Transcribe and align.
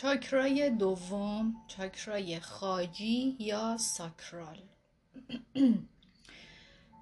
چاکرای 0.00 0.70
دوم 0.70 1.54
چاکرای 1.68 2.40
خاجی 2.40 3.36
یا 3.38 3.76
ساکرال 3.76 4.58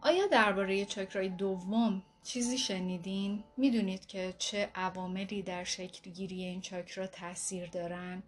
آیا 0.09 0.27
درباره 0.27 0.85
چاکرای 0.85 1.29
دوم 1.29 2.03
چیزی 2.25 2.59
شنیدین؟ 2.59 3.45
می‌دونید 3.57 4.07
که 4.07 4.35
چه 4.39 4.71
عواملی 4.75 5.43
در 5.43 5.65
شکلگیری 5.65 6.45
این 6.45 6.61
چاکرا 6.61 7.07
تاثیر 7.07 7.67
دارن؟ 7.67 8.23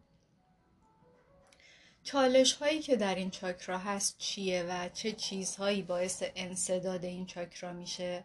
چالش 2.03 2.53
هایی 2.53 2.80
که 2.80 2.96
در 2.96 3.14
این 3.14 3.30
چاکرا 3.30 3.79
هست 3.79 4.18
چیه 4.18 4.62
و 4.62 4.89
چه 4.89 5.12
چیزهایی 5.12 5.82
باعث 5.82 6.22
انصداد 6.36 7.04
این 7.04 7.26
چاکرا 7.26 7.72
میشه؟ 7.72 8.25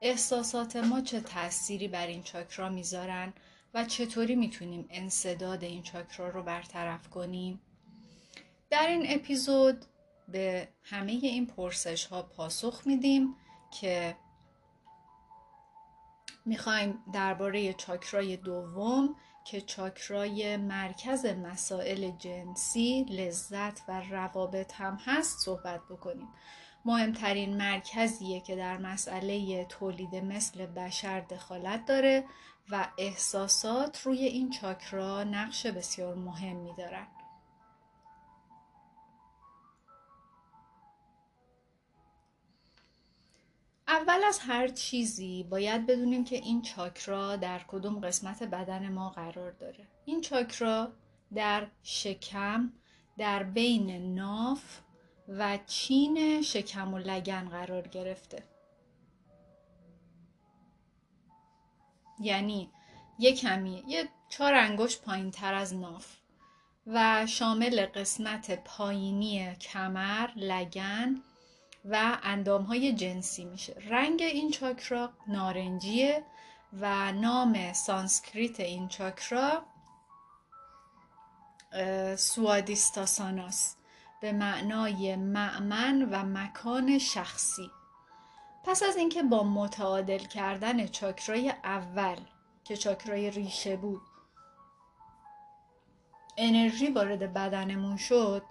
احساسات 0.00 0.76
ما 0.76 1.00
چه 1.00 1.20
تأثیری 1.20 1.88
بر 1.88 2.06
این 2.06 2.22
چاکرا 2.22 2.68
می‌ذارن 2.68 3.32
و 3.74 3.84
چطوری 3.84 4.34
می‌تونیم 4.34 4.86
انصداد 4.90 5.64
این 5.64 5.82
چاکرا 5.82 6.28
رو 6.28 6.42
برطرف 6.42 7.08
کنیم؟ 7.08 7.60
در 8.70 8.86
این 8.86 9.04
اپیزود 9.08 9.84
به 10.28 10.68
همه 10.82 11.12
این 11.12 11.46
پرسش 11.46 12.06
ها 12.06 12.22
پاسخ 12.22 12.82
میدیم 12.86 13.36
که 13.80 14.16
می‌خوایم 16.46 16.98
درباره 17.12 17.72
چاکرای 17.72 18.36
دوم 18.36 19.16
که 19.44 19.60
چاکرای 19.60 20.56
مرکز 20.56 21.26
مسائل 21.26 22.10
جنسی، 22.10 23.04
لذت 23.04 23.82
و 23.88 24.00
روابط 24.00 24.72
هم 24.74 24.98
هست 25.04 25.38
صحبت 25.44 25.80
بکنیم. 25.90 26.28
مهمترین 26.84 27.56
مرکزیه 27.56 28.40
که 28.40 28.56
در 28.56 28.78
مسئله 28.78 29.64
تولید 29.64 30.14
مثل 30.14 30.66
بشر 30.66 31.20
دخالت 31.20 31.84
داره 31.84 32.24
و 32.72 32.88
احساسات 32.98 34.02
روی 34.02 34.24
این 34.24 34.50
چاکرا 34.50 35.24
نقش 35.24 35.66
بسیار 35.66 36.14
مهمی 36.14 36.74
دارن. 36.78 37.06
اول 43.88 44.20
از 44.28 44.38
هر 44.38 44.68
چیزی 44.68 45.42
باید 45.50 45.86
بدونیم 45.86 46.24
که 46.24 46.36
این 46.36 46.62
چاکرا 46.62 47.36
در 47.36 47.60
کدوم 47.68 48.00
قسمت 48.00 48.42
بدن 48.42 48.88
ما 48.88 49.10
قرار 49.10 49.50
داره 49.50 49.88
این 50.04 50.20
چاکرا 50.20 50.92
در 51.34 51.66
شکم 51.82 52.72
در 53.18 53.42
بین 53.42 54.14
ناف 54.14 54.80
و 55.28 55.58
چین 55.66 56.42
شکم 56.42 56.94
و 56.94 56.98
لگن 56.98 57.48
قرار 57.48 57.88
گرفته 57.88 58.49
یعنی 62.20 62.70
یه 63.18 63.36
کمی 63.36 63.84
یه 63.86 64.08
چهار 64.28 64.54
انگشت 64.54 65.02
پایین 65.02 65.30
تر 65.30 65.54
از 65.54 65.74
ناف 65.74 66.06
و 66.86 67.26
شامل 67.26 67.86
قسمت 67.86 68.64
پایینی 68.64 69.54
کمر، 69.54 70.30
لگن 70.36 71.22
و 71.84 72.18
اندام 72.22 72.62
های 72.62 72.92
جنسی 72.92 73.44
میشه. 73.44 73.76
رنگ 73.88 74.22
این 74.22 74.50
چاکرا 74.50 75.10
نارنجیه 75.26 76.24
و 76.80 77.12
نام 77.12 77.72
سانسکریت 77.72 78.60
این 78.60 78.88
چاکرا 78.88 79.62
سوادیستاساناس 82.16 83.76
به 84.20 84.32
معنای 84.32 85.16
معمن 85.16 86.02
و 86.02 86.22
مکان 86.22 86.98
شخصی. 86.98 87.70
پس 88.64 88.82
از 88.82 88.96
اینکه 88.96 89.22
با 89.22 89.42
متعادل 89.42 90.18
کردن 90.18 90.86
چاکرای 90.86 91.50
اول 91.64 92.16
که 92.64 92.76
چاکرای 92.76 93.30
ریشه 93.30 93.76
بود 93.76 94.02
انرژی 96.36 96.86
وارد 96.86 97.32
بدنمون 97.32 97.96
شد 97.96 98.42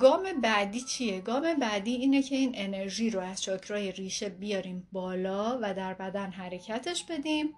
گام 0.00 0.40
بعدی 0.40 0.80
چیه؟ 0.80 1.20
گام 1.20 1.54
بعدی 1.54 1.94
اینه 1.94 2.22
که 2.22 2.36
این 2.36 2.52
انرژی 2.54 3.10
رو 3.10 3.20
از 3.20 3.42
چاکرای 3.42 3.92
ریشه 3.92 4.28
بیاریم 4.28 4.88
بالا 4.92 5.58
و 5.62 5.74
در 5.74 5.94
بدن 5.94 6.30
حرکتش 6.30 7.04
بدیم 7.04 7.54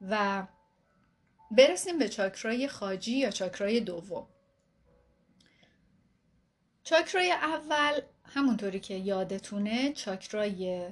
و 0.00 0.46
برسیم 1.50 1.98
به 1.98 2.08
چاکرای 2.08 2.68
خاجی 2.68 3.18
یا 3.18 3.30
چاکرای 3.30 3.80
دوم 3.80 4.28
چاکرای 6.82 7.32
اول 7.32 8.00
همونطوری 8.34 8.80
که 8.80 8.94
یادتونه 8.94 9.92
چاکرای 9.92 10.88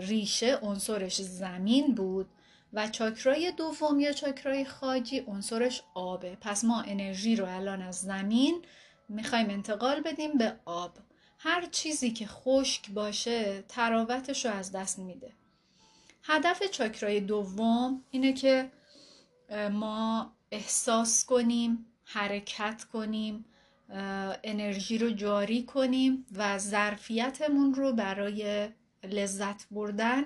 ریشه 0.00 0.56
عنصرش 0.56 1.22
زمین 1.22 1.94
بود 1.94 2.28
و 2.72 2.88
چاکرای 2.88 3.52
دوم 3.52 4.00
یا 4.00 4.12
چاکرای 4.12 4.64
خاجی 4.64 5.20
عنصرش 5.20 5.82
آبه. 5.94 6.36
پس 6.40 6.64
ما 6.64 6.80
انرژی 6.82 7.36
رو 7.36 7.44
الان 7.48 7.82
از 7.82 8.00
زمین 8.00 8.62
می‌خوایم 9.08 9.50
انتقال 9.50 10.00
بدیم 10.00 10.38
به 10.38 10.56
آب. 10.64 10.98
هر 11.38 11.66
چیزی 11.66 12.10
که 12.10 12.26
خشک 12.26 12.90
باشه 12.90 13.62
تراوتش 13.62 14.46
رو 14.46 14.52
از 14.52 14.72
دست 14.72 14.98
میده. 14.98 15.32
هدف 16.22 16.62
چاکرای 16.62 17.20
دوم 17.20 18.04
اینه 18.10 18.32
که 18.32 18.70
ما 19.72 20.32
احساس 20.50 21.24
کنیم 21.24 21.86
حرکت 22.04 22.84
کنیم 22.92 23.44
انرژی 24.44 24.98
رو 24.98 25.10
جاری 25.10 25.62
کنیم 25.62 26.26
و 26.36 26.58
ظرفیتمون 26.58 27.74
رو 27.74 27.92
برای 27.92 28.68
لذت 29.04 29.66
بردن 29.70 30.24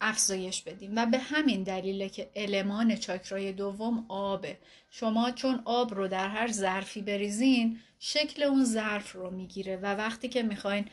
افزایش 0.00 0.62
بدیم. 0.62 0.92
و 0.96 1.06
به 1.06 1.18
همین 1.18 1.62
دلیله 1.62 2.08
که 2.08 2.30
المان 2.36 2.96
چاکرای 2.96 3.52
دوم 3.52 4.04
آبه. 4.08 4.58
شما 4.90 5.30
چون 5.30 5.62
آب 5.64 5.94
رو 5.94 6.08
در 6.08 6.28
هر 6.28 6.52
ظرفی 6.52 7.02
بریزین 7.02 7.78
شکل 7.98 8.42
اون 8.42 8.64
ظرف 8.64 9.12
رو 9.12 9.30
می‌گیره 9.30 9.76
و 9.76 9.86
وقتی 9.86 10.28
که 10.28 10.42
می‌خواین 10.42 10.84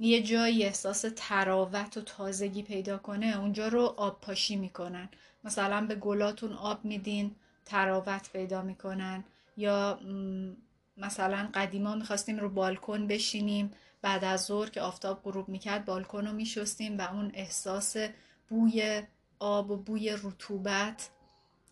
یه 0.00 0.22
جایی 0.22 0.64
احساس 0.64 1.04
تراوت 1.16 1.96
و 1.96 2.00
تازگی 2.00 2.62
پیدا 2.62 2.98
کنه 2.98 3.38
اونجا 3.38 3.68
رو 3.68 3.94
آب 3.96 4.20
پاشی 4.20 4.56
می‌کنن. 4.56 5.08
مثلا 5.44 5.86
به 5.86 5.94
گلاتون 5.94 6.52
آب 6.52 6.84
میدین 6.84 7.34
تراوت 7.64 8.30
پیدا 8.32 8.62
می‌کنن. 8.62 9.24
یا 9.56 10.00
مثلا 10.96 11.50
قدیما 11.54 11.94
می‌خواستیم 11.94 12.38
رو 12.38 12.48
بالکن 12.48 13.06
بشینیم 13.06 13.70
بعد 14.02 14.24
از 14.24 14.44
ظهر 14.44 14.70
که 14.70 14.80
آفتاب 14.80 15.22
غروب 15.22 15.48
می‌کرد 15.48 15.84
بالکن 15.84 16.26
رو 16.26 16.32
میشستیم 16.32 16.98
و 16.98 17.02
اون 17.12 17.30
احساس 17.34 17.96
بوی 18.48 19.02
آب 19.38 19.70
و 19.70 19.76
بوی 19.76 20.16
رطوبت 20.22 21.10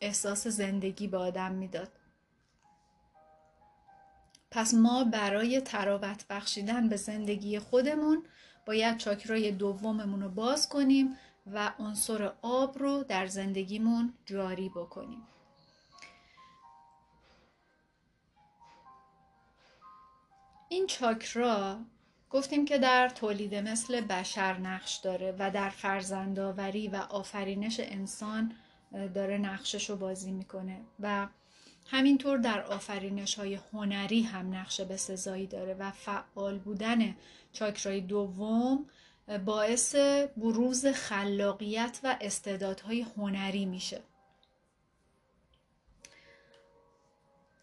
احساس 0.01 0.47
زندگی 0.47 1.07
به 1.07 1.19
آدم 1.19 1.53
می‌داد. 1.53 1.93
پس 4.51 4.75
ما 4.75 5.05
برای 5.05 5.61
تراوت 5.61 6.25
بخشیدن 6.31 6.89
به 6.89 6.97
زندگی 6.97 7.59
خودمون 7.59 8.25
باید 8.67 8.97
چاکرای 8.97 9.53
دوممون 9.53 10.23
رو 10.23 10.29
باز 10.29 10.69
کنیم 10.69 11.17
و 11.53 11.73
عنصر 11.79 12.33
آب 12.43 12.79
رو 12.79 13.05
در 13.09 13.27
زندگیمون 13.27 14.15
جاری 14.27 14.69
بکنیم. 14.69 15.23
این 20.73 20.87
چاکرا 20.87 21.79
گفتیم 22.31 22.65
که 22.65 22.79
در 22.79 23.09
تولید 23.09 23.55
مثل 23.55 24.01
بشر 24.01 24.59
نقش 24.59 24.97
داره 24.97 25.37
و 25.39 25.51
در 25.51 25.69
فرزندآوری 25.69 26.89
و 26.89 26.97
آفرینش 26.97 27.81
انسان 27.81 28.53
داره 29.15 29.39
نقشش 29.39 29.91
رو 29.91 29.97
بازی 29.97 30.33
می‌کنه 30.33 30.81
و 31.01 31.29
همینطور 31.87 32.39
در 32.39 32.63
آفرینش 32.63 33.35
های 33.35 33.59
هنری 33.73 34.23
هم 34.23 34.55
نقش 34.55 34.81
به 34.81 34.97
سزایی 34.97 35.47
داره 35.47 35.75
و 35.75 35.91
فعال 35.91 36.59
بودن 36.59 37.17
چاکرای 37.53 38.01
دوم 38.01 38.87
باعث 39.45 39.95
بروز 40.37 40.87
خلاقیت 40.87 42.01
و 42.05 42.17
استعدادهای 42.21 43.07
هنری 43.17 43.65
میشه. 43.67 44.01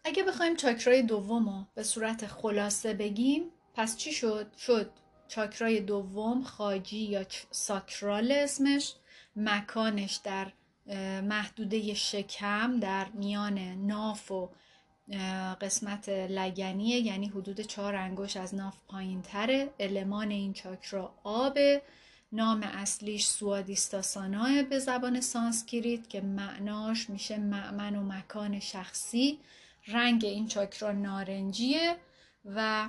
اگه 0.08 0.22
بخوایم 0.22 0.56
چاکرای 0.56 1.02
دوم 1.02 1.48
رو 1.48 1.64
به 1.74 1.82
صورت 1.82 2.26
خلاصه 2.26 2.94
بگیم 2.94 3.42
پس 3.74 3.96
چی 3.96 4.12
شد؟ 4.12 4.46
شد 4.56 4.90
چاکرای 5.28 5.80
دوم 5.80 6.42
خاجی 6.42 6.98
یا 6.98 7.24
ساکرال 7.50 8.32
اسمش 8.32 8.94
مکانش 9.36 10.16
در 10.16 10.52
محدوده 11.20 11.94
شکم 11.94 12.80
در 12.80 13.08
میان 13.08 13.58
ناف 13.58 14.30
و 14.30 14.50
قسمت 15.60 16.08
لگنیه 16.08 16.98
یعنی 16.98 17.26
حدود 17.26 17.60
چهار 17.60 17.96
انگشت 17.96 18.36
از 18.36 18.54
ناف 18.54 18.76
پایین 18.88 19.22
تره 19.22 19.70
المان 19.80 20.30
این 20.30 20.52
چاکرا 20.52 21.14
آبه 21.24 21.82
نام 22.32 22.62
اصلیش 22.62 23.26
سوادیستانا 23.26 24.62
به 24.62 24.78
زبان 24.78 25.20
سانسکریت 25.20 26.08
که 26.08 26.20
معناش 26.20 27.10
میشه 27.10 27.38
مأمن 27.38 27.96
و 27.96 28.02
مکان 28.02 28.60
شخصی 28.60 29.38
رنگ 29.86 30.24
این 30.24 30.46
چاکرا 30.46 30.92
نارنجیه 30.92 31.96
و 32.44 32.88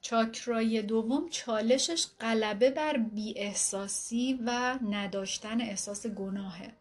چاکرای 0.00 0.82
دوم 0.82 1.28
چالشش 1.28 2.06
غلبه 2.20 2.70
بر 2.70 2.96
بی 2.96 3.38
احساسی 3.38 4.40
و 4.46 4.78
نداشتن 4.90 5.60
احساس 5.60 6.06
گناهه 6.06 6.72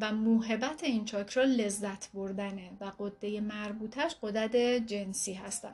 و 0.00 0.12
موهبت 0.12 0.84
این 0.84 1.04
چاکرا 1.04 1.44
لذت 1.44 2.12
بردنه 2.12 2.70
و 2.80 2.92
قده 2.98 3.40
مربوطش 3.40 4.16
قدرت 4.22 4.56
جنسی 4.86 5.32
هستن. 5.34 5.72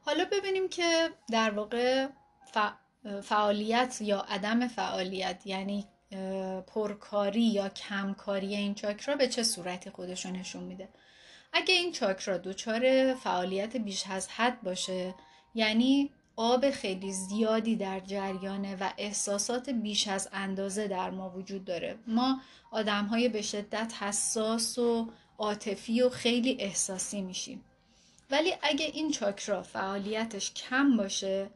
حالا 0.00 0.24
ببینیم 0.32 0.68
که 0.68 1.10
در 1.30 1.50
واقع 1.50 2.08
فعالیت 3.22 3.98
یا 4.00 4.20
عدم 4.20 4.68
فعالیت 4.68 5.46
یعنی 5.46 5.86
پرکاری 6.66 7.46
یا 7.46 7.68
کمکاری 7.68 8.56
این 8.56 8.74
چاکرا 8.74 9.16
به 9.16 9.28
چه 9.28 9.42
صورتی 9.42 9.90
خودشو 9.90 10.30
نشون 10.30 10.64
میده؟ 10.64 10.88
اگه 11.52 11.74
این 11.74 11.92
چاکرا 11.92 12.38
دچار 12.38 13.14
فعالیت 13.14 13.76
بیش 13.76 14.04
از 14.10 14.28
حد 14.28 14.62
باشه 14.62 15.14
یعنی 15.54 16.10
آب 16.36 16.70
خیلی 16.70 17.12
زیادی 17.12 17.76
در 17.76 18.00
جریانه 18.00 18.76
و 18.76 18.90
احساسات 18.98 19.70
بیش 19.70 20.08
از 20.08 20.28
اندازه 20.32 20.88
در 20.88 21.10
ما 21.10 21.30
وجود 21.30 21.64
داره 21.64 21.98
ما 22.06 22.40
آدم 22.70 23.04
های 23.04 23.28
به 23.28 23.42
شدت 23.42 23.92
حساس 24.00 24.78
و 24.78 25.10
عاطفی 25.38 26.02
و 26.02 26.08
خیلی 26.08 26.56
احساسی 26.60 27.22
میشیم. 27.22 27.64
ولی 28.30 28.54
اگه 28.62 28.84
این 28.84 29.10
چاکرا 29.10 29.62
فعالیتش 29.62 30.52
کم 30.54 30.96
باشه 30.96 31.50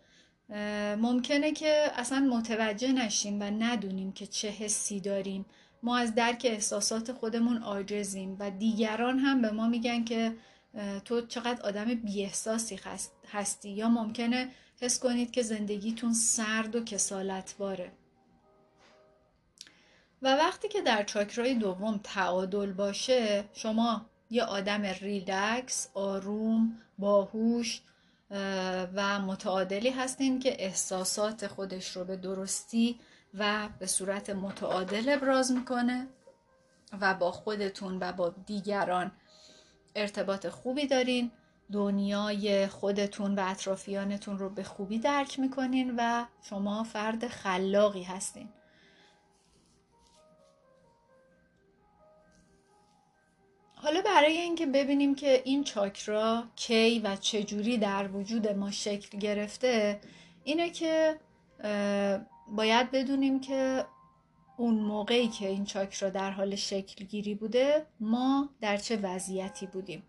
ممکنه 0.96 1.52
که 1.52 1.90
اصلا 1.94 2.20
متوجه 2.20 2.92
نشیم 2.92 3.40
و 3.40 3.44
ندونیم 3.44 4.12
که 4.12 4.26
چه 4.26 4.48
حسی 4.48 5.00
داریم. 5.00 5.46
ما 5.82 5.96
از 5.96 6.14
درک 6.14 6.46
احساسات 6.50 7.12
خودمون 7.12 7.62
عاجزیم 7.62 8.36
و 8.38 8.50
دیگران 8.50 9.18
هم 9.18 9.42
به 9.42 9.50
ما 9.50 9.68
میگن 9.68 10.04
که 10.04 10.34
تو 11.04 11.26
چقدر 11.26 11.62
آدم 11.62 11.94
بیاحساسی 11.94 12.80
هستی. 13.32 13.70
یا 13.70 13.88
ممکنه 13.88 14.48
حس 14.80 14.98
کنید 14.98 15.30
که 15.30 15.42
زندگیتون 15.42 16.12
سرد 16.12 16.76
و 16.76 16.84
کسالت 16.84 17.54
باره 17.58 17.92
و 20.22 20.36
وقتی 20.36 20.68
که 20.68 20.82
در 20.82 21.02
چاکرای 21.02 21.54
دوم 21.54 22.00
تعادل 22.04 22.72
باشه 22.72 23.44
شما 23.52 24.06
یه 24.30 24.44
آدم 24.44 24.82
ریلکس، 24.82 25.88
آروم، 25.94 26.78
باهوش 26.98 27.80
و 28.94 29.18
متعادلی 29.20 29.90
هستین 29.90 30.38
که 30.38 30.64
احساسات 30.64 31.46
خودش 31.46 31.96
رو 31.96 32.04
به 32.04 32.16
درستی 32.16 33.00
و 33.34 33.68
به 33.78 33.86
صورت 33.86 34.30
متعادل 34.30 35.08
ابراز 35.08 35.52
می‌کنه 35.52 36.08
و 37.00 37.14
با 37.14 37.32
خودتون 37.32 37.98
و 37.98 38.12
با 38.12 38.34
دیگران 38.46 39.12
ارتباط 39.94 40.48
خوبی 40.48 40.86
دارین. 40.86 41.30
دنیای 41.72 42.66
خودتون 42.66 43.34
و 43.34 43.44
اطرافیانتون 43.46 44.38
رو 44.38 44.50
به 44.50 44.62
خوبی 44.62 44.98
درک 44.98 45.40
می‌کنین 45.40 45.94
و 45.98 46.24
شما 46.42 46.84
فرد 46.84 47.28
خلاقی 47.28 48.02
هستین. 48.02 48.48
حالا 53.82 54.00
برای 54.02 54.38
اینکه 54.38 54.66
ببینیم 54.66 55.14
که 55.14 55.42
این 55.44 55.64
چاکرا 55.64 56.44
کی 56.56 56.98
و 56.98 57.16
چجوری 57.16 57.78
در 57.78 58.08
وجود 58.08 58.48
ما 58.48 58.70
شکل 58.70 59.18
گرفته 59.18 60.00
اینه 60.44 60.70
که 60.70 61.16
باید 62.48 62.90
بدونیم 62.90 63.40
که 63.40 63.84
اون 64.56 64.74
موقعی 64.74 65.28
که 65.28 65.48
این 65.48 65.64
چاکرا 65.64 66.10
در 66.10 66.30
حال 66.30 66.54
شکل 66.54 67.04
گیری 67.04 67.34
بوده 67.34 67.86
ما 68.00 68.48
در 68.60 68.76
چه 68.76 68.96
وضعیتی 68.96 69.66
بودیم. 69.66 70.02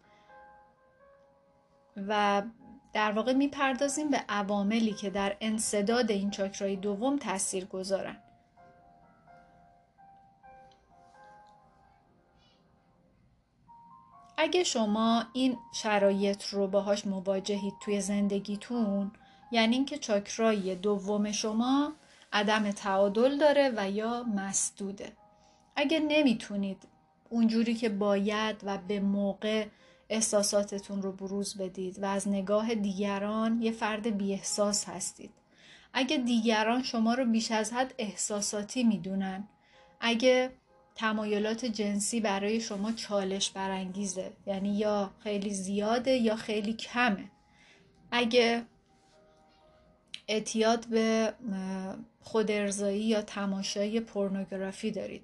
و 2.07 2.43
در 2.93 3.11
واقع 3.11 3.33
می‌پردازیم 3.33 4.09
به 4.09 4.23
عواملی 4.29 4.93
که 4.93 5.09
در 5.09 5.37
انصداد 5.41 6.11
این 6.11 6.31
چاکرای 6.31 6.75
دوم 6.75 7.17
تاثیر 7.17 7.65
گذارن 7.65 8.17
اگه 14.37 14.63
شما 14.63 15.23
این 15.33 15.57
شرایط 15.73 16.45
رو 16.45 16.67
باهاش 16.67 17.07
مواجهید 17.07 17.73
توی 17.81 18.01
زندگیتون 18.01 19.11
یعنی 19.51 19.75
اینکه 19.75 19.97
چاکرای 19.97 20.75
دوم 20.75 21.31
شما 21.31 21.93
عدم 22.33 22.71
تعادل 22.71 23.37
داره 23.37 23.73
و 23.75 23.91
یا 23.91 24.23
مسدوده. 24.23 25.11
اگه 25.75 25.99
نمی‌تونید 25.99 26.87
اونجوری 27.29 27.75
که 27.75 27.89
باید 27.89 28.55
و 28.63 28.77
به 28.77 28.99
موقع 28.99 29.65
احساساتتون 30.09 31.01
رو 31.01 31.11
بروز 31.11 31.57
بدید 31.57 32.03
و 32.03 32.05
از 32.05 32.27
نگاه 32.27 32.75
دیگران 32.75 33.61
یه 33.61 33.71
فرد 33.71 34.17
بیاحساس 34.17 34.89
هستید. 34.89 35.31
اگه 35.93 36.17
دیگران 36.17 36.83
شما 36.83 37.13
رو 37.13 37.25
بیش 37.25 37.51
از 37.51 37.73
حد 37.73 37.93
احساساتی 37.97 38.83
می‌دونن 38.83 39.47
اگه 39.99 40.51
تمایلات 40.95 41.65
جنسی 41.65 42.19
برای 42.19 42.61
شما 42.61 42.91
چالش 42.91 43.49
برانگیزه. 43.49 44.31
یعنی 44.47 44.77
یا 44.77 45.11
خیلی 45.23 45.49
زیاده 45.49 46.11
یا 46.11 46.35
خیلی 46.35 46.73
کمه. 46.73 47.31
اگه 48.11 48.63
اعتیاد 50.27 50.87
به 50.87 51.33
خود 52.21 52.51
ارزایی 52.51 53.03
یا 53.03 53.21
تماشای 53.21 53.99
پورنوگرافی 53.99 54.91
دارید. 54.91 55.23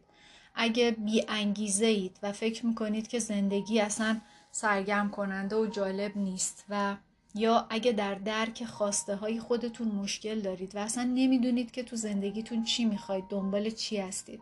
اگه 0.56 0.92
بی 0.92 1.26
انگیزه 1.28 1.86
اید 1.86 2.20
و 2.24 2.32
فکر 2.32 2.66
می‌کنید 2.66 3.08
که 3.08 3.20
زندگی 3.20 3.80
اصلا 3.80 4.22
سرگرم 4.52 5.10
کننده 5.10 5.56
و 5.56 5.68
جالب 5.68 6.18
نیست 6.18 6.66
و 6.70 6.96
یا 7.36 7.68
اگه 7.70 7.92
در 7.92 8.16
درک 8.16 8.66
خواسته 8.66 9.16
های 9.16 9.40
خودتون 9.40 9.88
مشکل 9.88 10.40
دارید 10.40 10.76
و 10.76 10.80
اصلا 10.80 11.04
نمی‌دونید 11.04 11.72
که 11.72 11.84
تو 11.84 11.96
زندگیتون 11.96 12.64
چی 12.64 12.86
می‌خواید 12.86 13.28
دنبال 13.30 13.70
چی 13.70 13.98
هستید. 13.98 14.42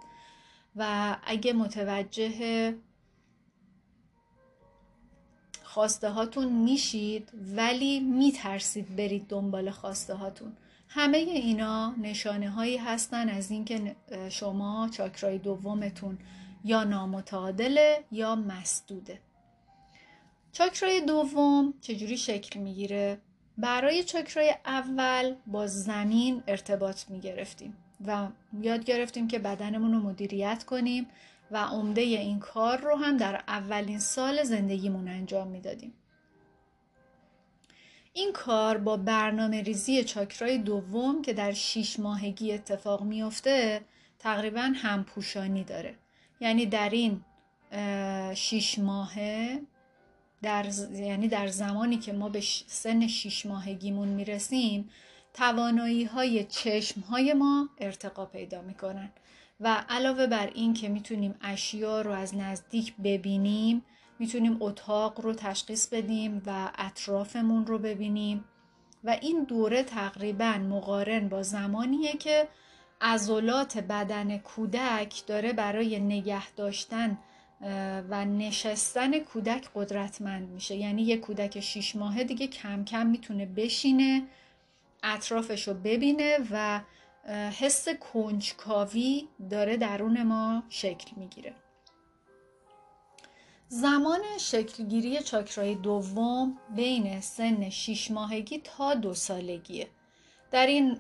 و 0.75 1.16
اگه 1.24 1.54
متوجه 1.54 2.75
خواسته 5.63 6.10
هاتون 6.10 6.51
میشید 6.51 7.31
ولی 7.56 8.00
میترسید 8.00 8.95
برید 8.95 9.27
دنبال 9.27 9.72
خواسته 9.72 10.13
هاتون 10.13 10.57
همه 10.88 11.18
اینا 11.18 11.95
نشانه 11.95 12.50
هایی 12.50 12.77
هستن 12.77 13.30
از 13.30 13.51
اینکه 13.51 13.95
شما 14.30 14.89
چاکرای 14.92 15.38
دومتون 15.38 16.18
یا 16.63 16.83
نامتعادله 16.83 18.04
یا 18.12 18.36
مسدوده. 18.36 19.19
چاکرای 20.51 21.01
دوم 21.01 21.74
چجوری 21.81 22.18
شکل 22.18 22.60
می‌گیره؟ 22.60 23.22
برای 23.57 24.04
چاکرای 24.04 24.56
اول 24.66 25.36
با 25.48 25.68
زمین 25.68 26.44
ارتباط 26.48 27.10
می‌گرفتیم. 27.10 27.77
و 28.07 28.27
یاد 28.62 28.84
گرفتیم 28.84 29.27
که 29.27 29.39
بدنمون 29.39 29.93
رو 29.93 30.00
مدیریت 30.00 30.63
کنیم 30.63 31.08
و 31.51 31.58
عمده 31.58 32.01
این 32.01 32.39
کار 32.39 32.77
رو 32.77 32.96
هم 32.96 33.17
در 33.17 33.43
اولین 33.48 34.00
سال 34.00 34.43
زندگیمون 34.43 35.08
انجام 35.08 35.48
می‌دادیم. 35.48 35.93
این 38.13 38.34
کار 38.34 38.77
با 38.77 38.98
برنامه 38.98 39.62
ریزی 39.62 40.03
چاکرای 40.03 40.58
دوم 40.58 41.22
که 41.22 41.34
در 41.34 41.51
شیش 41.51 42.00
ماهگی 42.00 42.53
اتفاق 42.53 43.03
میافته 43.03 43.81
تقریبا 44.20 44.72
همپوشانی 44.75 45.63
داره. 45.63 45.96
یعنی 46.39 46.65
در 46.65 46.89
این 46.89 47.22
شیش 48.36 48.79
ماهه 48.79 49.62
در 50.41 50.65
یعنی 50.93 51.27
در 51.27 51.48
زمانی 51.48 51.98
که 51.98 52.13
ما 52.13 52.29
به 52.29 52.41
سن 52.67 53.08
شیش 53.08 53.46
ماهگیمون 53.46 54.08
می‌رسیم 54.08 54.89
توانایی 55.36 56.04
های 56.04 56.44
چشم 56.44 57.01
های 57.01 57.34
ما 57.34 57.70
ارتقا 57.77 58.25
پیدا 58.25 58.62
می‌کنن. 58.62 59.10
و 59.60 59.84
علاوه 59.89 60.27
بر 60.27 60.51
این 60.56 60.74
که 60.74 60.89
می‌تونیم 60.89 61.36
اشیا 61.42 62.01
رو 62.01 62.12
از 62.12 62.36
نزدیک 62.36 62.94
ببینیم 63.04 63.86
می‌تونیم 64.20 64.58
اتاق 64.60 65.22
رو 65.22 65.34
تشخیص 65.34 65.88
بدیم 65.88 66.42
و 66.46 66.72
اطرافمون 66.77 67.65
رو 67.65 67.80
ببینیم. 67.80 68.46
و 69.04 69.18
این 69.22 69.44
دوره 69.44 69.84
تقریبا 69.84 70.51
مقارن 70.51 71.30
با 71.30 71.44
زمانیه 71.44 72.13
که 72.13 72.48
عضلات 73.01 73.77
بدن 73.77 74.38
کودک 74.38 75.25
داره 75.27 75.54
برای 75.54 76.00
نگه 76.00 76.51
داشتن 76.51 77.18
و 78.10 78.25
نشستن 78.25 79.20
کودک 79.20 79.70
قدرتمند 79.75 80.50
میشه. 80.50 80.75
یعنی 80.75 81.01
یه 81.01 81.18
کودک 81.18 81.60
شیش 81.60 81.96
ماهه 81.96 82.24
دیگه 82.24 82.48
کم 82.48 82.86
کم 82.86 83.08
می‌تونه 83.08 83.46
بشینه 83.46 84.24
اطرافش 85.05 85.67
رو 85.67 85.74
ببینه 85.74 86.38
و 86.51 86.81
حس 87.59 87.88
کنجکاوی 87.89 89.27
داره 89.50 89.77
درون 89.77 90.24
ما 90.24 90.63
شکل 90.69 91.12
می‌گیره. 91.15 91.53
زمان 93.67 94.19
شکلگیری 94.39 95.19
چاکرای 95.19 95.75
دوم 95.75 96.57
بین 96.75 97.21
سن 97.21 97.69
6 97.69 98.12
ماهگی 98.12 98.62
تا 98.63 98.93
دو 98.93 99.13
سالگیه. 99.13 99.88
در 100.51 100.67
این 100.67 100.97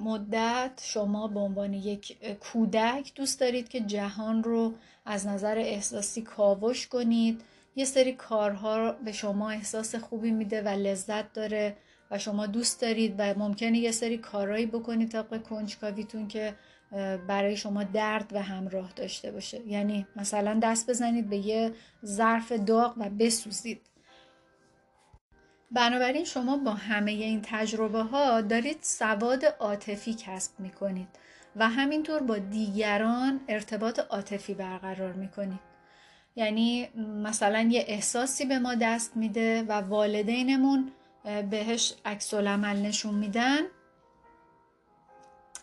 مدت 0.00 0.80
شما 0.84 1.28
به 1.28 1.40
عنوان 1.40 1.74
یک 1.74 2.36
کودک 2.38 3.12
دوست 3.14 3.40
دارید 3.40 3.68
که 3.68 3.80
جهان 3.80 4.42
رو 4.44 4.74
از 5.04 5.26
نظر 5.26 5.58
احساسی 5.58 6.22
کاوش 6.22 6.86
کنید. 6.86 7.42
یه 7.76 7.84
سری 7.84 8.12
کارها 8.12 8.92
به 8.92 9.12
شما 9.12 9.50
احساس 9.50 9.94
خوبی 9.94 10.30
میده 10.30 10.62
و 10.62 10.68
لذت 10.68 11.32
داره. 11.32 11.76
و 12.10 12.18
شما 12.18 12.46
دوست 12.46 12.80
دارید 12.80 13.14
و 13.18 13.34
ممکنه 13.38 13.78
یه 13.78 13.92
سری 13.92 14.18
کارهایی 14.18 14.66
بکنید 14.66 15.10
طبق 15.10 15.42
کنجکاویتون 15.42 16.28
که 16.28 16.54
برای 17.28 17.56
شما 17.56 17.84
درد 17.84 18.32
و 18.32 18.42
همراه 18.42 18.92
داشته 18.96 19.32
باشه 19.32 19.60
یعنی 19.66 20.06
مثلا 20.16 20.60
دست 20.62 20.90
بزنید 20.90 21.30
به 21.30 21.36
یه 21.36 21.72
ظرف 22.04 22.52
داغ 22.52 22.94
و 22.98 23.10
بسوزید 23.10 23.80
بنابراین 25.70 26.24
شما 26.24 26.56
با 26.56 26.70
همه 26.70 27.10
این 27.10 27.42
تجربه 27.44 28.02
ها 28.02 28.40
دارید 28.40 28.78
سواد 28.80 29.44
عاطفی 29.44 30.14
کسب 30.14 30.60
می 30.60 30.70
کنید 30.70 31.08
و 31.56 31.68
همینطور 31.68 32.22
با 32.22 32.38
دیگران 32.38 33.40
ارتباط 33.48 33.98
عاطفی 33.98 34.54
برقرار 34.54 35.12
می 35.12 35.28
کنید. 35.28 35.60
یعنی 36.36 36.88
مثلا 37.22 37.60
یه 37.70 37.84
احساسی 37.88 38.44
به 38.44 38.58
ما 38.58 38.74
دست 38.74 39.16
میده 39.16 39.62
و 39.62 39.72
والدینمون 39.72 40.92
بهش 41.50 41.94
عکس 42.04 42.34
العمل 42.34 42.76
نشون 42.76 43.14
میدن 43.14 43.60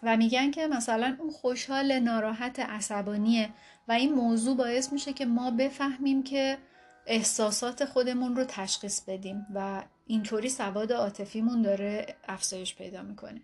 و 0.04 0.18
میگن 0.18 0.52
که 0.52 0.68
مثلا 0.68 1.16
اون 1.20 1.32
خوشحال 1.32 2.00
ناراحت 2.00 2.60
عصبانیه 2.60 3.50
و 3.88 3.92
این 3.92 4.14
موضوع 4.14 4.58
باعث 4.58 4.94
میشه 4.94 5.14
که 5.14 5.26
ما 5.26 5.52
بفهمیم 5.52 6.24
که 6.24 6.58
احساسات 7.06 7.86
خودمون 7.86 8.36
رو 8.36 8.44
تشخیص 8.44 9.02
بدیم 9.02 9.48
و 9.56 9.84
اینطوری 10.08 10.50
سواد 10.50 10.94
عاطفیمون 10.94 11.62
داره 11.62 12.16
افزایش 12.28 12.76
پیدا 12.76 13.02
می‌کنه. 13.02 13.42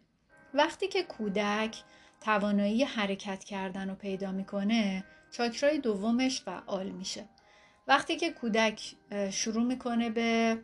وقتی 0.53 0.87
که 0.87 1.03
کودک 1.03 1.83
توانایی 2.21 2.83
حرکت 2.83 3.43
کردن 3.43 3.89
رو 3.89 3.95
پیدا 3.95 4.31
می‌کنه 4.31 5.03
چاکرای 5.31 5.77
دومش 5.77 6.41
فعال 6.41 6.89
میشه. 6.89 7.25
وقتی 7.87 8.15
که 8.15 8.31
کودک 8.31 8.95
شروع 9.31 9.63
می‌کنه 9.63 10.09
به 10.09 10.57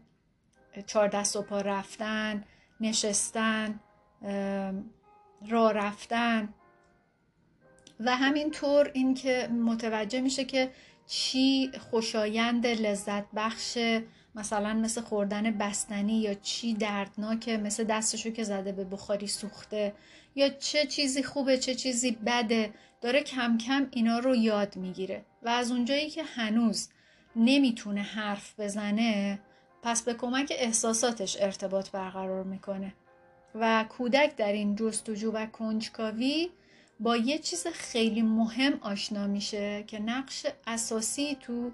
چهار 0.82 1.08
دست 1.08 1.36
و 1.36 1.42
پا 1.42 1.62
رفتن 1.62 2.44
نشستن 2.80 3.80
راه 5.50 5.74
رفتن. 5.74 6.54
و 8.00 8.16
همینطور 8.16 8.92
اینکه 8.94 9.48
متوجه 9.48 10.22
میشه 10.22 10.46
که 10.46 10.72
چی 11.08 11.72
خوشایند 11.92 12.68
لذت 12.68 13.26
بخش 13.36 13.78
مثلا 14.36 14.74
مثل 14.74 15.02
خوردن 15.02 15.52
بستنی 15.52 16.22
یا 16.22 16.34
چی 16.34 16.74
دردناکه 16.74 17.58
مثل 17.58 17.84
دستشو 17.84 18.30
که 18.30 18.44
زده 18.44 18.72
به 18.72 18.84
بخاری 18.84 19.28
سوخته 19.28 19.94
یا 20.36 20.50
چه 20.50 20.86
چیزی 20.86 21.24
خوبه 21.24 21.58
چه 21.58 21.76
چیزی 21.76 22.12
بده 22.12 22.74
داره 23.02 23.22
کم 23.22 23.58
کم 23.58 23.88
اینا 23.92 24.20
رو 24.20 24.36
یاد 24.36 24.76
می‌گیره. 24.76 25.26
و 25.44 25.50
از 25.50 25.72
اونجایی 25.72 26.10
که 26.10 26.24
هنوز 26.24 26.90
نمی‌تونه 27.36 28.02
حرف 28.02 28.60
بزنه 28.60 29.40
پس 29.86 30.04
به 30.04 30.14
کمک 30.14 30.54
احساساتش 30.56 31.38
ارتباط 31.40 31.90
برقرار 31.90 32.44
می‌کنه 32.44 32.94
و 33.56 33.86
کودک 33.90 34.36
در 34.36 34.52
این 34.52 34.76
جستجو 34.76 35.32
و 35.32 35.46
کنجکاوی 35.46 36.50
با 37.00 37.18
یه 37.18 37.38
چیز 37.38 37.68
خیلی 37.68 38.22
مهم 38.22 38.74
آشنا 38.82 39.28
میشه 39.28 39.84
که 39.84 40.00
نقش 40.00 40.46
اساسی 40.68 41.38
تو 41.42 41.72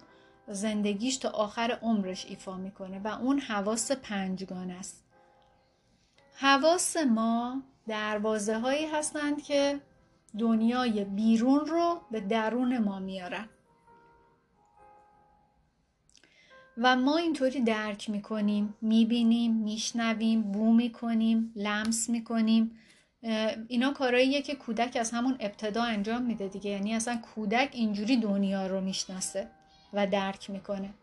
زندگیش 0.47 1.17
تا 1.17 1.29
آخر 1.29 1.79
عمرش 1.81 2.25
ایفا 2.25 2.57
می‌کنه 2.57 3.01
و 3.03 3.07
اون 3.07 3.39
حواس 3.39 3.91
پنجگان 3.91 4.71
است. 4.71 5.03
حواس 6.33 6.97
ما 6.97 7.61
دروازه 7.87 8.59
هایی 8.59 8.85
هستند 8.85 9.43
که 9.43 9.79
دنیای 10.39 11.03
بیرون 11.03 11.65
رو 11.65 12.01
به 12.11 12.19
درون 12.19 12.77
ما 12.77 12.99
میارن. 12.99 13.49
و 16.77 16.95
ما 16.95 17.17
اینطوری 17.17 17.61
درک 17.61 18.09
می‌کنیم 18.09 18.75
می‌بینیم 18.81 19.53
میشنویم 19.53 20.41
بو 20.41 20.73
می‌کنیم 20.73 21.53
لمس 21.55 22.09
می‌کنیم. 22.09 22.77
اینا 23.67 23.93
کارهاییه 23.93 24.41
که 24.41 24.55
کودک 24.55 24.97
از 24.99 25.11
همون 25.11 25.37
ابتدا 25.39 25.83
انجام 25.83 26.21
میده 26.21 26.47
دیگه. 26.47 26.71
یعنی 26.71 26.93
اصلا 26.93 27.17
کودک 27.35 27.69
اینجوری 27.73 28.17
دنیا 28.17 28.67
رو 28.67 28.81
می‌شناسه 28.81 29.47
و 29.93 30.07
درک 30.07 30.49
می‌کنه. 30.49 30.93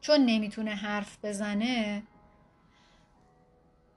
چون 0.00 0.20
نمی‌تونه 0.20 0.70
حرف 0.70 1.24
بزنه 1.24 2.02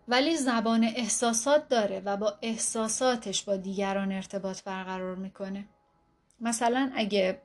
ولی 0.08 0.38
زبان 0.38 0.84
احساسات 0.84 1.68
داره 1.68 2.02
و 2.06 2.18
با 2.18 2.38
احساساتش 2.42 3.44
با 3.44 3.56
دیگران 3.56 4.12
ارتباط 4.12 4.64
برقرار 4.64 5.16
می‌کنه. 5.16 5.66
مثلا 6.42 6.92
اگه 6.96 7.42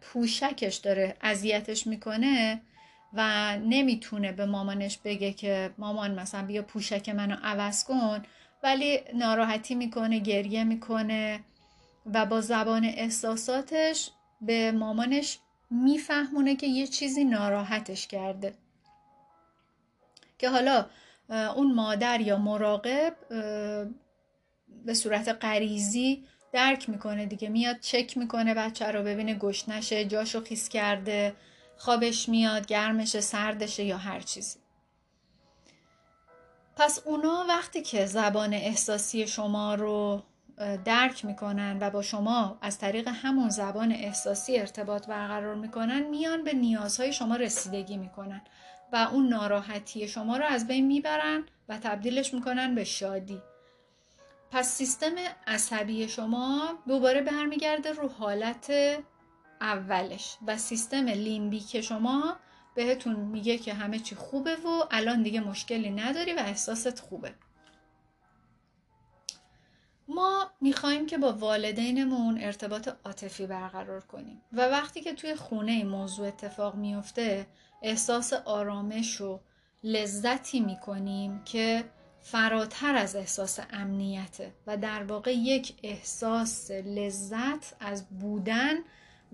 پوشکش 0.00 0.76
داره 0.76 1.16
اذیتش 1.20 1.86
می‌کنه 1.86 2.60
و 3.14 3.56
نمی‌تونه 3.56 4.32
به 4.32 4.46
مامانش 4.46 4.98
بگه 4.98 5.32
که 5.32 5.70
مامان 5.78 6.14
مثلا 6.14 6.46
بیا 6.46 6.62
پوشک 6.62 7.08
منو 7.08 7.36
عوض 7.42 7.84
کن 7.84 8.22
ولی 8.62 9.00
ناراحتی 9.14 9.74
می‌کنه 9.74 10.18
گریه 10.18 10.64
می‌کنه 10.64 11.40
و 12.14 12.26
با 12.26 12.40
زبان 12.40 12.84
احساساتش 12.84 14.10
به 14.40 14.72
مامانش 14.72 15.38
میفهمونه 15.70 16.56
که 16.56 16.66
یه 16.66 16.86
چیزی 16.86 17.24
ناراحتش 17.24 18.06
کرده. 18.06 18.54
که 20.38 20.48
حالا 20.48 20.86
اون 21.56 21.74
مادر 21.74 22.20
یا 22.20 22.38
مراقب 22.38 23.16
به 24.84 24.94
صورت 24.94 25.28
غریزی 25.28 26.24
درک 26.52 26.88
می‌کنه 26.90 27.26
دیگه 27.26 27.48
میاد 27.48 27.80
چک 27.80 28.16
می‌کنه 28.16 28.54
بچه 28.54 28.86
رو 28.86 29.02
ببینه 29.02 29.34
گشنشه 29.34 30.04
جاشو 30.04 30.44
خیس 30.44 30.68
کرده. 30.68 31.34
خوابش 31.76 32.28
میاد 32.28 32.66
گرمشه 32.66 33.20
سردشه 33.20 33.84
یا 33.84 33.98
هر 33.98 34.20
چیزی. 34.20 34.58
پس 36.76 37.02
اونا 37.04 37.44
وقتی 37.48 37.82
که 37.82 38.06
زبان 38.06 38.54
احساسی 38.54 39.26
شما 39.26 39.74
رو 39.74 40.22
درک 40.84 41.24
می‌کنن 41.24 41.78
و 41.80 41.90
با 41.90 42.02
شما 42.02 42.58
از 42.62 42.78
طریق 42.78 43.08
همون 43.08 43.48
زبان 43.48 43.92
احساسی 43.92 44.58
ارتباط 44.58 45.06
برقرار 45.06 45.54
می‌کنن 45.54 46.00
میان 46.02 46.44
به 46.44 46.52
نیازهای 46.52 47.12
شما 47.12 47.36
رسیدگی 47.36 47.96
می‌کنن 47.96 48.42
و 48.92 49.08
اون 49.12 49.28
ناراحتی 49.28 50.08
شما 50.08 50.36
رو 50.36 50.44
از 50.44 50.66
بین 50.66 50.86
می‌برن 50.86 51.44
و 51.68 51.78
تبدیلش 51.78 52.34
می‌کنن 52.34 52.74
به 52.74 52.84
شادی. 52.84 53.42
پس 54.50 54.68
سیستم 54.68 55.14
عصبی 55.46 56.08
شما 56.08 56.78
دوباره 56.88 57.22
برمیگرده 57.22 57.92
رو 57.92 58.08
حالت 58.08 58.72
اولش. 59.60 60.36
و 60.46 60.58
سیستم 60.58 61.08
لیمبیک 61.08 61.80
شما 61.80 62.36
بهتون 62.74 63.16
میگه 63.16 63.58
که 63.58 63.74
همه 63.74 63.98
چی 63.98 64.14
خوبه 64.14 64.56
و 64.56 64.68
الان 64.90 65.22
دیگه 65.22 65.40
مشکلی 65.40 65.90
نداری 65.90 66.32
و 66.32 66.38
احساست 66.38 67.00
خوبه. 67.00 67.34
ما 70.08 70.50
می‌خوایم 70.60 71.06
که 71.06 71.18
با 71.18 71.32
والدینمون 71.32 72.38
ارتباط 72.40 72.88
عاطفی 73.04 73.46
برقرار 73.46 74.00
کنیم. 74.00 74.42
و 74.52 74.60
وقتی 74.60 75.00
که 75.00 75.12
توی 75.12 75.34
خونه 75.34 75.72
این 75.72 75.88
موضوع 75.88 76.26
اتفاق 76.26 76.74
میفته 76.74 77.46
احساس 77.82 78.32
آرامش 78.32 79.20
و 79.20 79.40
لذتی 79.84 80.60
می‌کنیم 80.60 81.44
که 81.44 81.84
فراتر 82.20 82.94
از 82.96 83.16
احساس 83.16 83.60
امنیته 83.72 84.54
و 84.66 84.76
در 84.76 85.02
واقع 85.02 85.32
یک 85.32 85.74
احساس 85.82 86.70
لذت 86.70 87.74
از 87.80 88.08
بودن 88.08 88.74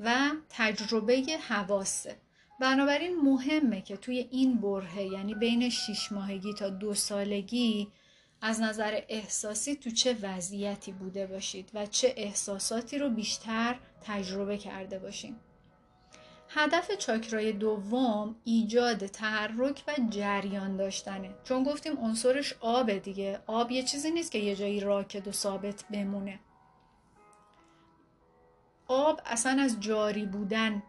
و 0.00 0.30
تجربه 0.50 1.22
حواسه. 1.48 2.16
بنابراین 2.60 3.20
مهمه 3.20 3.82
که 3.82 3.96
توی 3.96 4.28
این 4.30 4.60
برهه 4.60 5.02
یعنی 5.02 5.34
بین 5.34 5.70
6 5.70 6.12
ماهگی 6.12 6.54
تا 6.54 6.68
دو 6.68 6.94
سالگی 6.94 7.88
از 8.42 8.60
نظر 8.60 9.00
احساسی 9.08 9.76
تو 9.76 9.90
چه 9.90 10.16
وضعیتی 10.22 10.92
بوده 10.92 11.26
باشید 11.26 11.70
و 11.74 11.86
چه 11.86 12.14
احساساتی 12.16 12.98
رو 12.98 13.10
بیشتر 13.10 13.76
تجربه 14.06 14.58
کرده 14.58 14.98
باشید 14.98 15.50
هدف 16.48 16.90
چاکرای 16.98 17.52
دوم 17.52 18.36
ایجاد 18.44 19.06
تحرک 19.06 19.84
و 19.88 19.92
جریان 20.10 20.76
داشتنه. 20.76 21.30
چون 21.44 21.64
گفتیم 21.64 21.98
عنصرش 21.98 22.54
آبه 22.60 22.98
دیگه. 22.98 23.40
آب 23.46 23.70
یه 23.70 23.82
چیزی 23.82 24.10
نیست 24.10 24.32
که 24.32 24.38
یه 24.38 24.56
جایی 24.56 24.80
راکد 24.80 25.28
و 25.28 25.32
ثابت 25.32 25.84
بمونه. 25.90 26.40
آب 28.90 29.20
اصلا 29.26 29.62
از 29.62 29.80
جاری 29.80 30.26
بودن 30.26 30.82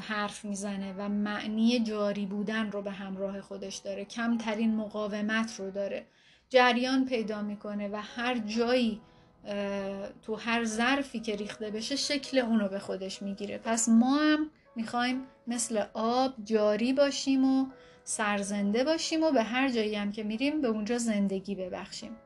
حرف 0.00 0.44
می‌زنه 0.44 0.94
و 0.98 1.08
معنی 1.08 1.80
جاری 1.80 2.26
بودن 2.26 2.70
رو 2.70 2.82
به 2.82 2.90
همراه 2.90 3.40
خودش 3.40 3.76
داره. 3.76 4.04
کمترین 4.04 4.76
مقاومت 4.76 5.60
رو 5.60 5.70
داره. 5.70 6.06
جریان 6.50 7.04
پیدا 7.04 7.42
می‌کنه 7.42 7.88
و 7.88 7.96
هر 8.16 8.38
جایی 8.38 9.00
تو 10.22 10.34
هر 10.34 10.64
ظرفی 10.64 11.20
که 11.20 11.36
ریخته 11.36 11.70
بشه 11.70 11.96
شکل 11.96 12.38
اونو 12.38 12.68
به 12.68 12.78
خودش 12.78 13.22
می‌گیره. 13.22 13.58
پس 13.58 13.88
ما 13.88 14.16
هم 14.16 14.50
می‌خوایم 14.76 15.22
مثل 15.46 15.84
آب 15.94 16.34
جاری 16.44 16.92
باشیم 16.92 17.44
و 17.44 17.66
سرزنده 18.04 18.84
باشیم 18.84 19.22
و 19.22 19.30
به 19.30 19.42
هر 19.42 19.68
جایی 19.68 19.94
هم 19.94 20.12
که 20.12 20.22
میریم 20.22 20.60
به 20.60 20.68
اونجا 20.68 20.98
زندگی 20.98 21.54
ببخشیم. 21.54 22.16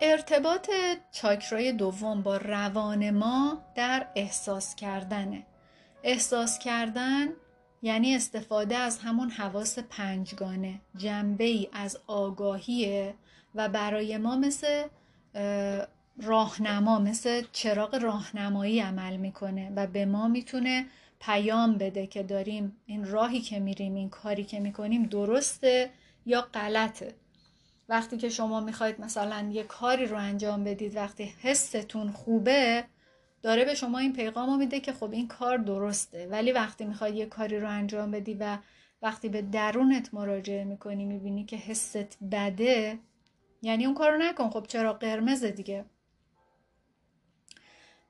ارتباط 0.00 0.70
چاکرای 1.12 1.72
دوم 1.72 2.22
با 2.22 2.36
روان 2.36 3.10
ما 3.10 3.62
در 3.74 4.06
احساس 4.14 4.74
کردنه 4.74 5.46
احساس 6.02 6.58
کردن 6.58 7.28
یعنی 7.82 8.14
استفاده 8.14 8.76
از 8.76 8.98
همون 8.98 9.30
حواس 9.30 9.78
پنجگانه 9.78 10.80
جنبه 10.96 11.44
ای 11.44 11.68
از 11.72 11.98
آگاهیه 12.06 13.14
و 13.54 13.68
برای 13.68 14.18
ما 14.18 14.36
مثل 14.36 14.84
راهنما 16.22 16.98
مثل 16.98 17.42
چراغ 17.52 17.94
راهنمایی 17.94 18.80
عمل 18.80 19.16
می‌کنه 19.16 19.72
و 19.76 19.86
به 19.86 20.06
ما 20.06 20.28
می‌تونه 20.28 20.86
پیام 21.20 21.78
بده 21.78 22.06
که 22.06 22.22
داریم 22.22 22.76
این 22.86 23.04
راهی 23.04 23.40
که 23.40 23.60
میریم 23.60 23.94
این 23.94 24.10
کاری 24.10 24.44
که 24.44 24.60
می‌کنیم 24.60 25.02
درسته 25.02 25.90
یا 26.26 26.40
غلطه. 26.40 27.14
وقتی 27.88 28.16
که 28.16 28.28
شما 28.28 28.60
می‌خواید 28.60 29.00
مثلا 29.00 29.48
یه 29.52 29.62
کاری 29.62 30.06
رو 30.06 30.16
انجام 30.16 30.64
بدید 30.64 30.96
وقتی 30.96 31.34
حستون 31.42 32.10
خوبه 32.10 32.84
داره 33.42 33.64
به 33.64 33.74
شما 33.74 33.98
این 33.98 34.12
پیغام 34.12 34.58
میده 34.58 34.80
که 34.80 34.92
خب 34.92 35.12
این 35.12 35.28
کار 35.28 35.56
درسته. 35.56 36.26
ولی 36.26 36.52
وقتی 36.52 36.84
می‌خواید 36.84 37.14
یه 37.14 37.26
کاری 37.26 37.60
رو 37.60 37.68
انجام 37.68 38.10
بدی 38.10 38.34
و 38.34 38.58
وقتی 39.02 39.28
به 39.28 39.42
درونت 39.42 40.14
مراجعه 40.14 40.64
می‌کنی 40.64 41.04
می‌بینی 41.04 41.44
که 41.44 41.56
حست 41.56 42.18
بده 42.32 42.98
یعنی 43.62 43.86
اون 43.86 43.94
کار 43.94 44.12
رو 44.12 44.18
نکن. 44.18 44.50
خب 44.50 44.66
چرا؟ 44.68 44.92
قرمز 44.92 45.44
دیگه. 45.44 45.84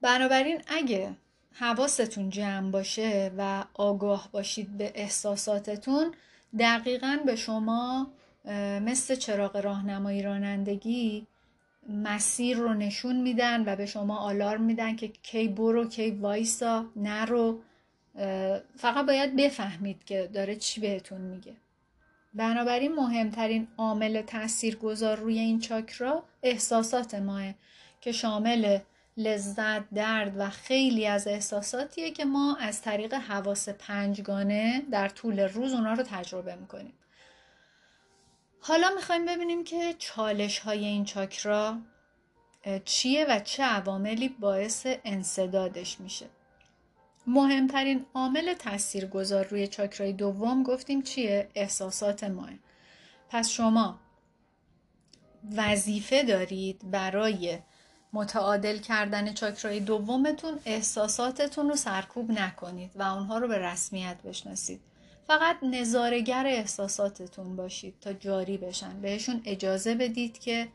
بنابراین 0.00 0.62
اگه 0.66 1.16
حواستون 1.52 2.30
جمع 2.30 2.70
باشه 2.70 3.32
و 3.38 3.64
آگاه 3.74 4.28
باشید 4.32 4.78
به 4.78 4.92
احساساتتون 4.94 6.14
دقیقا 6.58 7.18
به 7.26 7.36
شما 7.36 8.12
مثل 8.80 9.14
چراغ 9.14 9.56
راهنمایی 9.56 10.22
رانندگی 10.22 11.26
مسیر 11.88 12.56
رو 12.56 12.74
نشون 12.74 13.16
میدن 13.16 13.72
و 13.72 13.76
به 13.76 13.86
شما 13.86 14.18
آلارم 14.18 14.62
میدن 14.62 14.96
که 14.96 15.08
کی 15.08 15.48
برو 15.48 15.88
کی 15.88 16.10
وایسا 16.10 16.86
نرو 16.96 17.60
فقط 18.76 19.06
باید 19.06 19.36
بفهمید 19.36 20.04
که 20.04 20.30
داره 20.32 20.56
چی 20.56 20.80
بهتون 20.80 21.20
میگه 21.20 21.52
بنابراین 22.34 22.94
مهمترین 22.94 23.68
عامل 23.78 24.22
گذار 24.80 25.16
روی 25.16 25.38
این 25.38 25.60
چاکرا 25.60 26.24
احساسات 26.42 27.14
ماه 27.14 27.54
که 28.00 28.12
شامل 28.12 28.78
لذت، 29.16 29.90
درد 29.90 30.34
و 30.38 30.50
خیلی 30.50 31.06
از 31.06 31.26
احساساتیه 31.26 32.10
که 32.10 32.24
ما 32.24 32.56
از 32.56 32.82
طریق 32.82 33.14
حواس 33.14 33.68
پنجگانه 33.68 34.82
در 34.90 35.08
طول 35.08 35.40
روز 35.40 35.72
اونا 35.72 35.92
رو 35.92 36.02
تجربه 36.02 36.54
می‌کنیم. 36.54 36.92
حالا 38.68 38.90
می‌خوایم 38.96 39.26
ببینیم 39.26 39.64
که 39.64 39.94
چالش 39.98 40.58
های 40.58 40.84
این 40.84 41.04
چاکرا 41.04 41.78
چیه 42.84 43.26
و 43.28 43.40
چه 43.40 43.62
عواملی 43.62 44.28
باعث 44.28 44.86
انصدادش 45.04 46.00
میشه. 46.00 46.26
مهمترین 47.26 48.06
عامل 48.14 48.54
تاثیرگذار 48.54 49.46
روی 49.46 49.66
چاکرای 49.66 50.12
دوم 50.12 50.62
گفتیم 50.62 51.02
چیه؟ 51.02 51.48
احساسات 51.54 52.24
ماه. 52.24 52.50
پس 53.30 53.48
شما 53.48 54.00
وظیفه 55.56 56.22
دارید 56.22 56.90
برای 56.90 57.58
متعادل 58.12 58.78
کردن 58.78 59.34
چاکرای 59.34 59.80
دومتون 59.80 60.60
احساساتتون 60.64 61.68
رو 61.68 61.76
سرکوب 61.76 62.30
نکنید 62.30 62.92
و 62.94 63.02
اونها 63.02 63.38
رو 63.38 63.48
به 63.48 63.58
رسمیت 63.58 64.16
بشناسید 64.24 64.80
فقط 65.26 65.56
نظارگر 65.62 66.44
احساساتتون 66.46 67.56
باشید 67.56 68.00
تا 68.00 68.12
جاری 68.12 68.58
بشن. 68.58 69.00
بهشون 69.00 69.42
اجازه 69.44 69.94
بدید 69.94 70.38
که 70.38 70.68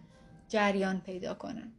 جریان 0.50 1.02
پیدا 1.02 1.34
کنن. 1.34 1.72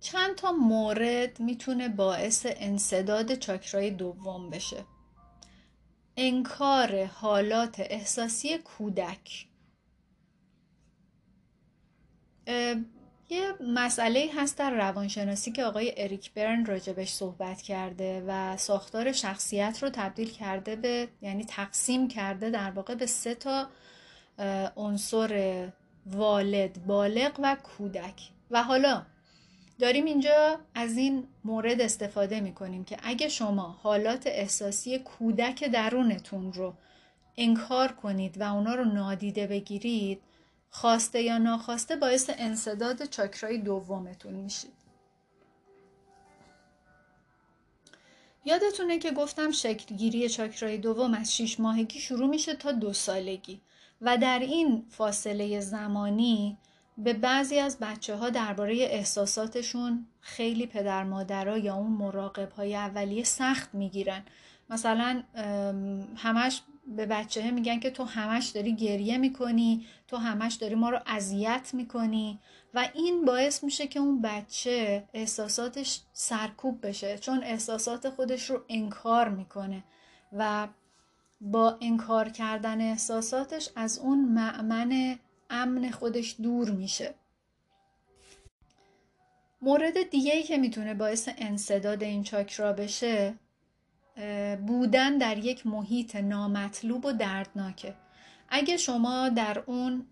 چند 0.00 0.34
تا 0.34 0.52
مورد 0.52 1.40
می‌تونه 1.40 1.88
باعث 1.88 2.46
انصداد 2.48 3.34
چاکرای 3.34 3.90
دوم 3.90 4.50
بشه. 4.50 4.84
انکار 6.16 7.04
حالات 7.04 7.80
احساسی 7.80 8.58
کودک. 8.58 9.46
یه 13.28 13.54
مسئله 13.60 14.30
هست 14.36 14.58
در 14.58 14.70
روانشناسی 14.70 15.52
که 15.52 15.64
آقای 15.64 15.94
اریک 15.96 16.32
برن 16.34 16.66
راجبش 16.66 17.08
صحبت 17.08 17.62
کرده 17.62 18.24
و 18.26 18.56
ساختار 18.56 19.12
شخصیت 19.12 19.78
رو 19.82 19.90
تبدیل 19.92 20.30
کرده 20.30 20.76
به 20.76 21.08
یعنی 21.22 21.44
تقسیم 21.44 22.08
کرده 22.08 22.50
در 22.50 22.70
واقع 22.70 22.94
به 22.94 23.06
سه 23.06 23.34
تا 23.34 23.66
عنصر 24.76 25.68
والد 26.06 26.86
بالغ 26.86 27.32
و 27.42 27.56
کودک. 27.62 28.30
و 28.50 28.62
حالا 28.62 29.02
داریم 29.78 30.04
اینجا 30.04 30.58
از 30.74 30.96
این 30.96 31.28
مورد 31.44 31.80
استفاده 31.80 32.40
می 32.40 32.52
کنیم 32.52 32.84
که 32.84 32.96
اگه 33.02 33.28
شما 33.28 33.78
حالات 33.82 34.26
احساسی 34.26 34.98
کودک 34.98 35.64
درونتون 35.64 36.52
رو 36.52 36.74
انکار 37.36 37.92
کنید 37.92 38.40
و 38.40 38.54
اونا 38.54 38.74
رو 38.74 38.84
نادیده 38.84 39.46
بگیرید 39.46 40.20
خواسته 40.76 41.22
یا 41.22 41.38
ناخواسته 41.38 41.96
باعث 41.96 42.30
انصداد 42.38 43.04
چاکرای 43.04 43.58
دومتون 43.58 44.34
میشید. 44.34 44.72
یادتونه 48.44 48.98
که 48.98 49.10
گفتم 49.10 49.50
شکلگیری 49.50 50.28
چاکرای 50.28 50.78
دوم 50.78 51.14
از 51.14 51.36
6 51.36 51.60
ماهگی 51.60 52.00
شروع 52.00 52.26
میشه 52.26 52.54
تا 52.54 52.72
دو 52.72 52.92
سالگی 52.92 53.60
و 54.00 54.16
در 54.16 54.38
این 54.38 54.86
فاصله 54.90 55.60
زمانی 55.60 56.58
به 56.98 57.12
بعضی 57.12 57.58
از 57.58 57.78
بچه 57.78 58.16
ها 58.16 58.30
درباره 58.30 58.74
احساساتشون 58.74 60.06
خیلی 60.20 60.66
پدر 60.66 61.04
مادرها 61.04 61.58
یا 61.58 61.74
اون 61.74 61.92
مراقب 61.92 62.52
های 62.52 62.76
اولیه 62.76 63.24
سخت 63.24 63.74
می‌گیرن. 63.74 64.22
مثلا 64.70 65.22
همش 66.16 66.62
به 66.86 67.06
بچه 67.06 67.50
میگن 67.50 67.80
که 67.80 67.90
تو 67.90 68.04
همش 68.04 68.48
داری 68.48 68.76
گریه 68.76 69.18
می‌کنی 69.18 69.86
تو 70.08 70.16
همش 70.16 70.54
داری 70.54 70.74
ما 70.74 70.90
رو 70.90 70.98
اذیت 71.06 71.70
می‌کنی 71.72 72.40
و 72.74 72.88
این 72.94 73.24
باعث 73.24 73.64
میشه 73.64 73.86
که 73.86 74.00
اون 74.00 74.22
بچه 74.22 75.04
احساساتش 75.14 76.00
سرکوب 76.12 76.86
بشه 76.86 77.18
چون 77.18 77.44
احساسات 77.44 78.10
خودش 78.10 78.50
رو 78.50 78.64
انکار 78.68 79.28
می‌کنه 79.28 79.84
و 80.32 80.68
با 81.40 81.78
انکار 81.80 82.28
کردن 82.28 82.80
احساساتش 82.80 83.68
از 83.76 83.98
اون 83.98 84.24
معمن 84.24 85.18
امن 85.50 85.90
خودش 85.90 86.36
دور 86.42 86.70
میشه. 86.70 87.14
مورد 89.62 90.10
دیگه 90.10 90.32
ای 90.32 90.42
که 90.42 90.56
می‌تونه 90.56 90.94
باعث 90.94 91.28
انصداد 91.38 92.02
این 92.02 92.22
چاکرا 92.22 92.72
بشه 92.72 93.34
بودن 94.66 95.18
در 95.18 95.38
یک 95.38 95.66
محیط 95.66 96.16
نامطلوب 96.16 97.04
و 97.04 97.12
دردناکه. 97.12 97.94
اگه 98.48 98.76
شما 98.76 99.28
در 99.28 99.62
اون 99.66 100.06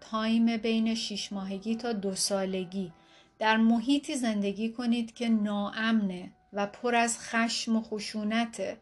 تایم 0.00 0.56
بین 0.56 0.94
شیش 0.94 1.32
ماهگی 1.32 1.76
تا 1.76 1.92
دو 1.92 2.14
سالگی 2.14 2.92
در 3.38 3.56
محیطی 3.56 4.16
زندگی 4.16 4.72
کنید 4.72 5.14
که 5.14 5.28
ناامنه 5.28 6.30
و 6.52 6.66
پر 6.66 6.94
از 6.94 7.18
خشم 7.18 7.76
و 7.76 7.82
خشونته 7.82 8.76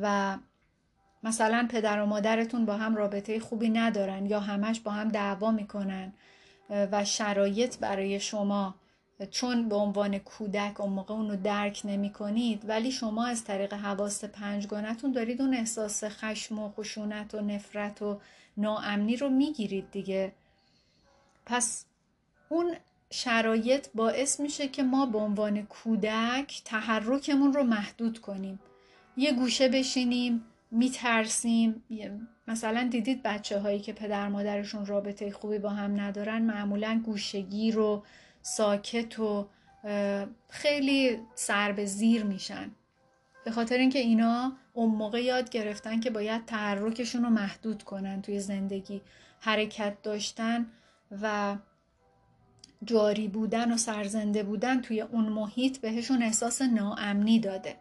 و 0.00 0.38
مثلا 1.22 1.68
پدر 1.70 2.02
و 2.02 2.06
مادرتون 2.06 2.66
با 2.66 2.76
هم 2.76 2.96
رابطه 2.96 3.40
خوبی 3.40 3.68
ندارن 3.68 4.26
یا 4.26 4.40
همش 4.40 4.80
با 4.80 4.90
هم 4.90 5.08
دعوا 5.08 5.50
می‌کنن 5.50 6.12
و 6.70 7.04
شرایط 7.04 7.78
برای 7.78 8.20
شما 8.20 8.74
چون 9.30 9.68
به 9.68 9.76
عنوان 9.76 10.18
کودک 10.18 10.80
اون 10.80 10.92
موقع 10.92 11.14
اونو 11.14 11.36
درک 11.36 11.80
نمی 11.84 12.10
کنید 12.10 12.68
ولی 12.68 12.92
شما 12.92 13.26
از 13.26 13.44
طریق 13.44 13.74
حواس 13.74 14.24
پنجگانتون 14.24 15.12
دارید 15.12 15.42
اون 15.42 15.54
احساس 15.54 16.04
خشم 16.04 16.58
و 16.58 16.70
خشونت 16.70 17.34
و 17.34 17.40
نفرت 17.40 18.02
و 18.02 18.20
ناامنی 18.56 19.16
رو 19.16 19.28
می‌گیرید 19.28 19.90
دیگه. 19.90 20.32
پس 21.46 21.84
اون 22.48 22.74
شرایط 23.10 23.88
باعث 23.94 24.40
میشه 24.40 24.68
که 24.68 24.82
ما 24.82 25.06
به 25.06 25.18
عنوان 25.18 25.62
کودک 25.62 26.62
تحرکمون 26.64 27.52
رو 27.52 27.62
محدود 27.62 28.18
کنیم. 28.18 28.60
یه 29.16 29.32
گوشه 29.32 29.68
بشینیم 29.68 30.44
میترسیم. 30.70 31.82
مثلا 32.48 32.88
دیدید 32.90 33.22
بچه 33.22 33.60
هایی 33.60 33.80
که 33.80 33.92
پدر 33.92 34.28
مادرشون 34.28 34.86
رابطه 34.86 35.30
خوبی 35.30 35.58
با 35.58 35.70
هم 35.70 36.00
ندارن 36.00 36.42
معمولا 36.42 37.02
گوشگیر 37.04 37.78
و 37.78 38.02
ساکت 38.42 39.18
و 39.18 39.48
خیلی 40.48 41.18
سر 41.34 41.72
به 41.72 41.86
زیر 41.86 42.24
میشن. 42.24 42.70
به 43.44 43.50
خاطر 43.50 43.78
اینکه 43.78 43.98
اینا 43.98 44.52
اون 44.72 44.90
موقع 44.90 45.22
یاد 45.22 45.50
گرفتن 45.50 46.00
که 46.00 46.10
باید 46.10 46.44
تحرکشون 46.44 47.22
رو 47.22 47.30
محدود 47.30 47.82
کنن 47.82 48.22
توی 48.22 48.40
زندگی. 48.40 49.02
حرکت 49.40 50.02
داشتن 50.02 50.66
و 51.22 51.56
جاری 52.84 53.28
بودن 53.28 53.72
و 53.72 53.76
سرزنده 53.76 54.42
بودن 54.42 54.80
توی 54.80 55.00
اون 55.00 55.24
محیط 55.24 55.78
بهشون 55.78 56.22
احساس 56.22 56.62
ناامنی 56.62 57.38
داده. 57.38 57.76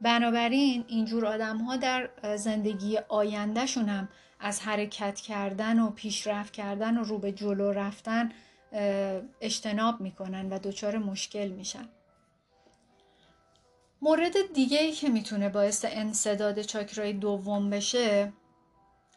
بنابراین 0.00 0.84
اینجور 0.88 1.26
آدم 1.26 1.58
ها 1.58 1.76
در 1.76 2.08
زندگی 2.36 2.98
آیندهشون 3.08 3.88
هم 3.88 4.08
از 4.40 4.60
حرکت 4.60 5.20
کردن 5.20 5.78
و 5.78 5.90
پیشرفت 5.90 6.52
کردن 6.52 6.98
و 6.98 7.04
رو 7.04 7.18
به 7.18 7.32
جلو 7.32 7.72
رفتن 7.72 8.32
اجتناب 9.40 10.00
می‌کنن 10.00 10.48
و 10.48 10.58
دچار 10.58 10.98
مشکل 10.98 11.48
میشن. 11.48 11.88
مورد 14.02 14.52
دیگه 14.54 14.78
ای 14.78 14.92
که 14.92 15.08
می‌تونه 15.08 15.48
باعث 15.48 15.84
انصداد 15.88 16.62
چاکرای 16.62 17.12
دوم 17.12 17.70
بشه 17.70 18.32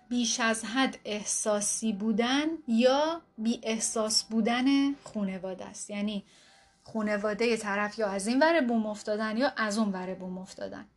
بیش 0.10 0.40
از 0.40 0.66
حد 0.66 0.98
احساسی 1.06 1.94
بودن 1.94 2.46
یا 2.68 3.22
بی 3.38 3.60
احساس 3.64 4.24
بودن 4.24 4.94
خونواده 4.94 5.66
است. 5.66 5.90
یعنی 5.90 6.26
خونواده 6.84 7.58
طرف 7.58 8.00
یا 8.00 8.08
از 8.08 8.28
این 8.28 8.40
ور 8.40 8.62
بوم 8.62 8.86
افتادن 8.86 9.38
یا 9.38 9.52
از 9.58 9.78
اون 9.78 9.92
ور 9.92 10.14
بوم 10.14 10.38
افتادن. 10.38 10.88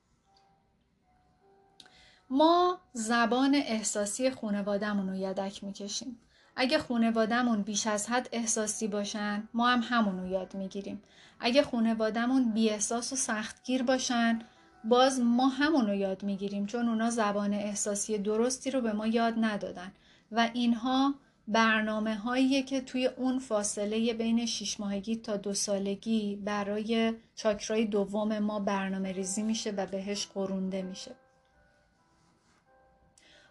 ما 2.30 2.80
زبان 2.92 3.54
احساسی 3.54 4.30
خونوادهمون 4.30 5.08
رو 5.08 5.16
یدک 5.16 5.64
می‌کشیم. 5.64 6.18
اگه 6.56 6.78
خونوادهمون 6.78 7.62
بیش 7.62 7.86
از 7.86 8.08
حد 8.08 8.28
احساسی 8.32 8.88
باشن 8.88 9.48
ما 9.54 9.68
هم 9.68 9.80
همون 9.84 10.20
رو 10.20 10.26
یاد 10.26 10.54
می‌گیریم. 10.54 11.02
اگه 11.40 11.62
خونوادهمون 11.62 12.52
بی 12.52 12.70
احساس 12.70 13.12
و 13.12 13.16
سختگیر 13.16 13.82
باشن 13.82 14.38
باز 14.84 15.20
ما 15.20 15.48
همون 15.48 15.86
رو 15.86 15.94
یاد 15.94 16.22
می‌گیریم 16.22 16.66
چون 16.66 16.88
اونا 16.88 17.10
زبان 17.10 17.54
احساسی 17.54 18.18
درستی 18.18 18.70
رو 18.70 18.80
به 18.80 18.92
ما 18.92 19.06
یاد 19.06 19.34
ندادن. 19.36 19.92
و 20.32 20.50
اینها 20.52 21.14
برنامه 21.48 22.14
هاییه 22.14 22.62
که 22.62 22.80
توی 22.80 23.06
اون 23.06 23.38
فاصله 23.38 24.14
بین 24.14 24.46
شیش 24.46 24.80
ماهگی 24.80 25.16
تا 25.16 25.36
دو 25.36 25.54
سالگی 25.54 26.36
برای 26.36 27.14
چاکرای 27.34 27.84
دوم 27.84 28.38
ما 28.38 28.60
برنامه 28.60 29.12
ریزی 29.12 29.42
میشه 29.42 29.70
و 29.70 29.86
بهش 29.86 30.26
قرونده 30.34 30.82
میشه. 30.82 31.10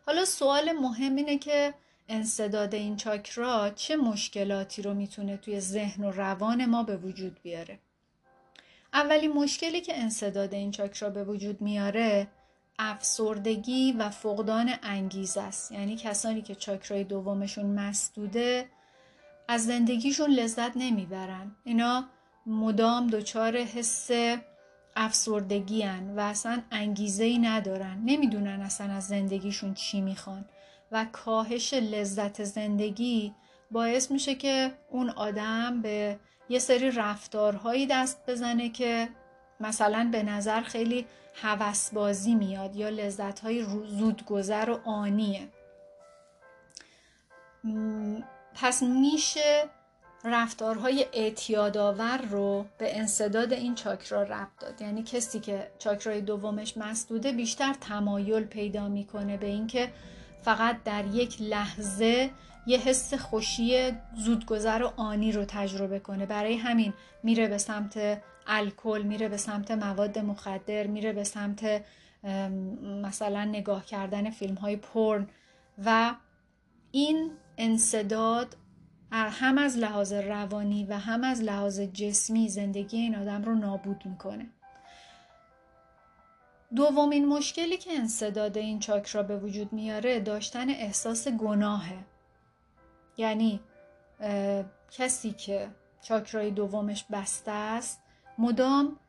حالا 0.06 0.26
سوال 0.26 0.72
مهم 0.72 1.16
اینه 1.16 1.38
که 1.38 1.74
انصداد 2.12 2.76
این 2.76 2.96
چاکرا 2.96 3.70
چه 3.70 3.96
مشکلاتی 3.96 4.82
رو 4.82 4.94
می‌تونه 4.94 5.38
توی 5.38 5.60
ذهن 5.60 6.04
و 6.04 6.12
روان 6.12 6.66
ما 6.66 6.84
به 6.84 6.98
وجود 6.98 7.40
بیاره؟ 7.44 7.80
اولین 8.94 9.34
مشکلی 9.34 9.82
که 9.82 10.02
انصداد 10.02 10.54
این 10.54 10.72
چاکرا 10.72 11.10
به 11.10 11.24
وجود 11.24 11.62
میاره 11.62 12.28
افسردگی 12.80 13.92
و 13.92 14.10
فقدان 14.10 14.74
انگیزه 14.84 15.42
است. 15.42 15.72
یعنی 15.72 15.96
کسانی 15.96 16.42
که 16.42 16.56
چاکرای 16.56 17.04
دومشون 17.04 17.66
مسدوده 17.66 18.70
از 19.48 19.66
زندگیشون 19.66 20.30
لذت 20.30 20.72
نمی‌برن. 20.76 21.56
اینا 21.64 22.06
مدام 22.46 23.08
دچار 23.08 23.58
حس 23.58 24.10
افسردگی 24.96 25.82
هن 25.82 26.16
و 26.16 26.20
اصلا 26.20 26.62
انگیزه 26.72 27.24
ای 27.24 27.38
ندارن. 27.38 28.02
نمی‌دونن 28.06 28.62
اصلا 28.62 28.94
از 28.94 29.08
زندگیشون 29.08 29.74
چی 29.74 30.02
می‌خوان. 30.02 30.46
و 30.92 31.06
کاهش 31.12 31.74
لذت 31.74 32.44
زندگی 32.44 33.34
باعث 33.72 34.12
میشه 34.12 34.36
که 34.36 34.72
اون 34.90 35.10
آدم 35.10 35.82
به 35.82 36.20
یه 36.50 36.60
سری 36.60 36.92
رفتارهایی 36.92 37.88
دست 37.88 38.26
بزنه 38.28 38.70
که 38.70 39.10
مثلا 39.60 40.10
به 40.12 40.24
نظر 40.24 40.62
خیلی 40.62 41.06
هوسبازی 41.36 42.36
میاد 42.36 42.76
یا 42.76 42.90
لذتهای 42.90 43.66
زودگذر 43.88 44.70
و 44.70 44.90
آنیه. 44.90 45.50
پس 48.56 48.84
میشه 48.84 49.70
رفتارهای 50.24 51.06
اعتیادآور 51.14 52.18
رو 52.18 52.66
به 52.78 52.98
انصداد 52.98 53.54
این 53.54 53.76
چاکرا 53.76 54.24
ربط 54.24 54.60
داد. 54.60 54.82
یعنی 54.82 55.04
کسی 55.04 55.40
که 55.40 55.72
چاکرای 55.80 56.22
دومش 56.22 56.78
مسدوده 56.78 57.32
بیشتر 57.32 57.74
تمایل 57.82 58.44
پیدا 58.44 58.88
می‌کنه 58.88 59.38
به 59.38 59.48
اینکه 59.48 59.92
فقط 60.42 60.84
در 60.84 61.06
یک 61.06 61.42
لحظه 61.42 62.30
یه 62.66 62.78
حس 62.78 63.14
خوشی 63.14 63.92
زودگذر 64.16 64.84
و 64.84 64.94
آنی 64.98 65.32
رو 65.32 65.46
تجربه 65.46 66.00
کنه. 66.00 66.26
برای 66.26 66.56
همین 66.58 66.94
میره 67.24 67.48
به 67.48 67.58
سمت 67.58 68.22
الکل 68.48 69.02
میره 69.02 69.30
به 69.30 69.38
سمت 69.38 69.72
مواد 69.72 70.20
مخدر 70.20 70.88
میره 70.88 71.14
به 71.14 71.24
سمت 71.24 71.84
مثلا 73.04 73.46
نگاه 73.46 73.86
کردن 73.86 74.30
فیلم 74.30 74.56
های 74.56 74.76
پرن 74.76 75.28
و 75.86 76.16
این 76.92 77.32
انصداد 77.58 78.58
هم 79.12 79.58
از 79.58 79.78
لحاظ 79.78 80.14
روانی 80.14 80.84
و 80.84 80.98
هم 80.98 81.24
از 81.24 81.42
لحاظ 81.42 81.80
جسمی 81.80 82.50
زندگی 82.50 82.98
این 82.98 83.16
آدم 83.16 83.44
رو 83.44 83.56
نابود 83.56 84.04
می‌کنه. 84.06 84.46
دومین 86.76 87.28
مشکلی 87.28 87.78
که 87.78 87.94
انصداد 87.94 88.58
این 88.58 88.80
چاکرا 88.80 89.24
به 89.24 89.38
وجود 89.38 89.74
میاره 89.74 90.20
داشتن 90.20 90.70
احساس 90.70 91.28
گناهه. 91.28 91.98
یعنی 93.18 93.60
کسی 94.92 95.32
که 95.32 95.70
چاکرای 96.02 96.52
دومش 96.52 97.06
بسته 97.12 97.52
است 97.52 98.02
مدام 98.38 99.00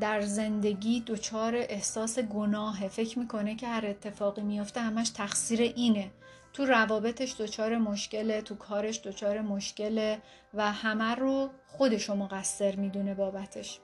در 0.00 0.20
زندگی 0.20 1.00
دچار 1.00 1.56
احساس 1.56 2.18
گناهه. 2.18 2.88
فکر 2.88 3.18
می‌کنه 3.18 3.56
که 3.56 3.68
هر 3.68 3.86
اتفاقی 3.86 4.42
میافته 4.42 4.80
همش 4.80 5.10
تقصیر 5.10 5.60
اینه. 5.60 6.10
تو 6.52 6.64
روابطش 6.64 7.40
دچار 7.40 7.78
مشکله 7.78 8.42
تو 8.42 8.54
کارش 8.54 9.00
دچار 9.00 9.40
مشکله 9.40 10.18
و 10.54 10.72
همه 10.72 11.14
رو 11.14 11.50
خودشو 11.66 12.14
مقصر 12.14 12.76
می‌دونه 12.76 13.14
بابتش. 13.14 13.80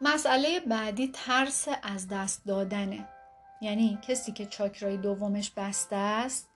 مسئله 0.00 0.60
بعدی 0.60 1.10
ترس 1.14 1.68
از 1.82 2.08
دست 2.08 2.46
دادنه. 2.46 3.08
یعنی 3.60 3.98
کسی 4.08 4.32
که 4.32 4.46
چاکرای 4.46 4.96
دومش 4.96 5.50
بسته 5.56 5.96
است 5.96 6.48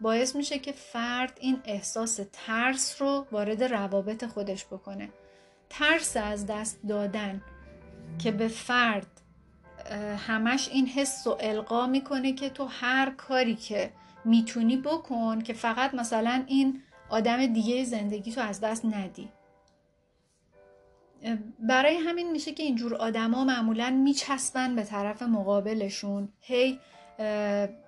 باعث 0.00 0.36
میشه 0.36 0.58
که 0.58 0.72
فرد 0.72 1.38
این 1.40 1.60
احساس 1.64 2.20
ترس 2.32 3.02
رو 3.02 3.26
وارد 3.32 3.62
روابط 3.62 4.24
خودش 4.24 4.66
بکنه. 4.66 5.08
ترس 5.70 6.16
از 6.16 6.46
دست 6.46 6.80
دادن 6.88 7.42
که 8.18 8.30
به 8.30 8.48
فرد 8.48 9.20
همش 10.26 10.68
این 10.68 10.86
حس 10.86 11.26
و 11.26 11.36
القا 11.40 11.86
می‌کنه 11.86 12.32
که 12.32 12.50
تو 12.50 12.64
هر 12.64 13.10
کاری 13.10 13.54
که 13.54 13.92
می‌تونی 14.24 14.76
بکن 14.76 15.40
که 15.40 15.52
فقط 15.52 15.94
مثلا 15.94 16.44
این 16.46 16.82
آدم 17.10 17.46
دیگه 17.46 17.84
زندگی 17.84 18.32
تو 18.32 18.40
از 18.40 18.60
دست 18.60 18.84
ندی. 18.84 19.28
برای 21.58 21.96
همین 21.96 22.32
میشه 22.32 22.52
که 22.52 22.62
اینجور 22.62 22.94
آدما 22.94 23.44
معمولا 23.44 23.90
میچسبن 23.90 24.76
به 24.76 24.82
طرف 24.82 25.22
مقابلشون. 25.22 26.28
هی 26.40 26.78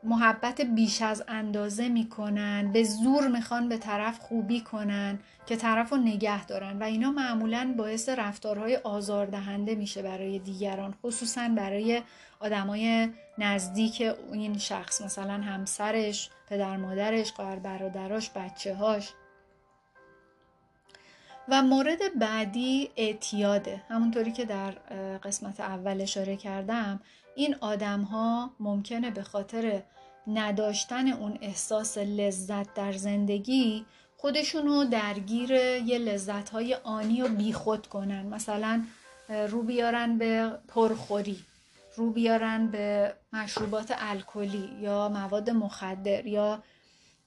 محبت 0.04 0.60
بیش 0.60 1.02
از 1.02 1.24
اندازه 1.28 1.88
می‌کنن 1.88 2.72
به 2.72 2.84
زور 2.84 3.28
می‌خوان 3.28 3.68
به 3.68 3.76
طرف 3.78 4.18
خوبی 4.18 4.60
کنن 4.60 5.18
که 5.46 5.56
طرف 5.56 5.92
رو 5.92 5.96
نگه 5.96 6.46
دارن 6.46 6.78
و 6.78 6.82
اینا 6.82 7.10
معمولا 7.10 7.74
باعث 7.78 8.08
رفتارهای 8.08 8.76
آزاردهنده 8.76 9.74
میشه 9.74 10.02
برای 10.02 10.38
دیگران 10.38 10.94
خصوصا 11.02 11.48
برای 11.48 12.02
آدمای 12.40 13.08
نزدیک 13.38 14.02
این 14.32 14.58
شخص 14.58 15.02
مثلا 15.02 15.32
همسرش 15.32 16.30
پدر 16.48 16.76
مادرش 16.76 17.32
خواهر 17.32 17.56
برادراش 17.56 18.30
بچه 18.30 18.74
هاش 18.74 19.12
و 21.52 21.62
مورد 21.62 22.18
بعدی 22.18 22.90
اعتیاده. 22.96 23.82
همونطوری 23.88 24.32
که 24.32 24.44
در 24.44 24.70
قسمت 25.18 25.60
اول 25.60 26.00
اشاره 26.00 26.36
کردم 26.36 27.00
این 27.36 27.56
آدم 27.60 28.02
ها 28.02 28.50
ممکنه 28.60 29.10
به 29.10 29.22
خاطر 29.22 29.82
نداشتن 30.26 31.08
اون 31.08 31.38
احساس 31.40 31.98
لذت 31.98 32.74
در 32.74 32.92
زندگی 32.92 33.84
خودشون 34.16 34.66
رو 34.66 34.84
درگیر 34.84 35.50
یه 35.50 35.98
لذت 35.98 36.48
های 36.48 36.74
آنی 36.74 37.22
و 37.22 37.28
بیخود 37.28 37.86
کنن. 37.86 38.26
مثلا 38.26 38.84
رو 39.48 39.62
بیارن 39.62 40.18
به 40.18 40.58
پرخوری 40.68 41.38
رو 41.96 42.10
بیارن 42.10 42.66
به 42.66 43.14
مشروبات 43.32 43.94
الکلی 43.98 44.70
یا 44.80 45.08
مواد 45.08 45.50
مخدر 45.50 46.26
یا 46.26 46.62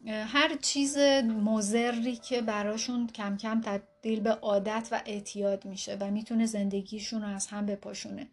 هر 0.08 0.56
چیز 0.62 0.98
مزری 1.44 2.16
که 2.16 2.42
براشون 2.42 3.08
کم 3.08 3.38
کم 3.38 3.62
تبدیل 4.06 4.20
به 4.20 4.32
عادت 4.32 4.88
و 4.92 5.02
اعتیاد 5.06 5.66
میشه 5.66 5.98
و 6.00 6.12
می‌تونه 6.12 6.46
زندگیشون 6.46 7.22
رو 7.22 7.28
از 7.28 7.48
هم 7.48 7.66
بپاشونه. 7.66 8.28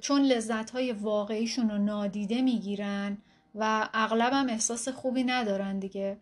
چون 0.00 0.22
لذت 0.22 0.70
های 0.70 0.92
واقعیشون 0.92 1.70
رو 1.70 1.78
نادیده 1.78 2.42
می‌گیرن 2.42 3.18
و 3.54 3.88
اغلب 3.94 4.32
هم 4.32 4.48
احساس 4.48 4.88
خوبی 4.88 5.24
ندارن 5.24 5.78
دیگه 5.78 6.16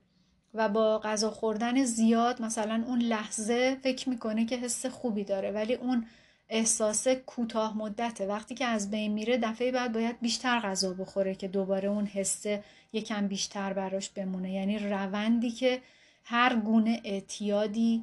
و 0.55 0.69
با 0.69 0.99
غذا 0.99 1.31
خوردن 1.31 1.85
زیاد 1.85 2.43
مثلا 2.43 2.85
اون 2.87 2.99
لحظه 2.99 3.77
فکر 3.83 4.09
می‌کنه 4.09 4.47
که 4.47 4.57
حس 4.57 4.87
خوبی 4.87 5.25
داره 5.25 5.51
ولی 5.51 5.75
اون 5.75 6.07
احساس 6.49 7.09
کوتاه 7.09 7.79
مدته 7.79 8.27
وقتی 8.27 8.55
که 8.55 8.65
از 8.65 8.91
بین 8.91 9.13
میره 9.13 9.37
دفعه 9.37 9.73
بعد 9.73 9.93
باید 9.93 10.21
بیشتر 10.21 10.61
غذا 10.61 10.93
بخوره 10.93 11.35
که 11.35 11.49
دوباره 11.49 11.89
اون 11.89 12.07
حسه 12.07 12.65
یکم 12.93 13.29
بیشتر 13.29 13.73
براش 13.73 14.11
بمونه. 14.11 14.53
یعنی 14.53 14.79
روندی 14.79 15.51
که 15.51 15.81
هر 16.25 16.57
گونه 16.57 17.01
اعتیادی 17.05 18.03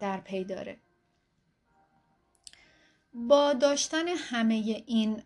در 0.00 0.20
پی 0.20 0.44
داره. 0.44 0.76
با 3.14 3.52
داشتن 3.52 4.08
همه 4.08 4.82
این 4.86 5.22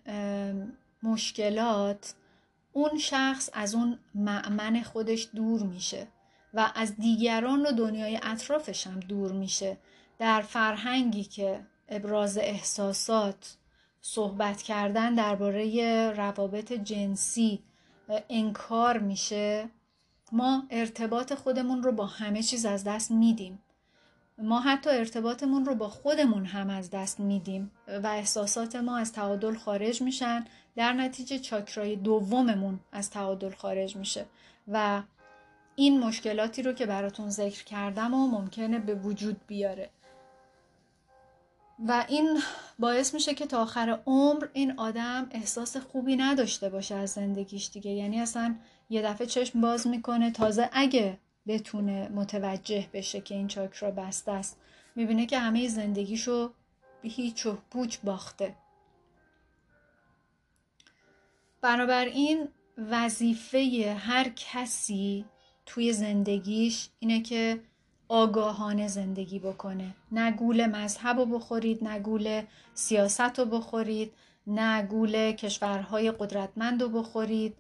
مشکلات 1.03 2.15
اون 2.73 2.99
شخص 2.99 3.51
از 3.53 3.75
اون 3.75 3.99
معمن 4.15 4.83
خودش 4.83 5.29
دور 5.35 5.63
میشه 5.63 6.07
و 6.55 6.73
از 6.75 6.97
دیگران 6.97 7.67
و 7.67 7.73
دنیای 7.73 8.21
اطرافش 8.23 8.87
هم 8.87 9.01
دور 9.01 9.33
میشه. 9.33 9.77
در 10.19 10.41
فرهنگی 10.41 11.25
که 11.25 11.67
ابراز 11.89 12.39
احساسات 12.39 13.57
صحبت 14.01 14.63
کردن 14.63 15.15
درباره 15.15 16.13
روابط 16.17 16.73
جنسی 16.73 17.63
انکار 18.31 18.99
میشه 18.99 19.69
ما 20.33 20.67
ارتباط 20.71 21.35
خودمون 21.35 21.83
رو 21.83 21.93
با 21.93 22.07
همه 22.07 22.43
چیز 22.43 22.67
از 22.67 22.85
دست 22.85 23.11
میدیم. 23.11 23.59
ما 24.39 24.61
حتی 24.61 24.91
ارتباطمون 24.91 25.65
رو 25.65 25.75
با 25.75 25.89
خودمون 25.89 26.45
هم 26.45 26.71
از 26.71 26.91
دست 26.91 27.21
میدیم 27.21 27.71
و 28.03 28.07
احساسات 28.07 28.77
ما 28.77 28.97
از 28.99 29.13
تعادل 29.13 29.55
خارج 29.55 30.03
میشن 30.03 30.45
در 30.77 30.93
نتیجه 30.93 31.39
چاکرای 31.39 31.97
دوممون 31.97 32.81
از 32.93 33.11
تعادل 33.11 33.51
خارج 33.51 33.97
میشه 33.97 34.27
و 34.69 35.03
این 35.77 36.01
مشکلاتی 36.01 36.63
رو 36.63 36.73
که 36.73 36.87
براتون 36.87 37.31
ذکر 37.31 37.65
کردم 37.65 38.15
و 38.15 38.27
ممکنه 38.27 38.79
به 38.79 38.95
وجود 38.95 39.41
بیاره. 39.47 39.91
و 41.89 42.05
این 42.09 42.41
باعث 42.79 43.15
میشه 43.15 43.35
که 43.35 43.47
تا 43.47 43.63
آخر 43.63 43.99
عمر 44.07 44.47
این 44.53 44.79
آدم 44.79 45.27
احساس 45.31 45.77
خوبی 45.77 46.17
نداشته 46.17 46.69
باشه 46.69 46.95
از 46.95 47.11
زندگیش 47.11 47.71
دیگه. 47.73 47.91
یعنی 47.91 48.21
اصلا 48.21 48.55
یه 48.91 49.03
دفعه 49.03 49.27
چشم 49.27 49.61
باز 49.61 49.87
می‌کنه 49.87 50.31
تازه 50.31 50.71
اگه 50.73 51.19
بتونه 51.47 52.09
متوجه 52.09 52.89
بشه 52.93 53.21
که 53.21 53.35
این 53.35 53.49
چاکرا 53.49 53.91
بسته 53.91 54.33
است. 54.33 54.59
می‌بینه 54.97 55.27
که 55.27 55.39
همه 55.39 55.69
زندگیشو 55.69 56.51
هیچ 57.03 57.47
و 57.47 57.59
پوچ 57.71 57.99
باخته. 58.05 58.55
بنابراین 61.61 62.49
وظیفه 62.91 63.97
هر 63.99 64.33
کسی 64.37 65.25
توی 65.67 65.93
زندگیش 65.93 66.89
اینه 66.99 67.23
که 67.23 67.61
آگاهانه 68.09 68.89
زندگی 68.89 69.39
بکنه. 69.39 69.95
نه 70.13 70.31
گول 70.31 70.67
مذهب 70.67 71.19
رو 71.19 71.27
بخورید 71.27 71.85
نه 71.85 71.99
گول 71.99 72.43
سیاست 72.75 73.39
رو 73.39 73.45
بخورید 73.45 74.13
نه 74.47 74.83
گول 74.83 75.33
کشورهای 75.33 76.11
قدرتمند 76.11 76.83
رو 76.83 76.89
بخورید. 76.89 77.57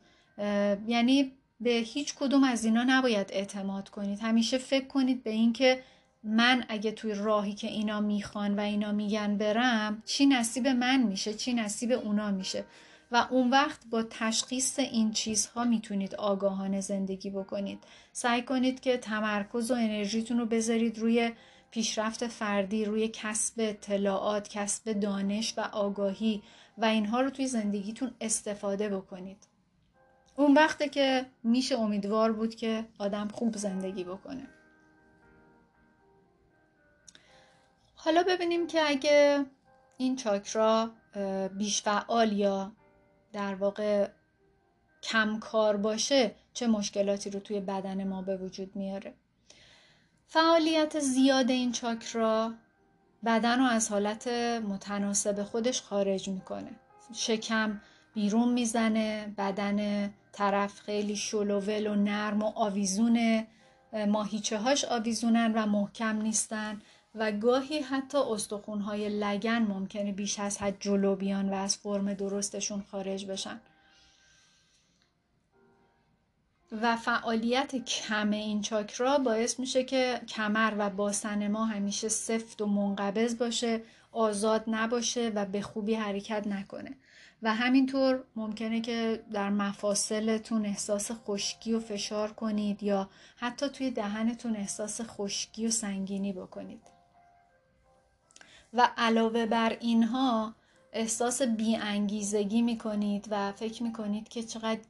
یعنی 0.86 1.32
به 1.60 1.70
هیچ 1.70 2.14
کدوم 2.14 2.44
از 2.44 2.64
اینا 2.64 2.84
نباید 2.86 3.30
اعتماد 3.32 3.88
کنید. 3.88 4.20
همیشه 4.20 4.58
فکر 4.58 4.86
کنید 4.86 5.22
به 5.22 5.30
اینکه 5.30 5.82
من 6.22 6.64
اگه 6.68 6.90
توی 6.90 7.14
راهی 7.14 7.52
که 7.52 7.66
اینا 7.66 8.00
می‌خوان 8.00 8.56
و 8.56 8.60
اینا 8.60 8.92
میگن 8.92 9.36
برم 9.36 10.02
چی 10.06 10.26
نصیب 10.26 10.68
من 10.68 11.02
میشه 11.02 11.34
چی 11.34 11.54
نصیب 11.54 11.92
اونا 11.92 12.30
میشه. 12.30 12.64
و 13.10 13.26
اون 13.30 13.50
وقت 13.50 13.86
با 13.90 14.02
تشخیص 14.02 14.78
این 14.78 15.12
چیزها 15.12 15.64
می‌تونید 15.64 16.14
آگاهانه 16.14 16.80
زندگی 16.80 17.30
بکنید. 17.30 17.78
سعی 18.12 18.42
کنید 18.42 18.80
که 18.80 18.96
تمرکز 18.96 19.70
و 19.70 19.74
انرژیتون 19.74 20.38
رو 20.38 20.46
بذارید 20.46 20.98
روی 20.98 21.32
پیشرفت 21.70 22.26
فردی 22.26 22.84
روی 22.84 23.08
کسب 23.08 23.54
اطلاعات 23.58 24.48
کسب 24.48 24.92
دانش 24.92 25.54
و 25.56 25.60
آگاهی 25.60 26.42
و 26.78 26.84
اینها 26.84 27.20
رو 27.20 27.30
توی 27.30 27.46
زندگیتون 27.46 28.10
استفاده 28.20 28.88
بکنید. 28.88 29.53
اون 30.36 30.54
وقته 30.54 30.88
که 30.88 31.26
میشه 31.42 31.78
امیدوار 31.78 32.32
بود 32.32 32.54
که 32.54 32.84
آدم 32.98 33.28
خوب 33.28 33.56
زندگی 33.56 34.04
بکنه. 34.04 34.48
حالا 37.94 38.22
ببینیم 38.22 38.66
که 38.66 38.88
اگه 38.88 39.46
این 39.96 40.16
چاکرا 40.16 40.90
بیش 41.58 41.82
فعال 41.82 42.32
یا 42.32 42.72
در 43.32 43.54
واقع 43.54 44.08
کم 45.02 45.38
کار 45.38 45.76
باشه 45.76 46.34
چه 46.52 46.66
مشکلاتی 46.66 47.30
رو 47.30 47.40
توی 47.40 47.60
بدن 47.60 48.08
ما 48.08 48.22
به 48.22 48.36
وجود 48.36 48.76
میاره؟ 48.76 49.14
فعالیت 50.26 50.98
زیاد 50.98 51.50
این 51.50 51.72
چاکرا 51.72 52.54
بدن 53.24 53.58
رو 53.58 53.64
از 53.64 53.90
حالت 53.90 54.28
متناسب 54.68 55.42
خودش 55.42 55.82
خارج 55.82 56.28
می‌کنه. 56.28 56.70
شکم 57.12 57.80
بیرون 58.14 58.52
می‌زنه 58.52 59.34
بدن 59.38 60.10
طرف 60.34 60.80
خیلی 60.80 61.16
شلوول 61.16 61.86
و 61.86 61.94
نرم 61.94 62.42
و 62.42 62.52
آویزونه 62.54 63.46
ماهیچه 64.08 64.58
هاش 64.58 64.84
آویزونن 64.84 65.52
و 65.54 65.66
محکم 65.66 66.22
نیستن 66.22 66.82
و 67.14 67.32
گاهی 67.32 67.78
حتی 67.78 68.18
استخونهای 68.18 69.08
لگن 69.08 69.58
ممکنه 69.58 70.12
بیش 70.12 70.38
از 70.38 70.58
حد 70.58 70.76
جلو 70.80 71.16
بیان 71.16 71.48
و 71.48 71.54
از 71.54 71.76
فرم 71.76 72.14
درستشون 72.14 72.84
خارج 72.90 73.26
بشن. 73.26 73.60
و 76.82 76.96
فعالیت 76.96 77.76
کم 77.76 78.30
این 78.30 78.62
چاکرا 78.62 79.18
باعث 79.18 79.60
میشه 79.60 79.84
که 79.84 80.20
کمر 80.28 80.72
و 80.78 80.90
باسن 80.90 81.48
ما 81.48 81.64
همیشه 81.64 82.08
سفت 82.08 82.62
و 82.62 82.66
منقبض 82.66 83.38
باشه 83.38 83.82
آزاد 84.12 84.64
نباشه 84.66 85.32
و 85.34 85.46
به 85.46 85.62
خوبی 85.62 85.94
حرکت 85.94 86.46
نکنه. 86.46 86.96
و 87.44 87.54
همینطور 87.54 88.24
ممکنه 88.36 88.80
که 88.80 89.22
در 89.32 89.50
مفاصلتون 89.50 90.66
احساس 90.66 91.10
خشکی 91.12 91.72
و 91.72 91.80
فشار 91.80 92.32
کنید 92.32 92.82
یا 92.82 93.10
حتی 93.36 93.68
توی 93.68 93.90
دهنتون 93.90 94.56
احساس 94.56 95.00
خشکی 95.00 95.66
و 95.66 95.70
سنگینی 95.70 96.32
بکنید. 96.32 96.80
و 98.72 98.90
علاوه 98.96 99.46
بر 99.46 99.76
اینها 99.80 100.54
احساس 100.92 101.42
بیانگیزگی 101.42 102.62
می‌کنید 102.62 103.26
و 103.30 103.52
فکر 103.52 103.82
می‌کنید 103.82 104.28
که 104.28 104.42
چقدر 104.42 104.80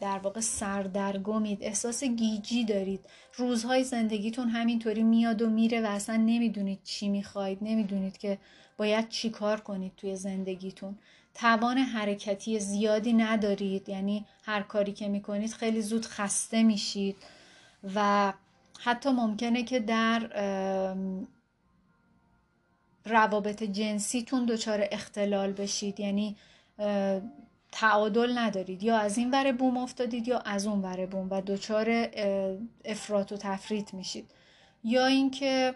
در 0.00 0.18
واقع 0.18 0.40
سردرگمید. 0.40 1.58
احساس 1.62 2.04
گیجی 2.04 2.64
دارید. 2.64 3.00
روزهای 3.36 3.84
زندگیتون 3.84 4.48
همینطوری 4.48 5.02
میاد 5.02 5.42
و 5.42 5.50
میره 5.50 5.80
و 5.80 5.86
اصلا 5.86 6.16
نمی‌دونید 6.16 6.80
چی 6.84 7.08
می‌خواید. 7.08 7.58
نمی‌دونید 7.62 8.18
که 8.18 8.38
باید 8.76 9.08
چی 9.08 9.30
کار 9.30 9.60
کنید 9.60 9.92
توی 9.96 10.16
زندگیتون. 10.16 10.98
توان 11.34 11.78
حرکتی 11.78 12.58
زیادی 12.58 13.12
ندارید. 13.12 13.88
یعنی 13.88 14.26
هر 14.44 14.62
کاری 14.62 14.92
که 14.92 15.08
می‌کنید 15.08 15.52
خیلی 15.52 15.82
زود 15.82 16.06
خسته 16.06 16.62
میشید. 16.62 17.16
و 17.94 18.32
حتی 18.80 19.10
ممکنه 19.10 19.62
که 19.62 19.80
در 19.80 20.20
روابط 23.06 23.62
جنسیتون 23.62 24.46
دچار 24.46 24.88
اختلال 24.90 25.52
بشید. 25.52 26.00
یعنی 26.00 26.36
تعادل 27.72 28.38
ندارید. 28.38 28.82
یا 28.82 28.98
از 28.98 29.18
این 29.18 29.30
ور 29.30 29.52
بوم 29.52 29.76
افتادید 29.76 30.28
یا 30.28 30.38
از 30.38 30.66
اون 30.66 30.82
ور 30.82 31.06
بوم 31.06 31.30
و 31.30 31.40
دچار 31.40 32.08
افراط 32.84 33.32
و 33.32 33.36
تفریط 33.36 33.94
میشید. 33.94 34.30
یا 34.84 35.06
اینکه 35.06 35.74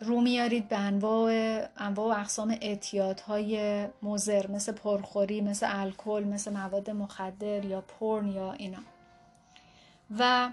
رو 0.00 0.20
میارید 0.20 0.68
به 0.68 0.78
انواع 0.78 1.32
انواع 1.76 2.16
و 2.16 2.20
اقسام 2.20 2.58
اعتیادهای 2.60 3.86
مزر 4.02 4.46
مثل 4.50 4.72
پرخوری 4.72 5.40
مثل 5.40 5.66
الکل 5.70 6.24
مثل 6.24 6.52
مواد 6.52 6.90
مخدر 6.90 7.64
یا 7.64 7.80
پرن 7.80 8.28
یا 8.28 8.52
اینا. 8.52 8.78
و 10.18 10.50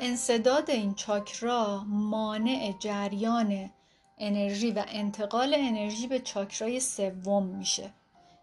انصداد 0.00 0.70
این 0.70 0.94
چاکرا 0.94 1.84
مانع 1.86 2.74
جریان 2.80 3.70
انرژی 4.18 4.70
و 4.70 4.84
انتقال 4.88 5.54
انرژی 5.58 6.06
به 6.06 6.18
چاکرای 6.18 6.80
سوم 6.80 7.46
میشه. 7.46 7.90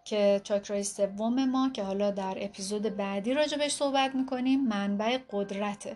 که 0.06 0.42
چاکرای 0.44 0.84
سوم 0.84 1.46
ما 1.46 1.70
که 1.70 1.84
حالا 1.84 2.12
در 2.12 2.38
اپیزود 2.38 2.82
بعدی 2.82 3.34
راجبش 3.34 3.72
صحبت 3.72 4.16
می‌کنیم 4.16 4.68
منبع 4.68 5.18
قدرته. 5.32 5.96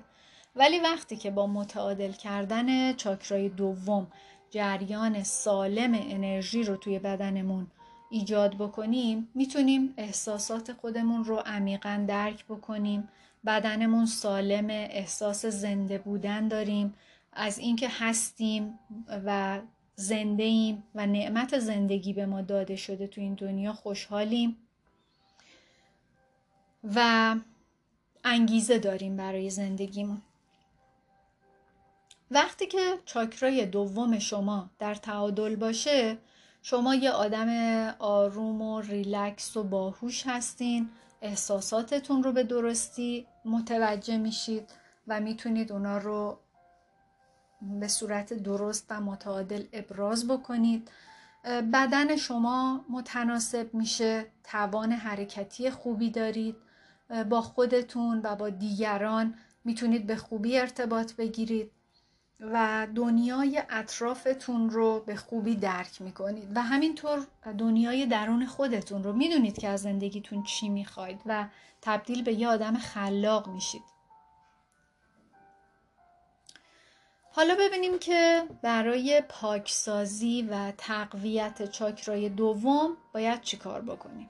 ولی 0.58 0.80
وقتی 0.80 1.18
که 1.18 1.32
با 1.32 1.48
متعادل 1.48 2.12
کردن 2.12 2.94
چاکرای 2.94 3.50
دوم 3.50 4.08
جریان 4.50 5.24
سالم 5.24 5.94
انرژی 5.94 6.64
رو 6.64 6.76
توی 6.76 7.00
بدنمون 7.00 7.68
ایجاد 8.10 8.56
بکنیم 8.56 9.30
می‌تونیم 9.36 9.94
احساسات 9.98 10.74
خودمون 10.74 11.24
رو 11.24 11.38
عمیقا 11.38 12.06
درک 12.08 12.46
بکنیم. 12.46 13.10
بدنمون 13.46 14.06
سالم 14.06 14.70
احساس 14.70 15.46
زنده 15.46 15.98
بودن 15.98 16.48
داریم. 16.48 16.94
از 17.34 17.60
اینکه 17.60 17.90
هستیم 17.90 18.80
و 19.26 19.60
زنده 19.96 20.44
ایم 20.44 20.84
و 20.96 21.06
نعمت 21.06 21.60
زندگی 21.60 22.14
به 22.14 22.26
ما 22.26 22.42
داده 22.42 22.76
شده 22.76 23.08
تو 23.08 23.22
این 23.22 23.34
دنیا 23.34 23.74
خوشحالیم 23.74 24.58
و 26.96 27.36
انگیزه 28.24 28.80
داریم 28.80 29.18
برای 29.18 29.50
زندگیمون. 29.50 30.22
وقتی 32.32 32.68
که 32.68 32.98
چاکرای 33.06 33.66
دوم 33.66 34.20
شما 34.20 34.70
در 34.80 34.96
تعادل 34.96 35.56
باشه 35.56 36.18
شما 36.62 36.96
یه 36.96 37.12
آدم 37.12 37.50
آروم 38.00 38.62
و 38.62 38.82
ریلکس 38.82 39.58
و 39.58 39.64
باهوش 39.64 40.24
هستین 40.28 40.90
احساساتتون 41.22 42.24
رو 42.24 42.32
به 42.32 42.44
درستی 42.44 43.28
متوجه 43.46 44.18
میشید 44.18 44.70
و 45.08 45.20
می‌تونید 45.20 45.72
اونا 45.72 45.98
رو 45.98 46.40
به 47.62 47.88
صورت 47.88 48.34
درست 48.34 48.86
و 48.90 49.02
متعادل 49.02 49.64
ابراز 49.74 50.28
بکنید. 50.28 50.92
بدن 51.74 52.16
شما 52.16 52.86
متناسب 52.90 53.74
میشه 53.74 54.26
توان 54.44 54.92
حرکتی 54.92 55.70
خوبی 55.70 56.10
دارید 56.10 56.56
با 57.30 57.42
خودتون 57.42 58.22
و 58.24 58.36
با 58.36 58.50
دیگران 58.50 59.34
می‌تونید 59.66 60.08
به 60.08 60.16
خوبی 60.16 60.58
ارتباط 60.58 61.14
بگیرید. 61.14 61.72
و 62.40 62.88
دنیای 62.96 63.64
اطرافتون 63.70 64.70
رو 64.70 65.00
به 65.00 65.16
خوبی 65.16 65.56
درک 65.56 66.02
می‌کنید. 66.02 66.58
و 66.58 66.62
همینطور 66.62 67.28
دنیای 67.58 68.06
درون 68.06 68.46
خودتون 68.46 69.04
رو 69.04 69.14
می‌دونید 69.14 69.58
که 69.58 69.68
از 69.68 69.82
زندگیتون 69.82 70.44
چی 70.44 70.70
می‌خواید 70.70 71.22
و 71.26 71.48
تبدیل 71.82 72.24
به 72.24 72.34
یه 72.34 72.48
آدم 72.48 72.78
خلاق 72.78 73.48
میشید. 73.48 73.84
حالا 77.32 77.56
ببینیم 77.60 78.00
که 78.00 78.44
برای 78.62 79.24
پاکسازی 79.30 80.48
و 80.52 80.72
تقویت 80.78 81.72
چاکرای 81.72 82.30
دوم 82.30 82.98
باید 83.14 83.42
چی 83.42 83.58
کار 83.58 83.82
بکنیم. 83.82 84.30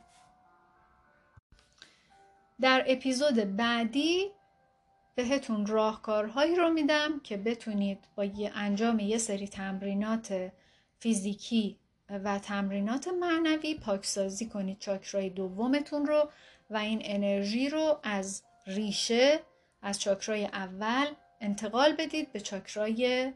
در 2.62 2.84
اپیزود 2.88 3.36
بعدی 3.56 4.32
بهتون 5.18 5.66
راهکارهایی 5.66 6.56
رو 6.56 6.70
میدم 6.70 7.20
که 7.20 7.38
بتونید 7.38 8.08
با 8.16 8.26
یه 8.26 8.52
انجام 8.56 9.00
یه 9.00 9.18
سری 9.18 9.48
تمرینات 9.48 10.52
فیزیکی 11.00 11.78
و 12.10 12.40
تمرینات 12.40 13.08
معنوی 13.08 13.76
پاکسازی 13.76 14.46
کنید. 14.46 14.80
چاکرای 14.80 15.30
دومتون 15.30 16.06
رو 16.06 16.30
و 16.70 16.78
این 16.78 17.02
انرژی 17.04 17.70
رو 17.70 18.00
از 18.04 18.44
ریشه 18.68 19.40
از 19.82 20.02
چاکرای 20.02 20.46
اول 20.46 21.08
انتقال 21.42 21.96
بدید 21.96 22.32
به 22.32 22.40
چاکرای 22.40 23.34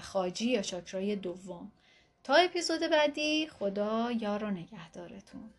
خاجی 0.00 0.50
یا 0.50 0.62
چاکرای 0.62 1.16
دوم. 1.16 1.72
تا 2.24 2.34
اپیزود 2.34 2.80
بعدی 2.80 3.46
خدا 3.46 4.12
یار 4.12 4.44
و 4.44 4.50
نگهدارتون. 4.50 5.50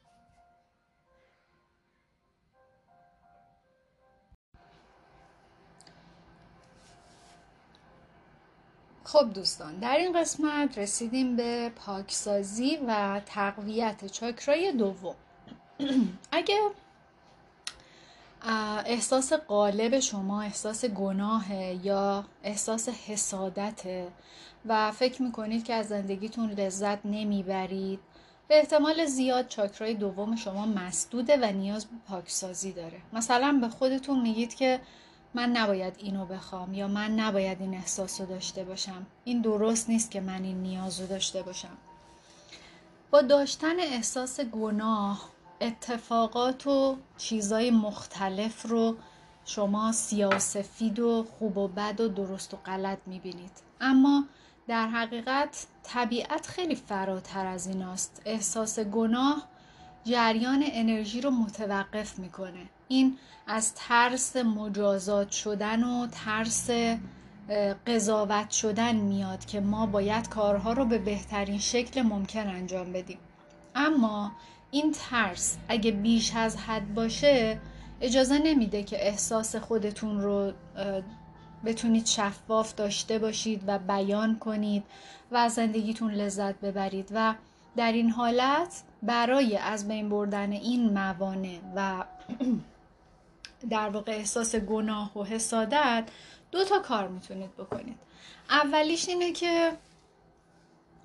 خب 9.11 9.33
دوستان 9.33 9.75
در 9.75 9.97
این 9.97 10.21
قسمت 10.21 10.77
رسیدیم 10.77 11.35
به 11.35 11.71
پاکسازی 11.75 12.79
و 12.87 13.21
تقویت 13.25 14.05
چاکرای 14.05 14.71
دوم. 14.71 15.15
اگه 16.31 16.59
احساس 18.85 19.33
قالب 19.33 19.99
شما 19.99 20.41
احساس 20.41 20.85
گناه 20.85 21.53
یا 21.85 22.25
احساس 22.43 22.89
حسادت 22.89 23.81
و 24.65 24.91
فکر 24.91 25.21
می‌کنید 25.21 25.63
که 25.63 25.73
از 25.73 25.87
زندگیتون 25.87 26.51
لذت 26.51 27.05
نمی‌برید 27.05 27.99
به 28.47 28.59
احتمال 28.59 29.05
زیاد 29.05 29.47
چاکرای 29.47 29.93
دوم 29.93 30.35
شما 30.35 30.65
مسدوده 30.65 31.37
و 31.37 31.51
نیاز 31.51 31.85
به 31.85 31.95
پاکسازی 32.07 32.71
داره. 32.71 33.01
مثلا 33.13 33.57
به 33.61 33.69
خودتون 33.69 34.21
میگید 34.21 34.55
که 34.55 34.79
من 35.33 35.49
نباید 35.49 35.93
اینو 35.97 36.25
بخوام 36.25 36.73
یا 36.73 36.87
من 36.87 37.19
نباید 37.19 37.61
این 37.61 37.73
احساس 37.73 38.21
رو 38.21 38.27
داشته 38.27 38.63
باشم. 38.63 39.05
این 39.23 39.41
درست 39.41 39.89
نیست 39.89 40.11
که 40.11 40.21
من 40.21 40.43
این 40.43 40.61
نیاز 40.61 41.01
رو 41.01 41.07
داشته 41.07 41.41
باشم. 41.43 41.77
با 43.11 43.21
داشتن 43.21 43.79
احساس 43.79 44.39
گناه 44.39 45.29
اتفاقات 45.61 46.67
و 46.67 46.97
چیزای 47.17 47.71
مختلف 47.71 48.65
رو 48.65 48.95
شما 49.45 49.91
سیاسفید 49.91 50.99
و 50.99 51.25
خوب 51.39 51.57
و 51.57 51.67
بد 51.67 52.01
و 52.01 52.07
درست 52.07 52.53
و 52.53 52.57
غلط 52.57 52.99
می‌بینید. 53.05 53.51
اما 53.81 54.23
در 54.67 54.87
حقیقت 54.87 55.67
طبیعت 55.83 56.47
خیلی 56.47 56.75
فراتر 56.75 57.45
از 57.45 57.67
ایناست. 57.67 58.21
احساس 58.25 58.79
گناه 58.79 59.47
جریان 60.03 60.63
انرژی 60.65 61.21
رو 61.21 61.29
متوقف 61.31 62.19
می‌کنه. 62.19 62.69
این 62.91 63.17
از 63.47 63.73
ترس 63.75 64.35
مجازات 64.35 65.31
شدن 65.31 65.83
و 65.83 66.07
ترس 66.07 66.69
قضاوت 67.87 68.49
شدن 68.49 68.95
میاد 68.95 69.45
که 69.45 69.59
ما 69.59 69.85
باید 69.85 70.29
کارها 70.29 70.73
رو 70.73 70.85
به 70.85 70.97
بهترین 70.97 71.59
شکل 71.59 72.01
ممکن 72.01 72.47
انجام 72.47 72.93
بدیم. 72.93 73.17
اما 73.75 74.31
این 74.71 74.91
ترس 74.91 75.57
اگه 75.67 75.91
بیش 75.91 76.35
از 76.35 76.57
حد 76.57 76.93
باشه 76.93 77.59
اجازه 78.01 78.37
نمیده 78.37 78.83
که 78.83 79.07
احساس 79.07 79.55
خودتون 79.55 80.21
رو 80.21 80.51
بتونید 81.65 82.05
شفاف 82.05 82.75
داشته 82.75 83.19
باشید 83.19 83.63
و 83.67 83.79
بیان 83.79 84.39
کنید 84.39 84.83
و 85.31 85.37
از 85.37 85.53
زندگیتون 85.53 86.11
لذت 86.11 86.55
ببرید 86.55 87.09
و 87.13 87.35
در 87.75 87.91
این 87.91 88.09
حالت 88.09 88.83
برای 89.03 89.57
از 89.57 89.87
بین 89.87 90.09
بردن 90.09 90.51
این 90.51 90.93
موانع 90.93 91.59
و 91.75 92.03
در 93.69 93.89
واقع 93.89 94.11
احساس 94.11 94.55
گناه 94.55 95.17
و 95.17 95.23
حسادت 95.23 96.03
دو 96.51 96.63
تا 96.63 96.79
کار 96.79 97.07
می‌تونید 97.07 97.55
بکنید. 97.55 97.97
اولیش 98.49 99.09
اینه 99.09 99.31
که 99.31 99.71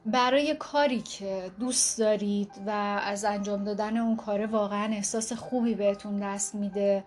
برای 0.07 0.55
کاری 0.55 1.03
که 1.03 1.51
دوست 1.61 1.99
دارید 1.99 2.51
و 2.67 2.71
از 3.05 3.25
انجام 3.25 3.64
دادن 3.64 3.97
اون 3.97 4.17
کار 4.17 4.47
واقعا 4.47 4.93
احساس 4.93 5.33
خوبی 5.33 5.75
بهتون 5.75 6.21
دست 6.21 6.55
میده 6.55 7.05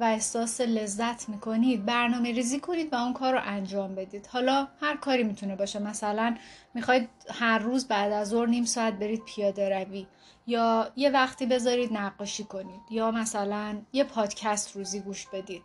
و 0.00 0.04
احساس 0.04 0.60
لذت 0.60 1.28
می‌کنید 1.28 1.84
برنامه 1.84 2.32
ریزی 2.32 2.60
کنید 2.60 2.92
و 2.92 2.96
اون 2.96 3.12
کار 3.12 3.32
رو 3.32 3.40
انجام 3.44 3.94
بدید. 3.94 4.26
حالا 4.26 4.68
هر 4.80 4.96
کاری 4.96 5.24
می‌تونه 5.24 5.56
باشه. 5.56 5.78
مثلا 5.78 6.36
می‌خواید 6.74 7.08
هر 7.30 7.58
روز 7.58 7.88
بعد 7.88 8.12
از 8.12 8.28
ظهر 8.28 8.46
نیم 8.46 8.64
ساعت 8.64 8.94
برید 8.94 9.22
پیاده 9.24 9.78
روی. 9.78 10.06
یا 10.46 10.92
یه 10.96 11.10
وقتی 11.10 11.46
بذارید 11.46 11.92
نقاشی 11.92 12.44
کنید 12.44 12.80
یا 12.90 13.10
مثلا 13.10 13.78
یه 13.92 14.04
پادکست 14.04 14.76
روزی 14.76 15.00
گوش 15.00 15.26
بدید. 15.26 15.62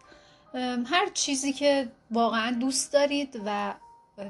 هر 0.86 1.10
چیزی 1.14 1.54
که 1.54 1.92
واقعا 2.12 2.52
دوست 2.52 2.94
دارید 2.94 3.42
و 3.46 3.74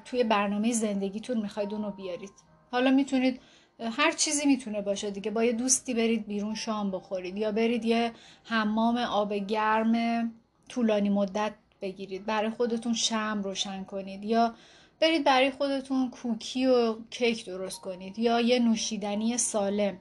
توی 0.06 0.24
برنامه 0.24 0.74
زندگیتون 0.74 1.38
می‌خواید 1.38 1.74
اونو 1.74 1.92
بیارید. 1.92 2.32
حالا 2.72 2.92
می‌تونید 2.92 3.42
هر 3.80 4.12
چیزی 4.12 4.46
می‌تونه 4.46 4.82
باشه 4.82 5.12
دیگه. 5.12 5.32
با 5.32 5.44
یه 5.44 5.54
دوستی 5.54 5.94
برید 5.94 6.28
بیرون 6.28 6.56
شام 6.56 6.92
بخورید 6.92 7.38
یا 7.38 7.52
برید 7.52 7.86
یه 7.86 8.12
حمام 8.44 8.98
آب 8.98 9.34
گرم 9.34 10.34
طولانی 10.70 11.10
مدت 11.10 11.54
بگیرید. 11.82 12.26
برای 12.26 12.50
خودتون 12.50 12.94
شم 12.94 13.42
روشن 13.44 13.84
کنید 13.84 14.24
یا 14.24 14.56
برید 15.00 15.24
برای 15.24 15.52
خودتون 15.52 16.10
کوکی 16.10 16.66
و 16.66 16.96
کیک 17.10 17.46
درست 17.46 17.82
کنید 17.82 18.20
یا 18.20 18.42
یه 18.42 18.60
نوشیدنی 18.60 19.38
سالم. 19.38 19.98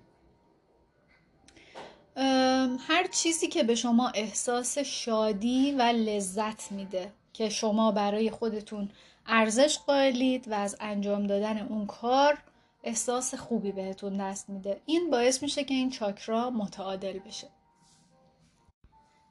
هر 2.88 3.06
چیزی 3.12 3.48
که 3.48 3.62
به 3.62 3.74
شما 3.74 4.08
احساس 4.08 4.78
شادی 4.78 5.72
و 5.72 5.82
لذت 5.82 6.72
میده 6.72 7.12
که 7.32 7.48
شما 7.48 7.92
برای 7.92 8.30
خودتون 8.30 8.90
ارزش 9.26 9.78
قائلید 9.78 10.48
و 10.48 10.54
از 10.54 10.76
انجام 10.80 11.26
دادن 11.26 11.58
اون 11.58 11.86
کار 11.86 12.38
احساس 12.84 13.34
خوبی 13.34 13.72
بهتون 13.72 14.16
دست 14.16 14.50
میده. 14.50 14.80
این 14.86 15.10
باعث 15.10 15.42
میشه 15.42 15.64
که 15.64 15.74
این 15.74 15.90
چاکرا 15.90 16.50
متعادل 16.50 17.18
بشه. 17.18 17.48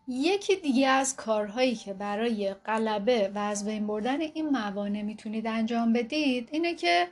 یکی 0.07 0.55
دیگه 0.55 0.87
از 0.87 1.15
کارهایی 1.15 1.75
که 1.75 1.93
برای 1.93 2.53
غلبه 2.53 3.31
و 3.35 3.37
از 3.37 3.65
بین 3.65 3.87
بردن 3.87 4.21
این 4.21 4.49
موانع 4.49 5.01
می‌تونید 5.01 5.47
انجام 5.47 5.93
بدید 5.93 6.49
اینه 6.51 6.75
که 6.75 7.07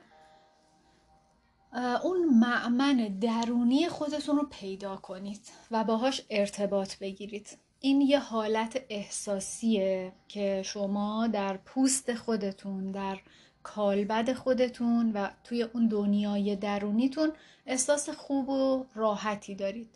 اون 1.78 2.26
معمن 2.26 3.18
درونی 3.22 3.90
خودتون 3.90 4.38
رو 4.38 4.48
پیدا 4.52 4.96
کنید 4.96 5.42
و 5.72 5.84
باهاش 5.84 6.22
ارتباط 6.30 6.98
بگیرید. 6.98 7.58
این 7.80 8.02
یه 8.02 8.20
حالت 8.20 8.84
احساسیه 8.90 10.13
که 10.28 10.62
شما 10.66 11.28
در 11.28 11.58
پوست 11.58 12.13
خودتون 12.13 12.92
در 12.92 13.20
کالبد 13.63 14.34
خودتون 14.34 15.12
و 15.12 15.30
توی 15.44 15.63
اون 15.63 15.88
دنیای 15.88 16.56
درونیتون 16.56 17.32
احساس 17.66 18.10
خوب 18.10 18.50
و 18.50 18.86
راحتی 18.96 19.56
دارید. 19.56 19.90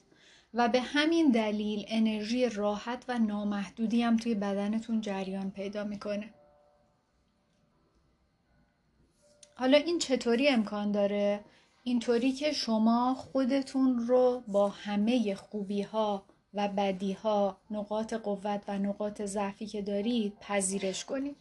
و 0.54 0.70
به 0.70 0.82
همین 0.82 1.32
دلیل 1.32 1.86
انرژی 1.88 2.50
راحت 2.50 3.06
و 3.08 3.20
نامحدودی 3.20 4.02
هم 4.02 4.18
توی 4.18 4.36
بدنتون 4.36 5.02
جریان 5.02 5.52
پیدا 5.52 5.84
می‌کنه. 5.84 6.34
حالا 9.56 9.78
این 9.78 10.00
چطوری 10.00 10.48
امکان 10.48 10.92
داره؟ 10.92 11.44
اینطوری 11.84 12.32
که 12.32 12.52
شما 12.52 13.16
خودتون 13.16 14.08
رو 14.08 14.44
با 14.48 14.70
همه 14.70 15.36
خوبی 15.36 15.82
ها 15.82 16.26
و 16.54 16.68
بدی 16.68 17.14
ها 17.14 17.58
نقاط 17.72 18.14
قوت 18.14 18.64
و 18.68 18.78
نقاط 18.78 19.22
ضعفی 19.22 19.66
که 19.66 19.82
دارید 19.82 20.34
پذیرش 20.40 21.06
کنید. 21.06 21.36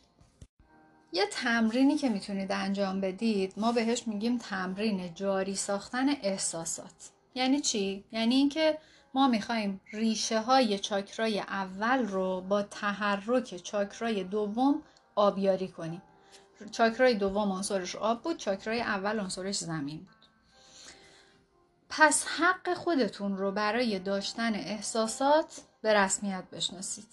یه 1.12 1.26
تمرینی 1.32 1.97
که 1.97 2.09
می‌تونید 2.09 2.53
انجام 2.53 3.01
بدید 3.01 3.55
ما 3.57 3.72
بهش 3.72 4.09
میگیم 4.09 4.38
تمرین 4.38 5.14
جاری 5.14 5.55
ساختن 5.55 6.09
احساسات. 6.09 7.11
یعنی 7.34 7.61
چی؟ 7.61 8.05
یعنی 8.12 8.34
اینکه 8.34 8.78
ما 9.14 9.28
می‌خوایم 9.28 9.80
ریشه 9.93 10.41
های 10.41 10.78
چاکرای 10.78 11.41
اول 11.41 12.07
رو 12.07 12.41
با 12.41 12.62
تحرک 12.62 13.57
چاکرای 13.57 14.24
دوم 14.24 14.82
آبیاری 15.14 15.68
کنیم. 15.68 16.03
چاکرای 16.70 17.14
دوم 17.14 17.53
عنصرش 17.53 17.97
آب 17.97 18.22
بود 18.22 18.36
چاکرای 18.36 18.80
اول 18.80 19.20
عنصرش 19.20 19.59
زمین 19.59 20.07
پس 21.91 22.26
حق 22.26 22.74
خودتون 22.74 23.36
رو 23.36 23.53
برای 23.53 23.99
داشتن 23.99 24.55
احساسات 24.55 25.61
به 25.82 25.95
رسمیت 25.95 26.45
بشناسید. 26.53 27.09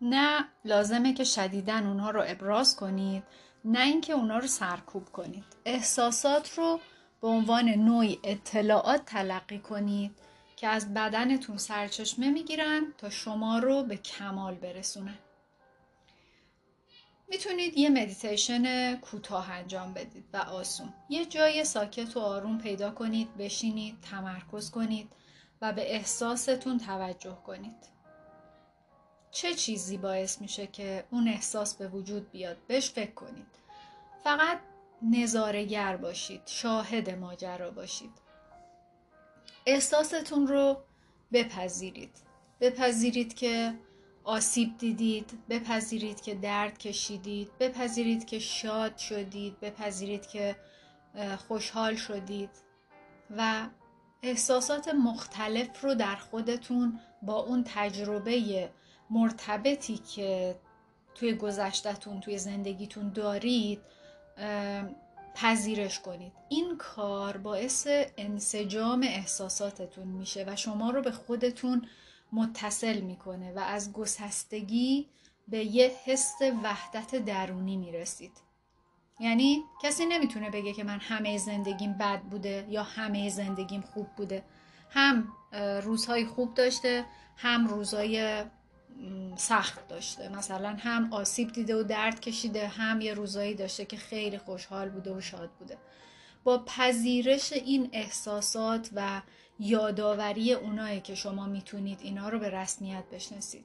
نه 0.00 0.44
لازمه 0.64 1.12
که 1.12 1.24
شدیدن 1.24 1.86
اونها 1.86 2.10
رو 2.10 2.22
ابراز 2.26 2.76
کنید 2.76 3.22
نه 3.64 3.80
اینکه 3.80 4.12
اونا 4.12 4.38
رو 4.38 4.46
سرکوب 4.46 5.04
کنید. 5.04 5.44
احساسات 5.64 6.58
رو 6.58 6.80
به 7.20 7.28
عنوان 7.28 7.68
نوعی 7.68 8.18
اطلاعات 8.24 9.04
تلقی 9.04 9.58
کنید 9.58 10.18
که 10.56 10.68
از 10.68 10.94
بدنتون 10.94 11.56
سرچشمه 11.56 12.30
می‌گیرن 12.30 12.92
تا 12.98 13.10
شما 13.10 13.58
رو 13.58 13.82
به 13.82 13.96
کمال 13.96 14.54
برسونن 14.54 15.18
می‌تونید 17.34 17.78
یه 17.78 17.90
مدیتیشن 17.90 18.96
کوتاه 18.96 19.50
انجام 19.50 19.94
بدید 19.94 20.24
و 20.32 20.36
آسون. 20.36 20.92
یه 21.08 21.24
جای 21.24 21.64
ساکت 21.64 22.16
و 22.16 22.20
آروم 22.20 22.58
پیدا 22.58 22.90
کنید 22.90 23.36
بشینید 23.36 24.00
تمرکز 24.10 24.70
کنید 24.70 25.12
و 25.62 25.72
به 25.72 25.94
احساستون 25.94 26.78
توجه 26.78 27.38
کنید. 27.46 27.88
چه 29.30 29.54
چیزی 29.54 29.96
باعث 29.96 30.40
میشه 30.40 30.66
که 30.66 31.04
اون 31.10 31.28
احساس 31.28 31.74
به 31.74 31.88
وجود 31.88 32.30
بیاد؟ 32.30 32.56
بهش 32.66 32.90
فکر 32.90 33.14
کنید. 33.14 33.46
فقط 34.24 34.58
نظارگر 35.02 35.96
باشید 35.96 36.42
شاهد 36.46 37.10
ماجرا 37.10 37.70
باشید. 37.70 38.12
احساستون 39.66 40.46
رو 40.46 40.76
بپذیرید. 41.32 42.16
بپذیرید 42.60 43.34
که 43.34 43.74
آسیب 44.24 44.78
دیدید 44.78 45.38
بپذیرید 45.48 46.20
که 46.20 46.34
درد 46.34 46.78
کشیدید 46.78 47.50
بپذیرید 47.60 48.24
که 48.24 48.38
شاد 48.38 48.96
شدید 48.96 49.60
بپذیرید 49.60 50.26
که 50.26 50.56
خوشحال 51.48 51.96
شدید 51.96 52.50
و 53.36 53.66
احساسات 54.22 54.88
مختلف 54.88 55.84
رو 55.84 55.94
در 55.94 56.16
خودتون 56.16 57.00
با 57.22 57.34
اون 57.34 57.64
تجربه 57.66 58.70
مرتبطی 59.10 59.96
که 59.96 60.56
توی 61.14 61.34
گذشتهتون 61.34 62.20
توی 62.20 62.38
زندگیتون 62.38 63.12
دارید 63.12 63.80
پذیرش 65.34 66.00
کنید. 66.00 66.32
این 66.48 66.76
کار 66.78 67.36
باعث 67.36 67.86
انسجام 68.16 69.02
احساساتتون 69.02 70.08
میشه 70.08 70.44
و 70.48 70.56
شما 70.56 70.90
رو 70.90 71.02
به 71.02 71.10
خودتون 71.10 71.86
متصل 72.34 73.00
می‌کنه 73.00 73.52
و 73.52 73.58
از 73.58 73.92
گسستگی 73.92 75.08
به 75.48 75.64
یه 75.64 75.92
حس 76.04 76.34
وحدت 76.62 77.14
درونی 77.14 77.76
می‌رسید. 77.76 78.32
یعنی 79.20 79.62
کسی 79.82 80.06
نمی‌تونه 80.06 80.50
بگه 80.50 80.72
که 80.72 80.84
من 80.84 80.98
همه 80.98 81.38
زندگیم 81.38 81.92
بد 81.92 82.20
بوده 82.20 82.66
یا 82.68 82.82
همه 82.82 83.30
زندگیم 83.30 83.80
خوب 83.80 84.06
بوده. 84.16 84.44
هم 84.90 85.32
روزهای 85.82 86.26
خوب 86.26 86.54
داشته 86.54 87.04
هم 87.36 87.66
روزهای 87.66 88.44
سخت 89.36 89.88
داشته. 89.88 90.28
مثلا 90.28 90.76
هم 90.78 91.12
آسیب 91.12 91.52
دیده 91.52 91.76
و 91.76 91.82
درد 91.82 92.20
کشیده 92.20 92.68
هم 92.68 93.00
یه 93.00 93.14
روزایی 93.14 93.54
داشته 93.54 93.84
که 93.84 93.96
خیلی 93.96 94.38
خوشحال 94.38 94.88
بوده 94.88 95.12
و 95.12 95.20
شاد 95.20 95.50
بوده. 95.50 95.78
با 96.44 96.64
پذیرش 96.66 97.52
این 97.52 97.90
احساسات 97.92 98.90
و 98.94 99.22
یادآوری 99.58 100.52
اونایی 100.52 101.00
که 101.00 101.14
شما 101.14 101.46
می‌تونید 101.46 101.98
اینا 102.02 102.28
رو 102.28 102.38
به 102.38 102.50
رسمیت 102.50 103.04
بشناسید. 103.12 103.64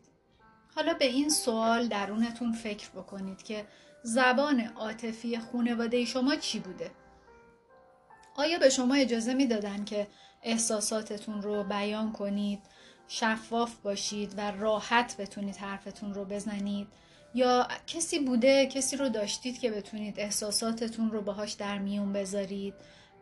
حالا 0.75 0.93
به 0.93 1.05
این 1.05 1.29
سوال 1.29 1.87
درونتون 1.87 2.53
فکر 2.53 2.89
بکنید 2.89 3.43
که 3.43 3.65
زبان 4.03 4.59
عاطفی 4.59 5.39
خانواده 5.39 6.05
شما 6.05 6.35
چی 6.35 6.59
بوده؟ 6.59 6.91
آیا 8.35 8.59
به 8.59 8.69
شما 8.69 8.95
اجازه 8.95 9.33
می‌دادن 9.33 9.83
که 9.85 10.07
احساساتتون 10.43 11.41
رو 11.41 11.63
بیان 11.63 12.11
کنید 12.11 12.59
شفاف 13.07 13.75
باشید 13.75 14.33
و 14.37 14.51
راحت 14.51 15.17
بتونید 15.17 15.55
حرفتون 15.55 16.13
رو 16.13 16.25
بزنید؟ 16.25 16.87
یا 17.33 17.67
کسی 17.87 18.19
بوده 18.19 18.65
کسی 18.65 18.97
رو 18.97 19.09
داشتید 19.09 19.59
که 19.59 19.71
بتونید 19.71 20.19
احساساتتون 20.19 21.11
رو 21.11 21.21
باهاش 21.21 21.51
در 21.51 21.77
میون 21.77 22.13
بذارید؟ 22.13 22.73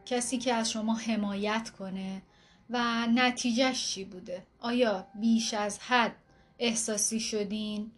کسی 0.06 0.38
که 0.38 0.54
از 0.54 0.72
شما 0.72 0.94
حمایت 0.94 1.70
کنه؟ 1.70 2.22
و 2.70 3.08
نتیجهش 3.08 3.88
چی 3.88 4.04
بوده؟ 4.04 4.44
آیا 4.60 5.08
بیش 5.16 5.54
از 5.54 5.80
حد 5.80 6.16
احساسی 6.60 7.20
شدین؟ 7.20 7.92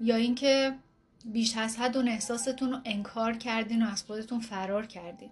یا 0.00 0.16
اینکه 0.16 0.78
بیش 1.24 1.56
از 1.56 1.76
حد 1.76 1.96
اون 1.96 2.08
احساستون 2.08 2.72
رو 2.72 2.78
انکار 2.84 3.32
کردین 3.32 3.82
و 3.82 3.90
از 3.90 4.02
خودتون 4.02 4.40
فرار 4.40 4.86
کردین؟ 4.86 5.30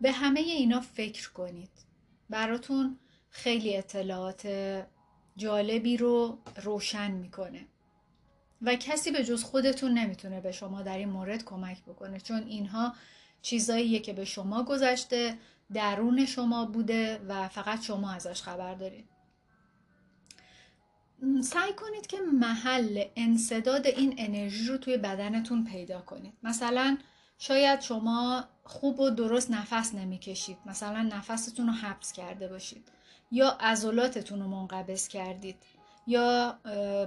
به 0.00 0.12
همه 0.12 0.40
اینا 0.40 0.80
فکر 0.80 1.32
کنید. 1.32 1.70
براتون 2.30 2.98
خیلی 3.30 3.76
اطلاعات 3.76 4.48
جالبی 5.36 5.96
رو 5.96 6.38
روشن 6.62 7.10
می‌کنه. 7.10 7.66
و 8.62 8.74
کسی 8.74 9.10
به 9.10 9.24
جز 9.24 9.42
خودتون 9.42 9.92
نمی‌تونه 9.92 10.40
به 10.40 10.52
شما 10.52 10.82
در 10.82 10.98
این 10.98 11.08
مورد 11.08 11.44
کمک 11.44 11.82
بکنه 11.82 12.20
چون 12.20 12.42
اینها 12.42 12.94
چیزاییه 13.44 13.98
که 13.98 14.12
به 14.12 14.24
شما 14.24 14.62
گذشته 14.62 15.38
درون 15.74 16.26
شما 16.26 16.64
بوده 16.64 17.20
و 17.28 17.48
فقط 17.48 17.82
شما 17.82 18.12
ازش 18.12 18.42
خبر 18.42 18.74
دارید. 18.74 19.08
سعی 21.42 21.72
کنید 21.72 22.06
که 22.06 22.20
محل 22.20 23.04
انصداد 23.16 23.86
این 23.86 24.14
انرژی 24.18 24.66
رو 24.66 24.78
توی 24.78 24.96
بدنتون 24.96 25.64
پیدا 25.64 26.00
کنید. 26.00 26.32
مثلا 26.42 26.98
شاید 27.38 27.80
شما 27.80 28.44
خوب 28.64 29.00
و 29.00 29.10
درست 29.10 29.50
نفس 29.50 29.94
نمی‌کشید. 29.94 30.58
مثلا 30.66 31.02
نفستون 31.02 31.66
رو 31.66 31.72
حبس 31.72 32.12
کرده 32.12 32.48
باشید. 32.48 32.88
یا 33.30 33.50
عضلاتتون 33.60 34.40
رو 34.40 34.48
منقبض 34.48 35.08
کردید. 35.08 35.56
یا 36.06 36.58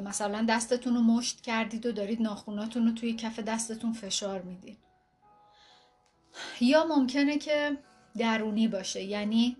مثلا 0.05 0.45
دستتون 0.49 0.95
رو 0.95 1.01
مشت 1.01 1.41
کردید 1.41 1.85
و 1.85 1.91
دارید 1.91 2.21
ناخوناتون 2.21 2.87
رو 2.87 2.91
توی 2.91 3.13
کف 3.13 3.39
دستتون 3.39 3.93
فشار 3.93 4.41
می‌دید. 4.41 4.77
یا 6.61 6.83
ممکنه 6.83 7.37
که 7.37 7.77
درونی 8.17 8.67
باشه. 8.67 9.03
یعنی 9.03 9.57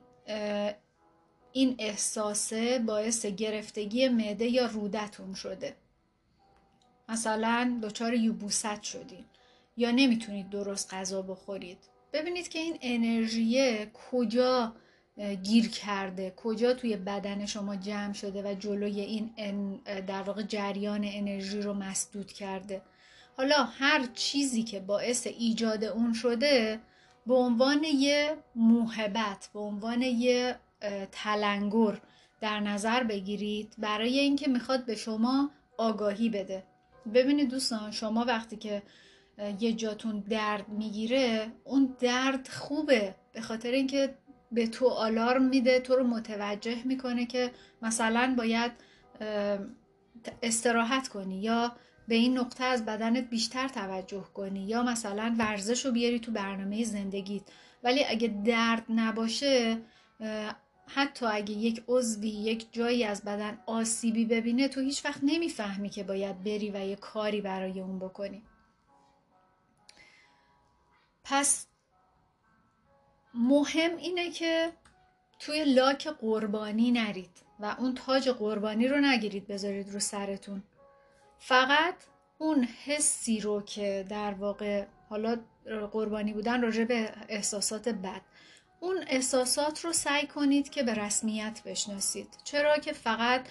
این 1.52 1.76
احساسه 1.80 2.80
باعث 2.80 3.26
گرفتگی 3.26 4.10
معده 4.10 4.46
یا 4.46 4.66
رودتون 4.66 5.34
شده. 5.34 5.76
مثلا 7.10 7.80
دچار 7.84 8.14
یوبوست 8.14 8.84
شدین 8.84 9.26
یا 9.78 9.92
نمی‌تونید 9.92 10.50
درست 10.50 10.94
غذا 10.94 11.22
بخورید. 11.22 11.78
ببینید 12.14 12.48
که 12.48 12.60
این 12.60 12.78
انرژی 12.82 13.86
کجا 14.12 14.74
گیر 15.44 15.70
کرده 15.70 16.34
کجا 16.38 16.74
توی 16.74 16.98
بدن 16.98 17.46
شما 17.46 17.76
جمع 17.76 18.14
شده 18.14 18.52
و 18.52 18.54
جلوی 18.54 19.02
این 19.02 19.80
در 20.08 20.22
واقع 20.22 20.42
جریان 20.42 21.02
انرژی 21.04 21.62
رو 21.62 21.74
مسدود 21.74 22.32
کرده. 22.32 22.82
حالا 23.38 23.64
هر 23.64 24.06
چیزی 24.14 24.64
که 24.64 24.80
باعث 24.80 25.28
ایجاد 25.28 25.84
اون 25.84 26.14
شده 26.14 26.80
به 27.28 27.34
عنوان 27.34 27.84
یه 27.84 28.38
موهبت 28.56 29.50
به 29.54 29.60
عنوان 29.60 30.02
یه 30.02 30.56
تلنگر 31.12 32.02
در 32.42 32.60
نظر 32.60 33.04
بگیرید 33.04 33.74
برای 33.78 34.20
اینکه 34.20 34.50
می‌خواد 34.50 34.86
به 34.86 34.96
شما 34.96 35.52
آگاهی 35.78 36.30
بده. 36.30 36.64
ببینید 37.14 37.50
دوستان 37.50 37.92
شما 37.92 38.26
وقتی 38.26 38.56
که 38.56 38.84
یه 39.60 39.74
جاتون 39.74 40.20
درد 40.20 40.70
می‌گیره 40.70 41.52
اون 41.64 41.96
درد 42.00 42.48
خوبه 42.48 43.16
به 43.34 43.42
خاطر 43.42 43.72
اینکه 43.72 44.16
به 44.52 44.68
تو 44.68 44.88
آلارم 44.88 45.44
میده 45.44 45.80
تو 45.80 45.96
رو 45.96 46.04
متوجه 46.04 46.84
می‌کنه 46.86 47.26
که 47.26 47.52
مثلا 47.82 48.36
باید 48.38 48.72
استراحت 50.44 51.08
کنی 51.08 51.42
یا 51.42 51.76
به 52.08 52.16
این 52.16 52.38
نقطه 52.38 52.64
از 52.64 52.86
بدنت 52.86 53.30
بیشتر 53.30 53.68
توجه 53.68 54.26
کنی. 54.34 54.68
یا 54.68 54.84
مثلا 54.84 55.36
ورزش 55.40 55.86
رو 55.86 55.92
بیاری 55.92 56.20
تو 56.20 56.32
برنامه 56.32 56.84
زندگیت. 56.84 57.44
ولی 57.84 58.06
اگه 58.06 58.28
درد 58.28 58.86
نباشه 58.90 59.78
حتی 60.88 61.26
اگه 61.26 61.54
یک 61.54 61.84
عضوی 61.88 62.30
یک 62.30 62.68
جایی 62.72 63.04
از 63.04 63.24
بدن 63.24 63.60
آسیبی 63.66 64.26
ببینه 64.26 64.68
تو 64.68 64.82
هیچ 64.82 65.06
وقت 65.06 65.20
نمی‌فهمی 65.24 65.90
که 65.90 66.04
باید 66.04 66.44
بری 66.44 66.72
و 66.72 66.86
یه 66.86 66.96
کاری 66.96 67.42
برای 67.42 67.80
اون 67.80 68.00
بکنی. 68.00 68.44
پس 71.24 71.68
مهم 73.34 73.98
اینه 73.98 74.32
که 74.32 74.72
توی 75.40 75.66
لاک 75.66 76.08
قربانی 76.08 76.92
نرید 76.92 77.42
و 77.60 77.76
اون 77.80 77.96
تاج 77.96 78.30
قربانی 78.30 78.88
رو 78.88 78.98
نگیرید 78.98 79.48
بذارید 79.48 79.90
رو 79.90 80.00
سرتون. 80.00 80.64
فقط 81.40 81.96
اون 82.38 82.68
حسی 82.86 83.40
رو 83.40 83.62
که 83.62 84.06
در 84.10 84.34
واقع 84.34 84.86
حالا 85.10 85.38
قربانی 85.92 86.34
بودن 86.34 86.62
راجع 86.62 86.84
به 86.84 87.12
احساسات 87.30 87.90
بد. 87.90 88.22
اون 88.80 89.04
احساسات 89.08 89.86
رو 89.86 89.94
سعی 89.94 90.28
کنید 90.28 90.70
که 90.70 90.84
به 90.84 90.94
رسمیت 90.94 91.62
بشناسید. 91.66 92.28
چرا 92.44 92.78
که 92.78 92.94
فقط 92.94 93.48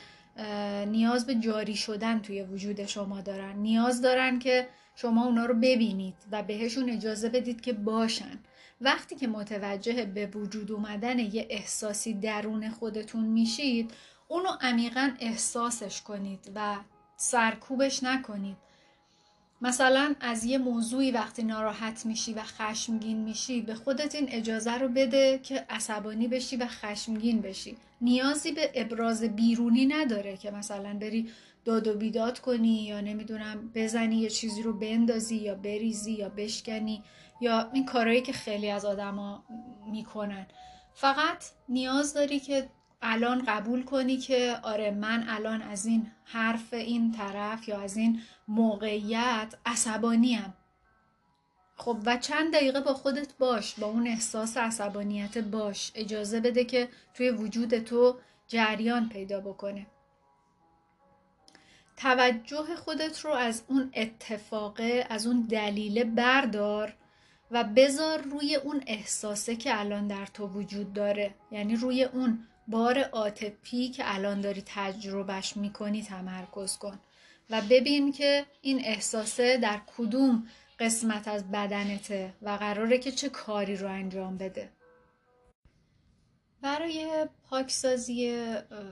نیاز 0.86 1.26
به 1.26 1.34
جاری 1.34 1.76
شدن 1.76 2.20
توی 2.20 2.42
وجود 2.42 2.86
شما 2.86 3.20
دارن. 3.20 3.56
نیاز 3.56 4.02
دارن 4.02 4.38
که 4.38 4.68
شما 4.94 5.24
اونا 5.24 5.46
رو 5.46 5.54
ببینید 5.54 6.14
و 6.32 6.42
بهشون 6.42 6.90
اجازه 6.90 7.28
بدید 7.28 7.60
که 7.60 7.72
باشن. 7.72 8.38
وقتی 8.80 9.16
که 9.16 9.26
متوجه 9.26 10.04
به 10.04 10.26
وجود 10.26 10.72
اومدن 10.72 11.18
یه 11.18 11.46
احساسی 11.50 12.14
درون 12.14 12.70
خودتون 12.70 13.24
میشید 13.24 13.90
اونو 14.28 14.48
عمیقا 14.60 15.10
احساسش 15.20 16.02
کنید 16.02 16.52
و 16.54 16.76
سرکوبش 17.16 18.02
نکنید. 18.02 18.56
مثلا 19.60 20.14
از 20.20 20.44
یه 20.44 20.58
موضوعی 20.58 21.10
وقتی 21.10 21.42
ناراحت 21.42 22.06
میشی 22.06 22.34
و 22.34 22.42
خشمگین 22.42 23.18
میشی 23.18 23.60
به 23.60 23.74
خودت 23.74 24.14
این 24.14 24.28
اجازه 24.30 24.78
رو 24.78 24.88
بده 24.88 25.38
که 25.38 25.66
عصبانی 25.70 26.28
بشی 26.28 26.56
و 26.56 26.66
خشمگین 26.66 27.40
بشی. 27.40 27.76
نیازی 28.00 28.52
به 28.52 28.70
ابراز 28.74 29.22
بیرونی 29.22 29.86
نداره 29.86 30.36
که 30.36 30.50
مثلا 30.50 30.98
بری 30.98 31.30
داد 31.64 31.86
و 31.88 31.94
بیداد 31.94 32.38
کنی 32.38 32.84
یا 32.84 33.00
نمی‌دونم 33.00 33.70
بزنی 33.74 34.16
یه 34.16 34.30
چیزی 34.30 34.62
رو 34.62 34.72
بندازی 34.72 35.36
یا 35.36 35.54
بریزی 35.54 36.12
یا 36.12 36.28
بشکنی 36.28 37.02
یا 37.40 37.70
این 37.72 37.84
کارهایی 37.84 38.22
که 38.22 38.32
خیلی 38.32 38.70
از 38.70 38.84
آدما 38.84 39.44
می‌کنن. 39.90 40.46
فقط 40.94 41.44
نیاز 41.68 42.14
داری 42.14 42.40
که 42.40 42.68
الان 43.02 43.44
قبول 43.46 43.84
کنی 43.84 44.16
که 44.16 44.58
آره 44.62 44.90
من 44.90 45.24
الان 45.28 45.62
از 45.62 45.86
این 45.86 46.10
حرف 46.24 46.74
این 46.74 47.12
طرف 47.12 47.68
یا 47.68 47.80
از 47.80 47.96
این 47.96 48.22
موقعیت 48.48 49.54
عصبانیم. 49.66 50.54
خب 51.76 51.98
و 52.06 52.16
چند 52.16 52.52
دقیقه 52.52 52.80
با 52.80 52.94
خودت 52.94 53.38
باش 53.38 53.74
با 53.74 53.86
اون 53.86 54.06
احساس 54.06 54.56
عصبانیت 54.56 55.38
باش. 55.38 55.92
اجازه 55.94 56.40
بده 56.40 56.64
که 56.64 56.88
توی 57.14 57.30
وجود 57.30 57.78
تو 57.78 58.18
جریان 58.48 59.08
پیدا 59.08 59.40
بکنه. 59.40 59.86
توجه 61.96 62.76
خودت 62.76 63.20
رو 63.20 63.30
از 63.30 63.62
اون 63.68 63.90
اتفاقه 63.94 65.06
از 65.10 65.26
اون 65.26 65.40
دلیله 65.50 66.04
بردار 66.04 66.96
و 67.50 67.64
بذار 67.64 68.22
روی 68.22 68.54
اون 68.54 68.82
احساسه 68.86 69.56
که 69.56 69.80
الان 69.80 70.06
در 70.06 70.26
تو 70.26 70.46
وجود 70.46 70.92
داره. 70.92 71.34
یعنی 71.50 71.76
روی 71.76 72.04
اون 72.04 72.46
بار 72.68 72.98
عاطفی 72.98 73.88
که 73.88 74.14
الان 74.14 74.40
داری 74.40 74.62
تجربهش 74.66 75.56
می‌کنی 75.56 76.02
تمرکز 76.02 76.76
کن 76.76 76.98
و 77.50 77.62
ببین 77.70 78.12
که 78.12 78.46
این 78.62 78.80
احساسه 78.84 79.56
در 79.56 79.80
کدوم 79.96 80.46
قسمت 80.78 81.28
از 81.28 81.50
بدنته 81.50 82.34
و 82.42 82.50
قراره 82.50 82.98
که 82.98 83.12
چه 83.12 83.28
کاری 83.28 83.76
رو 83.76 83.88
انجام 83.88 84.36
بده. 84.36 84.68
برای 86.60 87.26
پاکسازی 87.50 88.46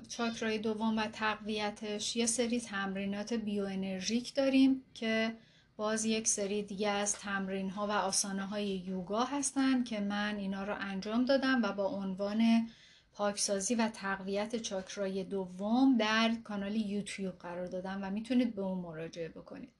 چاکرای 0.09 0.59
دوم 0.59 0.99
و 0.99 1.07
تقویتش 1.07 2.17
یه 2.17 2.27
سری 2.27 2.61
تمرینات 2.61 3.33
بیوانرژیک 3.33 4.35
داریم 4.35 4.85
که 4.95 5.35
باز 5.77 6.05
یک 6.05 6.29
سری 6.29 6.63
دیگه 6.63 6.89
از 6.89 7.15
تمرین 7.15 7.71
ها 7.71 7.87
و 7.87 7.91
آسانه 7.91 8.47
های 8.47 8.67
یوگا 8.67 9.25
هستن 9.25 9.85
که 9.85 10.01
من 10.01 10.37
اینا 10.37 10.65
رو 10.65 10.75
انجام 10.81 11.25
دادم 11.25 11.63
و 11.63 11.73
با 11.73 11.85
عنوان 11.87 12.69
پاکسازی 13.15 13.75
و 13.75 13.89
تقویت 13.89 14.57
چاکرای 14.57 15.25
دوم 15.25 15.97
در 15.97 16.35
کانال 16.45 16.77
یوتیوب 16.77 17.39
قرار 17.39 17.67
دادم 17.67 17.99
و 18.03 18.11
می‌تونید 18.11 18.55
به 18.55 18.63
اون 18.63 18.79
مراجعه 18.79 19.29
بکنید. 19.29 19.73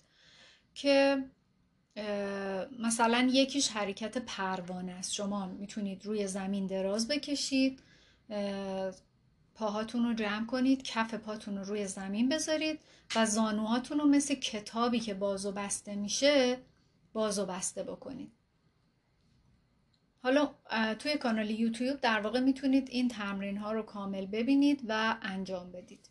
که 0.75 1.25
مثلا 2.79 3.29
یکیش 3.33 3.69
حرکت 3.69 4.19
پروانه 4.19 4.93
است. 4.93 5.13
شما 5.13 5.47
می‌تونید 5.47 6.07
روی 6.07 6.27
زمین 6.27 6.67
دراز 6.67 7.09
بکشید 7.09 7.83
پاهاتون 9.55 10.05
رو 10.05 10.15
جمع 10.15 10.47
کنید 10.47 10.83
کف 10.83 11.15
پاتون 11.15 11.57
رو 11.57 11.65
روی 11.65 11.87
زمین 11.87 12.29
بذارید 12.29 12.81
و 13.17 13.27
زانوهاتون 13.27 13.99
رو 13.99 14.07
مثل 14.07 14.35
کتابی 14.35 15.01
که 15.01 15.15
باز 15.15 15.47
و 15.47 15.53
بسته 15.53 15.95
میشه 15.95 16.59
باز 17.13 17.39
و 17.39 17.47
بسته 17.47 17.83
بکنید. 17.83 18.33
حالا 20.25 20.55
توی 20.99 21.17
کانال 21.17 21.51
یوتیوب 21.51 22.01
در 22.01 22.21
واقع 22.21 22.41
می‌تونید 22.41 22.89
این 22.91 23.09
تمرین 23.09 23.57
ها 23.57 23.73
رو 23.73 23.83
کامل 23.83 24.27
ببینید 24.27 24.83
و 24.89 25.17
انجام 25.23 25.73
بدید. 25.73 26.11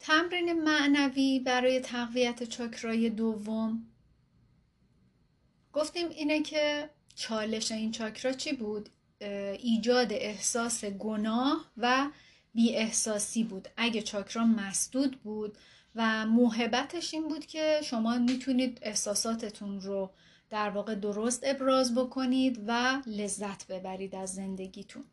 تمرین 0.00 0.52
معنوی 0.52 1.40
برای 1.40 1.80
تقویت 1.80 2.42
چاکرای 2.42 3.10
دوم. 3.10 3.86
گفتیم 5.72 6.08
اینه 6.08 6.42
که 6.42 6.90
چالش 7.14 7.72
این 7.72 7.92
چاکرا 7.92 8.32
چی 8.32 8.52
بود؟ 8.52 8.88
ایجاد 9.20 10.12
احساس 10.12 10.84
گناه 10.84 11.70
و 11.76 12.10
بی 12.54 12.76
احساسی 12.76 13.44
بود. 13.44 13.68
اگه 13.76 14.02
چاکرا 14.02 14.44
مسدود 14.44 15.20
بود 15.22 15.58
و 15.94 16.26
موهبتش 16.26 17.14
این 17.14 17.28
بود 17.28 17.46
که 17.46 17.80
شما 17.84 18.18
می‌تونید 18.18 18.78
احساساتتون 18.82 19.80
رو 19.80 20.10
در 20.50 20.70
واقع 20.70 20.94
درست 20.94 21.42
ابراز 21.46 21.94
بکنید 21.94 22.64
و 22.66 23.02
لذت 23.06 23.66
ببرید 23.66 24.14
از 24.14 24.34
زندگیتون. 24.34 25.04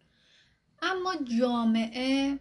اما 0.81 1.15
جامعه 1.39 2.39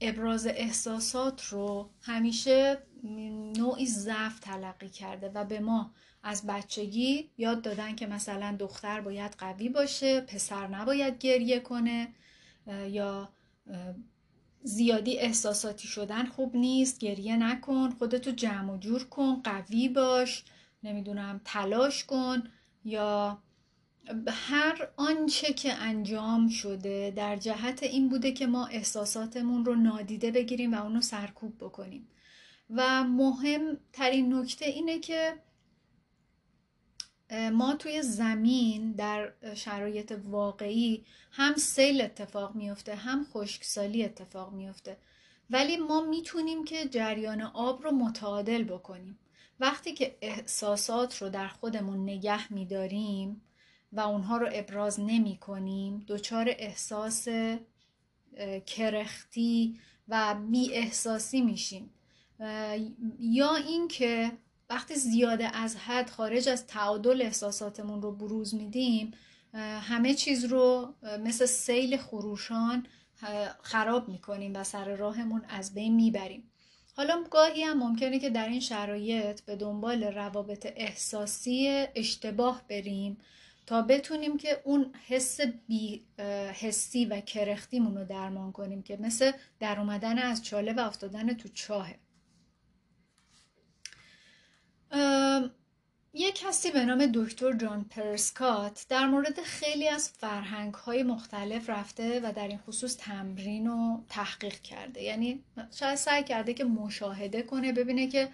ابراز 0.00 0.46
احساسات 0.46 1.44
رو 1.44 1.90
همیشه 2.00 2.78
نوعی 3.56 3.86
ضعف 3.86 4.38
تلقی 4.40 4.88
کرده 4.88 5.28
و 5.28 5.44
به 5.44 5.60
ما 5.60 5.94
از 6.22 6.46
بچگی 6.46 7.30
یاد 7.38 7.62
دادن 7.62 7.96
که 7.96 8.06
مثلا 8.06 8.56
دختر 8.58 9.00
باید 9.00 9.34
قوی 9.38 9.68
باشه 9.68 10.20
پسر 10.20 10.66
نباید 10.66 11.18
گریه 11.18 11.60
کنه 11.60 12.08
یا 12.88 13.32
زیادی 14.62 15.18
احساساتی 15.18 15.88
شدن 15.88 16.26
خوب 16.26 16.56
نیست 16.56 16.98
گریه 16.98 17.36
نکن 17.36 17.90
خودتو 17.90 18.30
جمع 18.30 18.72
و 18.72 18.78
جور 18.78 19.04
کن 19.04 19.42
قوی 19.44 19.88
باش. 19.88 20.44
نمی‌دونم 20.82 21.40
تلاش 21.44 22.04
کن 22.04 22.42
یا 22.84 23.42
هر 24.28 24.88
آنچه 24.96 25.52
که 25.52 25.72
انجام 25.72 26.48
شده 26.48 27.12
در 27.16 27.36
جهت 27.36 27.82
این 27.82 28.08
بوده 28.08 28.32
که 28.32 28.46
ما 28.46 28.66
احساساتمون 28.66 29.64
رو 29.64 29.74
نادیده 29.74 30.30
بگیریم 30.30 30.74
و 30.74 30.82
اونو 30.82 31.00
سرکوب 31.00 31.58
بکنیم. 31.58 32.08
و 32.70 33.04
مهمترین 33.04 34.34
نکته 34.34 34.66
اینه 34.66 34.98
که 34.98 35.42
ما 37.52 37.74
توی 37.74 38.02
زمین 38.02 38.92
در 38.92 39.32
شرایط 39.54 40.18
واقعی 40.24 41.04
هم 41.32 41.54
سیل 41.54 42.00
اتفاق 42.00 42.54
میفته 42.54 42.94
هم 42.94 43.26
خشکسالی 43.32 44.04
اتفاق 44.04 44.52
میفته 44.52 44.96
ولی 45.50 45.76
ما 45.76 46.00
می‌تونیم 46.00 46.64
که 46.64 46.88
جریان 46.88 47.42
آب 47.42 47.82
رو 47.82 47.90
متعادل 47.90 48.64
بکنیم. 48.64 49.18
وقتی 49.62 49.92
که 49.92 50.16
احساسات 50.22 51.22
رو 51.22 51.28
در 51.28 51.48
خودمون 51.48 52.02
نگه 52.02 52.52
میداریم 52.52 53.42
و 53.92 54.00
اونها 54.00 54.36
رو 54.36 54.48
ابراز 54.52 55.00
نمی 55.00 55.36
کنیم 55.36 56.04
دچار 56.08 56.46
احساس 56.48 57.28
کرختی 58.66 59.80
و 60.08 60.36
بی 60.50 60.74
احساسی 60.74 61.40
میشیم 61.40 61.90
یا 63.20 63.54
اینکه 63.54 64.32
وقتی 64.70 64.94
زیاده 64.94 65.56
از 65.56 65.76
حد 65.76 66.10
خارج 66.10 66.48
از 66.48 66.66
تعادل 66.66 67.22
احساساتمون 67.22 68.02
رو 68.02 68.12
بروز 68.12 68.54
میدیم 68.54 69.10
همه 69.80 70.14
چیز 70.14 70.44
رو 70.44 70.94
مثل 71.20 71.46
سیل 71.46 71.96
خروشان 71.96 72.86
خراب 73.62 74.08
می‌کنیم 74.08 74.52
و 74.54 74.64
سر 74.64 74.96
راهمون 74.96 75.44
از 75.48 75.74
بین 75.74 75.94
می‌بریم. 75.94 76.51
حالا 76.96 77.24
گاهی 77.30 77.62
هم 77.62 77.78
ممکنه 77.78 78.18
که 78.18 78.30
در 78.30 78.48
این 78.48 78.60
شرایط 78.60 79.40
به 79.40 79.56
دنبال 79.56 80.04
روابط 80.04 80.72
احساسی 80.76 81.86
اشتباه 81.94 82.62
بریم 82.68 83.18
تا 83.66 83.82
بتونیم 83.82 84.36
که 84.36 84.62
اون 84.64 84.92
حس 85.08 85.40
بی 85.40 86.06
حسی 86.52 87.04
و 87.04 87.20
کرختیمون 87.20 87.96
رو 87.96 88.04
درمان 88.04 88.52
کنیم 88.52 88.82
که 88.82 88.96
مثل 88.96 89.32
در 89.60 89.80
اومدن 89.80 90.18
از 90.18 90.44
چاله 90.44 90.72
و 90.72 90.80
افتادن 90.80 91.34
تو 91.34 91.48
چاهه 91.48 91.98
یک 96.14 96.34
کسی 96.34 96.70
به 96.70 96.84
نام 96.84 97.06
دکتر 97.14 97.52
جان 97.52 97.84
پرسکات 97.84 98.86
در 98.88 99.06
مورد 99.06 99.42
خیلی 99.42 99.88
از 99.88 100.08
فرهنگ 100.08 100.74
های 100.74 101.02
مختلف 101.02 101.70
رفته 101.70 102.20
و 102.20 102.32
در 102.32 102.48
این 102.48 102.58
خصوص 102.58 102.96
تمرین 102.96 103.66
و 103.66 104.00
تحقیق 104.08 104.54
کرده. 104.54 105.02
یعنی 105.02 105.44
شاید 105.78 105.94
سعی 105.94 106.24
کرده 106.24 106.54
که 106.54 106.64
مشاهده 106.64 107.42
کنه 107.42 107.72
ببینه 107.72 108.08
که 108.08 108.28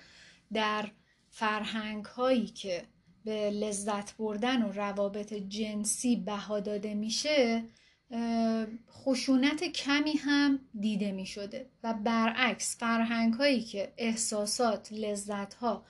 در 0.53 0.89
فرهنگ 1.31 2.05
هایی 2.05 2.47
که 2.47 2.85
به 3.25 3.51
لذت 3.51 4.17
بردن 4.17 4.63
و 4.63 4.73
روابط 4.73 5.35
جنسی 5.35 6.17
بها 6.17 6.61
داده 6.61 6.95
میشه 6.95 7.65
خشونت 8.91 9.65
کمی 9.65 10.13
هم 10.13 10.61
دیده 10.81 11.13
می 11.13 11.27
شده 11.27 11.71
و 11.83 11.95
برعکس 11.95 12.77
فرهنگ 12.79 13.35
هایی 13.35 13.61
که 13.61 13.93
احساسات 13.97 14.93
لذت 14.93 15.55
ها 15.55 15.85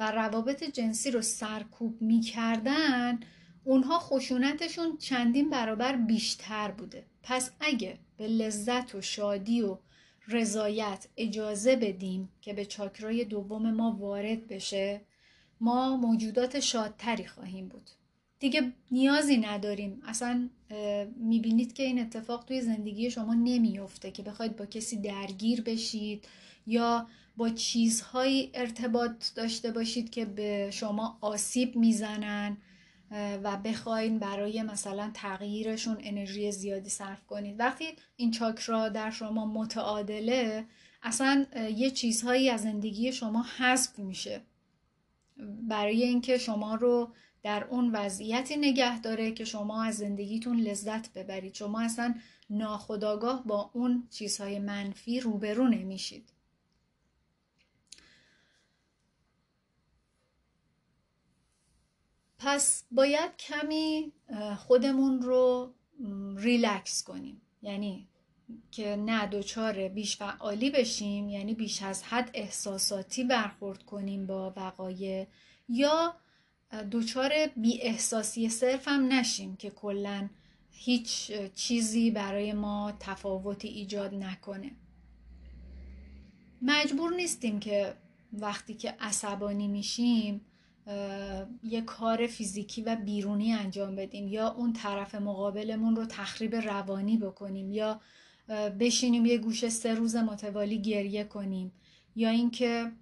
و 0.00 0.10
روابط 0.10 0.64
جنسی 0.64 1.10
رو 1.10 1.22
سرکوب 1.22 2.02
می‌کردن 2.02 3.20
اونها 3.64 3.98
خشونتشون 3.98 4.96
چندین 4.96 5.50
برابر 5.50 5.96
بیشتر 5.96 6.70
بوده. 6.70 7.06
پس 7.22 7.50
اگه 7.60 7.98
به 8.16 8.28
لذت 8.28 8.94
و 8.94 9.00
شادی 9.00 9.62
و 9.62 9.78
رضایت 10.28 11.06
اجازه 11.16 11.76
بدیم 11.76 12.28
که 12.40 12.52
به 12.52 12.64
چاکرای 12.64 13.24
دوم 13.24 13.70
ما 13.70 13.96
وارد 14.00 14.48
بشه 14.48 15.00
ما 15.60 15.96
موجودات 15.96 16.60
شادتری 16.60 17.26
خواهیم 17.26 17.68
بود. 17.68 17.90
دیگه 18.38 18.72
نیازی 18.90 19.36
نداریم. 19.36 20.02
اصلا 20.06 20.48
می‌بینید 21.16 21.72
که 21.72 21.82
این 21.82 21.98
اتفاق 21.98 22.44
توی 22.44 22.60
زندگی 22.60 23.10
شما 23.10 23.34
نمیفته 23.34 24.10
که 24.10 24.22
بخواید 24.22 24.56
با 24.56 24.66
کسی 24.66 24.96
درگیر 24.96 25.62
بشید 25.62 26.28
یا 26.66 27.06
با 27.36 27.48
چیزهایی 27.48 28.50
ارتباط 28.54 29.34
داشته 29.34 29.70
باشید 29.70 30.10
که 30.10 30.24
به 30.24 30.70
شما 30.72 31.18
آسیب 31.20 31.76
می‌زنن 31.76 32.56
و 33.42 33.56
بخواین 33.56 34.18
برای 34.18 34.62
مثلا 34.62 35.10
تغییرشون 35.14 35.96
انرژی 36.00 36.52
زیادی 36.52 36.90
صرف 36.90 37.26
کنید. 37.26 37.60
وقتی 37.60 37.84
این 38.16 38.30
چاکرا 38.30 38.88
در 38.88 39.10
شما 39.10 39.46
متعادله 39.46 40.66
اصلا 41.02 41.46
یه 41.76 41.90
چیزهایی 41.90 42.50
از 42.50 42.62
زندگی 42.62 43.12
شما 43.12 43.42
حذف 43.56 43.98
میشه. 43.98 44.40
برای 45.68 46.02
اینکه 46.02 46.38
شما 46.38 46.74
رو 46.74 47.12
در 47.42 47.64
اون 47.64 47.90
وضعیتی 47.92 48.56
نگه 48.56 49.00
داره 49.00 49.32
که 49.32 49.44
شما 49.44 49.82
از 49.82 49.96
زندگیتون 49.96 50.60
لذت 50.60 51.12
ببرید. 51.12 51.54
شما 51.54 51.80
اصلا 51.80 52.14
ناخداگاه 52.50 53.44
با 53.46 53.70
اون 53.74 54.08
چیزهای 54.10 54.58
منفی 54.58 55.20
روبرو 55.20 55.68
نمیشید. 55.68 56.33
پس 62.44 62.84
باید 62.90 63.36
کمی 63.36 64.12
خودمون 64.58 65.22
رو 65.22 65.74
ریلکس 66.36 67.02
کنیم. 67.02 67.42
یعنی 67.62 68.08
که 68.70 68.96
نه 68.96 69.26
دوچار 69.26 69.88
بیش 69.88 70.16
فعالی 70.16 70.70
بشیم 70.70 71.28
یعنی 71.28 71.54
بیش 71.54 71.82
از 71.82 72.02
حد 72.02 72.30
احساساتی 72.34 73.24
برخورد 73.24 73.82
کنیم 73.82 74.26
با 74.26 74.52
وقایع 74.56 75.26
یا 75.68 76.16
دوچار 76.90 77.32
بی 77.56 77.82
احساسی 77.82 78.48
صرف 78.48 78.88
هم 78.88 79.12
نشیم 79.12 79.56
که 79.56 79.70
کلا 79.70 80.28
هیچ 80.70 81.32
چیزی 81.54 82.10
برای 82.10 82.52
ما 82.52 82.92
تفاوتی 83.00 83.68
ایجاد 83.68 84.14
نکنه. 84.14 84.70
مجبور 86.62 87.14
نیستیم 87.14 87.60
که 87.60 87.96
وقتی 88.32 88.74
که 88.74 88.94
عصبانی 89.00 89.68
میشیم 89.68 90.46
یه 91.62 91.80
کار 91.86 92.26
فیزیکی 92.26 92.82
و 92.82 92.96
بیرونی 92.96 93.52
انجام 93.52 93.96
بدیم 93.96 94.28
یا 94.28 94.48
اون 94.48 94.72
طرف 94.72 95.14
مقابلمون 95.14 95.96
رو 95.96 96.06
تخریب 96.06 96.54
روانی 96.54 97.16
بکنیم 97.16 97.72
یا 97.72 98.00
بشینیم 98.80 99.26
یه 99.26 99.38
گوشه 99.38 99.68
سه 99.68 99.94
روز 99.94 100.16
متوالی 100.16 100.82
گریه 100.82 101.24
کنیم 101.24 101.72
یا 102.16 102.28
اینکه 102.28 102.92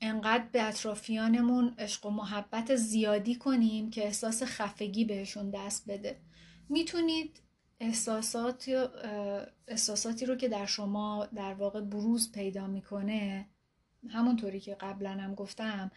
انقدر 0.00 0.44
به 0.52 0.62
اطرافیانمون 0.62 1.74
عشق 1.78 2.06
و 2.06 2.10
محبت 2.10 2.76
زیادی 2.76 3.34
کنیم 3.34 3.90
که 3.90 4.04
احساس 4.04 4.42
خفگی 4.42 5.04
بهشون 5.04 5.50
دست 5.50 5.90
بده. 5.90 6.20
می‌تونید 6.68 7.40
احساسات 7.80 8.90
احساساتی 9.68 10.26
رو 10.26 10.36
که 10.36 10.48
در 10.48 10.66
شما 10.66 11.28
در 11.34 11.54
واقع 11.54 11.80
بروز 11.80 12.32
پیدا 12.32 12.66
می‌کنه 12.66 13.46
همونطوری 14.08 14.60
که 14.60 14.74
قبلا 14.74 15.10
هم 15.10 15.34
گفتم 15.34 15.90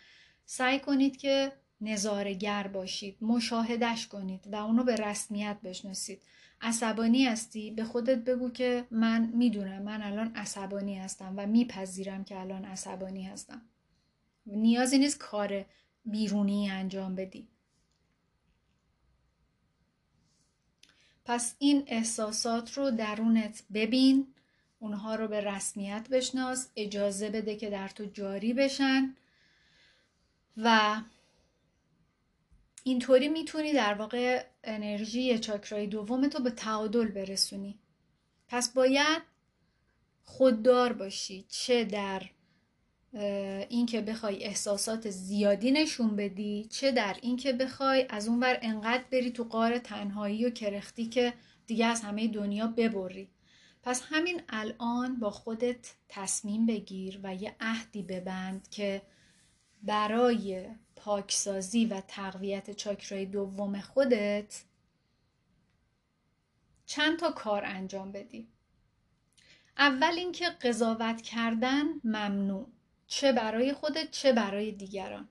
سعی 0.46 0.80
کنید 0.80 1.18
که 1.18 1.52
نظارگر 1.82 2.68
باشید 2.68 3.18
مشاهدش 3.22 4.08
کنید 4.08 4.48
و 4.52 4.56
اونو 4.56 4.84
به 4.84 4.96
رسمیت 4.96 5.58
بشناسید. 5.64 6.22
عصبانی 6.62 7.26
هستی؟ 7.26 7.72
به 7.72 7.84
خودت 7.84 8.18
بگو 8.18 8.50
که 8.50 8.88
من 8.92 9.26
می‌دونم 9.34 9.82
من 9.82 10.02
الان 10.02 10.36
عصبانی 10.36 11.00
هستم 11.00 11.34
و 11.38 11.48
میپذیرم 11.48 12.24
که 12.24 12.40
الان 12.40 12.66
عصبانی 12.66 13.24
هستم. 13.24 13.62
نیازی 14.46 14.98
نیست 14.98 15.18
کار 15.18 15.66
بیرونی 16.06 16.70
انجام 16.70 17.16
بدی. 17.16 17.48
پس 21.26 21.56
این 21.60 21.84
احساسات 21.88 22.74
رو 22.74 22.92
درونت 22.92 23.64
ببین 23.74 24.28
اونها 24.80 25.16
رو 25.16 25.28
به 25.28 25.42
رسمیت 25.42 26.08
بشناس 26.12 26.68
اجازه 26.76 27.30
بده 27.30 27.56
که 27.56 27.70
در 27.70 27.88
تو 27.88 28.06
جاری 28.06 28.54
بشن. 28.54 29.16
و 30.58 31.02
اینطوری 32.84 33.28
می‌تونی 33.28 33.74
در 33.74 33.94
واقع 33.94 34.46
انرژی 34.64 35.40
چاکرای 35.40 35.88
دوم 35.88 36.28
تو 36.28 36.44
به 36.44 36.52
تعادل 36.52 37.08
برسونی. 37.08 37.80
پس 38.48 38.74
باید 38.74 39.22
خوددار 40.24 40.94
باشی. 40.94 41.46
چه 41.50 41.84
در 41.84 42.22
اینکه 43.70 44.02
بخوای 44.02 44.44
احساسات 44.44 45.10
زیادی 45.10 45.72
نشون 45.72 46.16
بدی 46.16 46.66
چه 46.66 46.92
در 46.92 47.18
اینکه 47.22 47.54
بخوای 47.54 48.06
از 48.10 48.28
اونور 48.28 48.60
انقدر 48.62 49.04
بری 49.12 49.32
تو 49.32 49.44
قار 49.44 49.78
تنهایی 49.78 50.46
و 50.46 50.50
کرختی 50.50 51.06
که 51.06 51.34
دیگه 51.68 51.86
از 51.86 52.02
همه 52.02 52.28
دنیا 52.28 52.68
ببری. 52.68 53.30
پس 53.84 54.02
همین 54.06 54.42
الان 54.50 55.20
با 55.20 55.30
خودت 55.30 55.94
تصمیم 56.10 56.66
بگیر 56.66 57.20
و 57.24 57.36
یه 57.36 57.56
عهدی 57.60 58.04
ببند 58.04 58.70
که 58.70 59.02
برای 59.86 60.70
پاکسازی 60.96 61.86
و 61.86 62.02
تقویت 62.08 62.72
چاکرای 62.72 63.26
دوم 63.26 63.80
خودت 63.80 64.64
چند 66.86 67.20
تا 67.20 67.32
کار 67.32 67.66
انجام 67.66 68.12
بدی؟ 68.12 68.48
اول 69.78 70.14
اینکه 70.18 70.50
قضاوت 70.50 71.22
کردن 71.22 71.84
ممنوع 72.04 72.68
چه 73.08 73.32
برای 73.32 73.74
خودت 73.74 74.12
چه 74.12 74.34
برای 74.34 74.72
دیگران. 74.72 75.30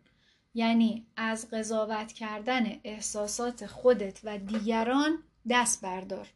یعنی 0.54 1.06
از 1.16 1.50
قضاوت 1.50 2.12
کردن 2.12 2.80
احساسات 2.84 3.66
خودت 3.66 4.20
و 4.24 4.38
دیگران 4.38 5.22
دست 5.50 5.82
بردار 5.82 6.28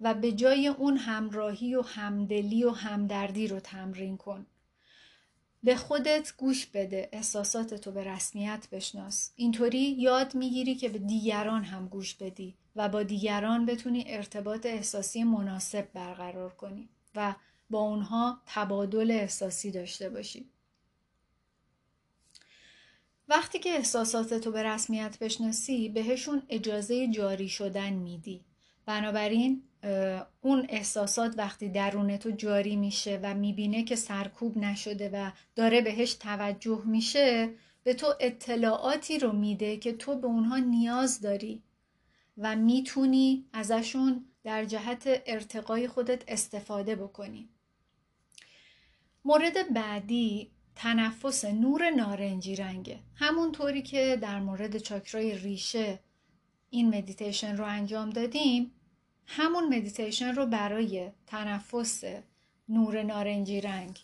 و 0.00 0.14
به 0.14 0.32
جای 0.32 0.68
اون 0.68 0.96
همراهی 0.96 1.74
و 1.74 1.82
همدلی 1.82 2.64
و 2.64 2.70
همدردی 2.70 3.48
رو 3.48 3.60
تمرین 3.60 4.16
کن. 4.16 4.46
به 5.66 5.76
خودت 5.76 6.32
گوش 6.36 6.66
بده 6.66 7.08
احساساتتو 7.12 7.92
به 7.92 8.04
رسمیت 8.04 8.68
بشناس. 8.72 9.30
اینطوری 9.36 9.78
یاد 9.78 10.34
می‌گیری 10.34 10.74
که 10.74 10.88
به 10.88 10.98
دیگران 10.98 11.64
هم 11.64 11.88
گوش 11.88 12.14
بدی 12.14 12.54
و 12.76 12.88
با 12.88 13.02
دیگران 13.02 13.66
بتونی 13.66 14.04
ارتباط 14.06 14.66
احساسی 14.66 15.24
مناسب 15.24 15.88
برقرار 15.92 16.54
کنی 16.54 16.88
و 17.14 17.34
با 17.70 17.78
اونها 17.78 18.40
تبادل 18.46 19.10
احساسی 19.10 19.70
داشته 19.70 20.10
باشی. 20.10 20.50
وقتی 23.28 23.58
که 23.58 23.70
احساساتتو 23.70 24.50
به 24.50 24.62
رسمیت 24.62 25.18
بشناسی 25.18 25.88
بهشون 25.88 26.42
اجازه 26.48 27.08
جاری 27.08 27.48
شدن 27.48 27.92
میدی. 27.92 28.44
بنابراین 28.86 29.62
اون 30.40 30.66
احساسات 30.68 31.34
وقتی 31.38 31.68
درون 31.68 32.16
تو 32.16 32.30
جاری 32.30 32.76
میشه 32.76 33.20
و 33.22 33.34
می‌بینه 33.34 33.84
که 33.84 33.96
سرکوب 33.96 34.58
نشده 34.58 35.10
و 35.12 35.30
داره 35.54 35.80
بهش 35.80 36.14
توجه 36.14 36.82
میشه 36.84 37.50
به 37.82 37.94
تو 37.94 38.14
اطلاعاتی 38.20 39.18
رو 39.18 39.32
میده 39.32 39.76
که 39.76 39.92
تو 39.92 40.16
به 40.20 40.26
اونها 40.26 40.56
نیاز 40.56 41.20
داری 41.20 41.62
و 42.38 42.56
می‌تونی 42.56 43.44
ازشون 43.52 44.24
در 44.44 44.64
جهت 44.64 45.22
ارتقای 45.26 45.88
خودت 45.88 46.22
استفاده 46.28 46.96
بکنی. 46.96 47.48
مورد 49.24 49.74
بعدی 49.74 50.50
تنفس 50.76 51.44
نور 51.44 51.90
نارنجی 51.90 52.56
رنگه. 52.56 52.98
همونطوری 53.14 53.82
که 53.82 54.18
در 54.22 54.40
مورد 54.40 54.78
چاکرای 54.78 55.38
ریشه 55.38 55.98
این 56.70 56.96
مدیتیشن 56.96 57.56
رو 57.56 57.64
انجام 57.64 58.10
دادیم 58.10 58.72
همون 59.26 59.76
مدیتیشن 59.76 60.34
رو 60.34 60.46
برای 60.46 61.10
تنفس 61.26 62.04
نور 62.68 63.02
نارنجی 63.02 63.60
رنگ 63.60 63.98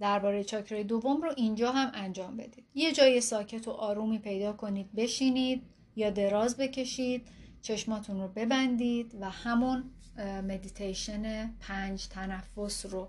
درباره 0.00 0.44
چاکرای 0.44 0.84
دوم 0.84 1.22
رو 1.22 1.32
اینجا 1.36 1.72
هم 1.72 1.90
انجام 1.94 2.36
بدید. 2.36 2.64
یه 2.74 2.92
جای 2.92 3.20
ساکت 3.20 3.68
و 3.68 3.70
آرومی 3.70 4.18
پیدا 4.18 4.52
کنید 4.52 4.94
بشینید 4.94 5.62
یا 5.96 6.10
دراز 6.10 6.56
بکشید 6.56 7.26
چشماتون 7.62 8.20
رو 8.20 8.28
ببندید 8.28 9.16
و 9.20 9.30
همون 9.30 9.84
مدیتیشن 10.48 11.54
پنج 11.60 12.06
تنفس 12.06 12.86
رو 12.86 13.08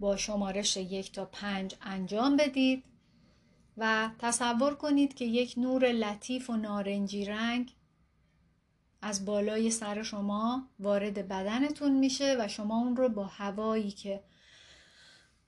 با 0.00 0.16
شمارش 0.16 0.76
یک 0.76 1.12
تا 1.12 1.24
پنج 1.24 1.74
انجام 1.82 2.36
بدید 2.36 2.84
و 3.76 4.10
تصور 4.18 4.74
کنید 4.74 5.14
که 5.14 5.24
یک 5.24 5.54
نور 5.56 5.92
لطیف 5.92 6.50
و 6.50 6.56
نارنجی 6.56 7.24
رنگ 7.24 7.74
از 9.06 9.24
بالای 9.24 9.70
سر 9.70 10.02
شما 10.02 10.68
وارد 10.80 11.28
بدنتون 11.28 11.92
میشه 11.92 12.36
و 12.40 12.48
شما 12.48 12.78
اون 12.78 12.96
رو 12.96 13.08
با 13.08 13.24
هوایی 13.24 13.90
که 13.90 14.24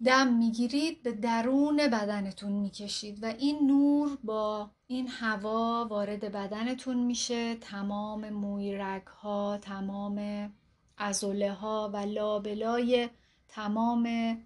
دم 0.05 0.33
می‌گیرید 0.33 1.03
به 1.03 1.13
درون 1.13 1.77
بدنتون 1.77 2.53
می‌کشید 2.53 3.25
و 3.25 3.27
این 3.27 3.67
نور 3.67 4.19
با 4.25 4.71
این 4.87 5.09
هوا 5.09 5.87
وارد 5.91 6.33
بدنتون 6.33 6.97
میشه. 6.97 7.55
تمام 7.55 8.31
مویرگ 8.31 9.07
ها 9.07 9.59
تمام 9.59 10.53
ازوله 10.97 11.53
ها 11.53 11.91
و 11.95 11.97
لابلای 11.97 13.09
تمام 13.49 14.37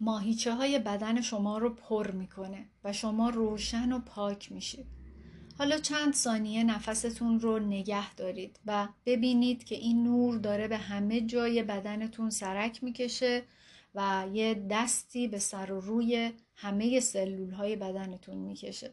ماهیچه 0.00 0.54
های 0.54 0.78
بدن 0.78 1.20
شما 1.20 1.58
رو 1.58 1.70
پر 1.70 2.10
می‌کنه 2.10 2.66
و 2.84 2.92
شما 2.92 3.30
روشن 3.30 3.92
و 3.92 3.98
پاک 3.98 4.52
میشید. 4.52 5.03
حالا 5.58 5.78
چند 5.78 6.14
ثانیه 6.14 6.64
نفستون 6.64 7.40
رو 7.40 7.58
نگه 7.58 8.14
دارید 8.14 8.60
و 8.66 8.88
ببینید 9.06 9.64
که 9.64 9.74
این 9.74 10.04
نور 10.04 10.38
داره 10.38 10.68
به 10.68 10.76
همه 10.76 11.20
جای 11.20 11.62
بدنتون 11.62 12.30
سرک 12.30 12.84
می‌کشه 12.84 13.42
و 13.94 14.26
یه 14.32 14.66
دستی 14.70 15.28
به 15.28 15.38
سر 15.38 15.72
و 15.72 15.80
روی 15.80 16.32
همه 16.56 17.00
سلول 17.00 17.50
های 17.50 17.76
بدنتون 17.76 18.36
می‌کشه. 18.38 18.92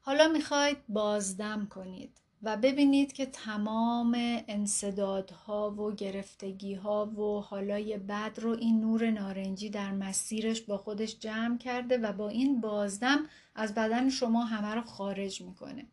حالا 0.00 0.28
می‌خواید 0.28 0.78
بازدم 0.88 1.66
کنید. 1.66 2.20
و 2.42 2.56
ببینید 2.56 3.12
که 3.12 3.26
تمام 3.26 4.16
انصدادها 4.48 5.70
و 5.70 5.92
گرفتگیها 5.94 7.06
و 7.06 7.40
حالای 7.40 7.98
بد 7.98 8.38
رو 8.38 8.50
این 8.50 8.80
نور 8.80 9.10
نارنجی 9.10 9.70
در 9.70 9.90
مسیرش 9.90 10.60
با 10.60 10.78
خودش 10.78 11.18
جمع 11.18 11.58
کرده 11.58 11.98
و 11.98 12.12
با 12.12 12.28
این 12.28 12.60
بازدم 12.60 13.18
از 13.54 13.74
بدن 13.74 14.08
شما 14.08 14.44
همه 14.44 14.74
رو 14.74 14.82
خارج 14.82 15.42
می‌کنه. 15.42 15.86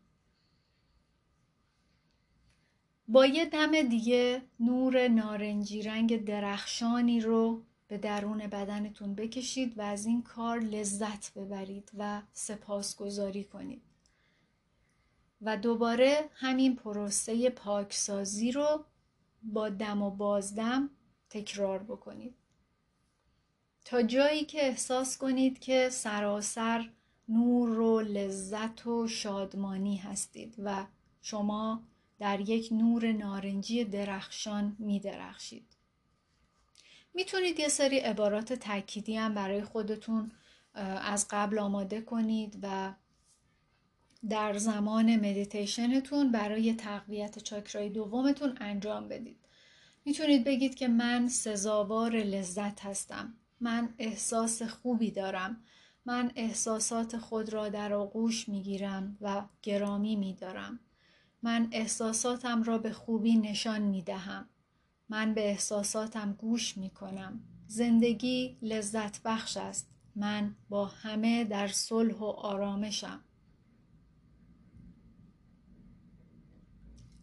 با 3.08 3.26
یه 3.26 3.44
دم 3.44 3.82
دیگه 3.82 4.42
نور 4.60 5.08
نارنجی 5.08 5.82
رنگ 5.82 6.24
درخشانی 6.24 7.20
رو 7.20 7.62
به 7.88 7.98
درون 7.98 8.38
بدنتون 8.38 9.14
بکشید 9.14 9.78
و 9.78 9.82
از 9.82 10.06
این 10.06 10.22
کار 10.22 10.58
لذت 10.58 11.34
ببرید 11.34 11.90
و 11.98 12.22
سپاسگزاری 12.32 13.44
کنید. 13.44 13.87
و 15.42 15.56
دوباره 15.56 16.30
همین 16.34 16.76
پروسه 16.76 17.50
پاکسازی 17.50 18.52
رو 18.52 18.84
با 19.42 19.68
دم 19.68 20.02
و 20.02 20.10
بازدم 20.10 20.90
تکرار 21.30 21.78
بکنید 21.78 22.34
تا 23.84 24.02
جایی 24.02 24.44
که 24.44 24.66
احساس 24.66 25.18
کنید 25.18 25.58
که 25.58 25.88
سراسر 25.90 26.90
نور 27.28 27.80
و 27.80 28.00
لذت 28.00 28.86
و 28.86 29.08
شادمانی 29.08 29.96
هستید 29.96 30.54
و 30.58 30.86
شما 31.22 31.82
در 32.18 32.40
یک 32.40 32.68
نور 32.72 33.12
نارنجی 33.12 33.84
درخشان 33.84 34.76
می 34.78 35.00
درخشید. 35.00 35.76
می‌تونید 37.14 37.60
یه 37.60 37.68
سری 37.68 37.98
عبارات 37.98 38.52
تأکیدی 38.52 39.16
هم 39.16 39.34
برای 39.34 39.62
خودتون 39.62 40.32
از 40.74 41.26
قبل 41.30 41.58
آماده 41.58 42.00
کنید 42.00 42.58
و 42.62 42.94
در 44.28 44.58
زمان 44.58 45.16
مدیتیشنتون 45.16 46.32
برای 46.32 46.74
تقویت 46.74 47.38
چاکرای 47.38 47.88
دومتون 47.88 48.56
انجام 48.60 49.08
بدید. 49.08 49.48
می‌تونید 50.04 50.44
بگید 50.44 50.74
که 50.74 50.88
من 50.88 51.28
سزاوار 51.28 52.16
لذت 52.16 52.84
هستم. 52.84 53.34
من 53.60 53.94
احساس 53.98 54.62
خوبی 54.62 55.10
دارم. 55.10 55.62
من 56.06 56.32
احساسات 56.36 57.18
خود 57.18 57.52
را 57.52 57.68
در 57.68 57.92
آغوش 57.92 58.48
می‌گیرم 58.48 59.16
و 59.20 59.42
گرامی 59.62 60.16
میدارم. 60.16 60.80
من 61.42 61.68
احساساتم 61.72 62.62
را 62.62 62.78
به 62.78 62.92
خوبی 62.92 63.36
نشان 63.36 63.82
می 63.82 64.02
دهم. 64.02 64.48
من 65.08 65.34
به 65.34 65.48
احساساتم 65.48 66.32
گوش 66.32 66.76
می 66.76 66.90
کنم. 66.90 67.40
زندگی 67.66 68.58
لذت 68.62 69.22
بخش 69.22 69.56
است. 69.56 69.90
من 70.16 70.56
با 70.68 70.86
همه 70.86 71.44
در 71.44 71.68
صلح 71.68 72.14
و 72.14 72.24
آرامشم. 72.24 73.24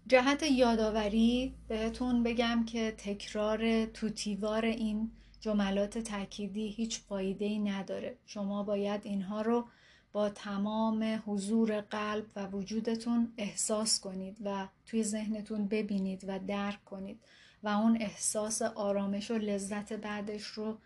جهت 0.08 0.44
یادآوری 0.44 1.56
بهتون 1.68 2.24
بگم 2.24 2.66
که 2.66 2.96
تکرار 2.98 3.86
توتیوار 3.86 4.66
این 4.66 5.12
جملات 5.40 5.98
تأکیدی 5.98 6.68
هیچ 6.68 7.00
فایده 7.00 7.46
ای 7.46 7.60
نداره. 7.60 8.18
شما 8.26 8.64
باید 8.64 9.02
اینها 9.04 9.42
رو 9.42 9.68
با 10.12 10.30
تمام 10.30 11.22
حضور 11.26 11.82
قلب 11.82 12.26
و 12.36 12.48
وجودتون 12.48 13.34
احساس 13.38 14.00
کنید 14.00 14.38
و 14.44 14.68
توی 14.86 15.04
ذهنتون 15.04 15.68
ببینید 15.68 16.26
و 16.28 16.40
درک 16.40 16.86
کنید 16.86 17.20
و 17.64 17.68
اون 17.68 17.98
احساس 18.02 18.62
آرامش 18.62 19.32
و 19.32 19.34
لذت 19.34 19.94
بعدش 19.94 20.44
رو 20.44 20.78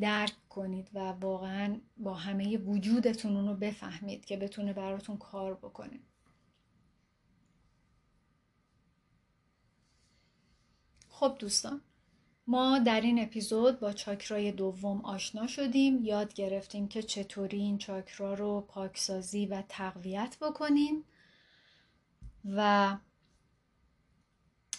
درک 0.00 0.34
کنید 0.48 0.90
و 0.94 0.98
واقعا 0.98 1.80
با 1.96 2.14
همه 2.14 2.56
وجودتون 2.56 3.36
اونو 3.36 3.54
بفهمید 3.54 4.24
که 4.24 4.36
بتونه 4.36 4.72
براتون 4.72 5.16
کار 5.16 5.54
بکنه 5.54 6.00
خب 11.18 11.36
دوستان 11.38 11.80
ما 12.46 12.78
در 12.78 13.00
این 13.00 13.22
اپیزود 13.22 13.80
با 13.80 13.92
چاکرای 13.92 14.52
دوم 14.52 15.04
آشنا 15.04 15.46
شدیم. 15.46 16.04
یاد 16.04 16.34
گرفتیم 16.34 16.88
که 16.88 17.02
چطوری 17.02 17.58
این 17.58 17.78
چاکرا 17.78 18.34
رو 18.34 18.60
پاکسازی 18.60 19.46
و 19.46 19.62
تقویت 19.68 20.36
بکنیم 20.40 21.04
و 22.44 22.96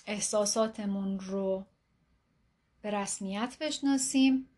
احساساتمون 0.05 1.19
رو 1.19 1.65
به 2.81 2.91
رسمیت 2.91 3.57
بشناسیم 3.61 4.49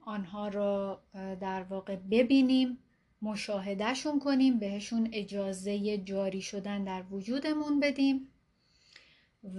آنها 0.00 0.48
رو 0.48 0.98
در 1.40 1.62
واقع 1.62 1.96
ببینیم 1.96 2.78
مشاهدهشون 3.22 4.20
کنیم 4.20 4.58
بهشون 4.58 5.08
اجازه 5.12 5.98
جاری 5.98 6.42
شدن 6.42 6.84
در 6.84 7.02
وجودمون 7.10 7.80
بدیم 7.80 8.28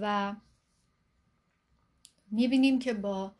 و 0.00 0.34
می‌بینیم 2.30 2.78
که 2.78 2.94
با 2.94 3.32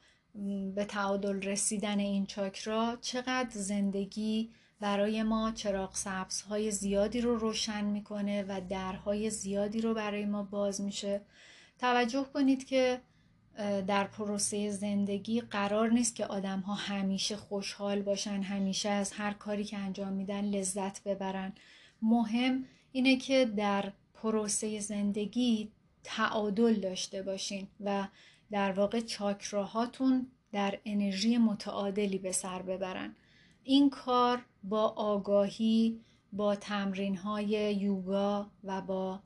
به 0.75 0.85
تعادل 0.85 1.43
رسیدن 1.43 1.99
این 1.99 2.27
چاکرا 2.27 2.99
چقدر 3.01 3.51
زندگی 3.51 4.51
برای 4.81 5.23
ما 5.23 5.51
چراغ 5.51 5.95
سبزهای 5.95 6.71
زیادی 6.71 7.21
رو 7.21 7.37
روشن 7.37 7.85
می‌کنه 7.85 8.45
و 8.49 8.61
درهای 8.69 9.31
زیادی 9.31 9.81
رو 9.81 9.95
برای 9.95 10.27
ما 10.27 10.43
باز 10.43 10.81
میشه. 10.81 11.21
توجه 11.79 12.27
کنید 12.35 12.67
که 12.67 13.01
در 13.87 14.05
پروسه 14.05 14.71
زندگی 14.71 15.41
قرار 15.41 15.91
نیست 15.91 16.17
که 16.17 16.27
آدم 16.27 16.61
ها 16.61 16.75
همیشه 16.75 17.37
خوشحال 17.37 18.03
باشن 18.03 18.43
همیشه 18.43 18.89
از 18.89 19.13
هر 19.13 19.33
کاری 19.33 19.65
که 19.65 19.79
انجام 19.79 20.13
میدن 20.13 20.45
لذت 20.45 21.05
ببرن. 21.05 21.53
مهم 22.03 22.65
اینه 22.93 23.17
که 23.17 23.45
در 23.45 23.93
پروسه 24.15 24.81
زندگی 24.81 25.73
تعادل 26.05 26.75
داشته 26.75 27.23
باشین 27.23 27.67
و 27.81 28.09
در 28.51 28.73
واقع 28.73 29.01
چاکراهاتون 29.01 30.27
در 30.53 30.79
انرژی 30.85 31.39
متعادلی 31.39 32.19
به 32.19 32.33
سر 32.33 32.63
ببرن. 32.63 33.17
این 33.65 33.91
کار 33.91 34.45
با 34.65 34.83
آگاهی 34.89 36.01
با 36.33 36.57
تمرین 36.57 37.17
های 37.17 37.75
یوگا 37.75 38.47
و 38.65 38.81
با 38.81 39.21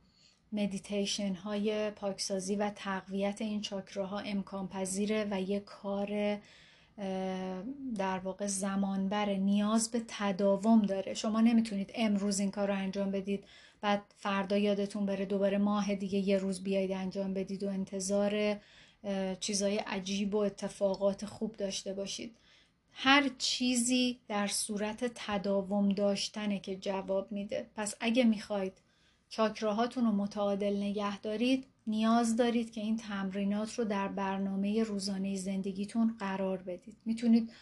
مدیتیشن 0.52 1.34
های 1.34 1.90
پاکسازی 1.90 2.56
و 2.56 2.70
تقویت 2.70 3.42
این 3.42 3.60
چاکراها 3.60 4.18
امکان 4.18 4.68
پذیره 4.68 5.28
و 5.30 5.40
یک 5.40 5.64
کار 5.64 6.38
در 7.96 8.18
واقع 8.18 8.46
زمانبر 8.46 9.34
نیاز 9.34 9.90
به 9.90 10.02
تداوم 10.08 10.82
داره. 10.82 11.14
شما 11.14 11.40
نمی‌تونید 11.40 11.92
امروز 11.94 12.40
این 12.40 12.50
کار 12.50 12.68
رو 12.68 12.74
انجام 12.74 13.10
بدید 13.10 13.44
بعد 13.80 14.02
فردا 14.16 14.58
یادتون 14.58 15.06
بره 15.06 15.24
دوباره 15.24 15.58
ماه 15.58 15.94
دیگه 15.94 16.18
یه 16.18 16.38
روز 16.38 16.62
بیاید 16.62 16.92
انجام 16.92 17.34
بدید 17.34 17.62
و 17.62 17.68
انتظار 17.68 18.60
چیزای 19.40 19.76
عجیب 19.76 20.34
و 20.34 20.38
اتفاقات 20.38 21.26
خوب 21.26 21.56
داشته 21.56 21.94
باشید. 21.94 22.36
هر 22.92 23.30
چیزی 23.38 24.20
در 24.28 24.46
صورت 24.46 25.12
تداوم 25.14 25.88
داشتنه 25.88 26.58
که 26.58 26.76
جواب 26.76 27.32
میده. 27.32 27.66
پس 27.76 27.94
اگه 28.00 28.24
می‌خواید 28.24 28.72
چاکراهاتون 29.28 30.04
رو 30.04 30.12
متعادل 30.12 30.76
نگه 30.76 31.20
دارید 31.20 31.66
نیاز 31.86 32.36
دارید 32.36 32.72
که 32.72 32.80
این 32.80 32.96
تمرینات 32.96 33.78
رو 33.78 33.84
در 33.84 34.08
برنامه 34.08 34.82
روزانه 34.82 35.36
زندگیتون 35.36 36.16
قرار 36.18 36.62
بدید. 36.62 36.96
می‌تونید 37.04 37.52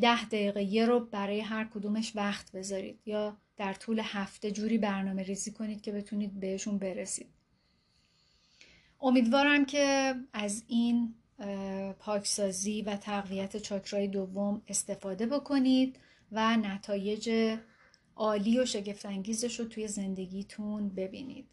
ده 0.00 0.24
دقیقه 0.24 0.62
یه 0.62 0.86
رو 0.86 1.00
برای 1.00 1.40
هر 1.40 1.64
کدومش 1.64 2.12
وقت 2.16 2.52
بذارید 2.52 2.98
یا 3.06 3.36
در 3.56 3.72
طول 3.72 4.00
هفته 4.04 4.50
جوری 4.50 4.78
برنامه 4.78 5.22
ریزی 5.22 5.52
کنید 5.52 5.80
که 5.80 5.92
بتونید 5.92 6.40
بهشون 6.40 6.78
برسید. 6.78 7.28
امیدوارم 9.02 9.64
که 9.64 10.14
از 10.32 10.64
این 10.68 11.14
پاکسازی 11.98 12.82
و 12.82 12.96
تقویت 12.96 13.56
چاکرای 13.56 14.08
دوم 14.08 14.62
استفاده 14.68 15.26
بکنید 15.26 15.98
و 16.32 16.56
نتایج 16.56 17.56
عالی 18.16 18.58
و 18.58 18.64
شگفتانگیزش 18.64 19.60
رو 19.60 19.66
توی 19.66 19.88
زندگیتون 19.88 20.88
ببینید. 20.88 21.46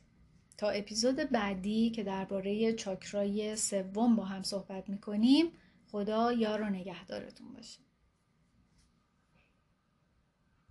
تا 0.58 0.70
اپیزود 0.70 1.16
بعدی 1.16 1.90
که 1.90 2.04
درباره 2.04 2.74
چاکرای 2.74 3.56
سوم 3.56 4.16
با 4.16 4.26
هم 4.26 4.44
صحبت 4.44 4.90
می‌کنیم 4.90 5.46
خدا 5.92 6.32
یار 6.34 6.62
و 6.62 6.70
نگهدارتون 6.70 7.54
باشه. 7.54 7.80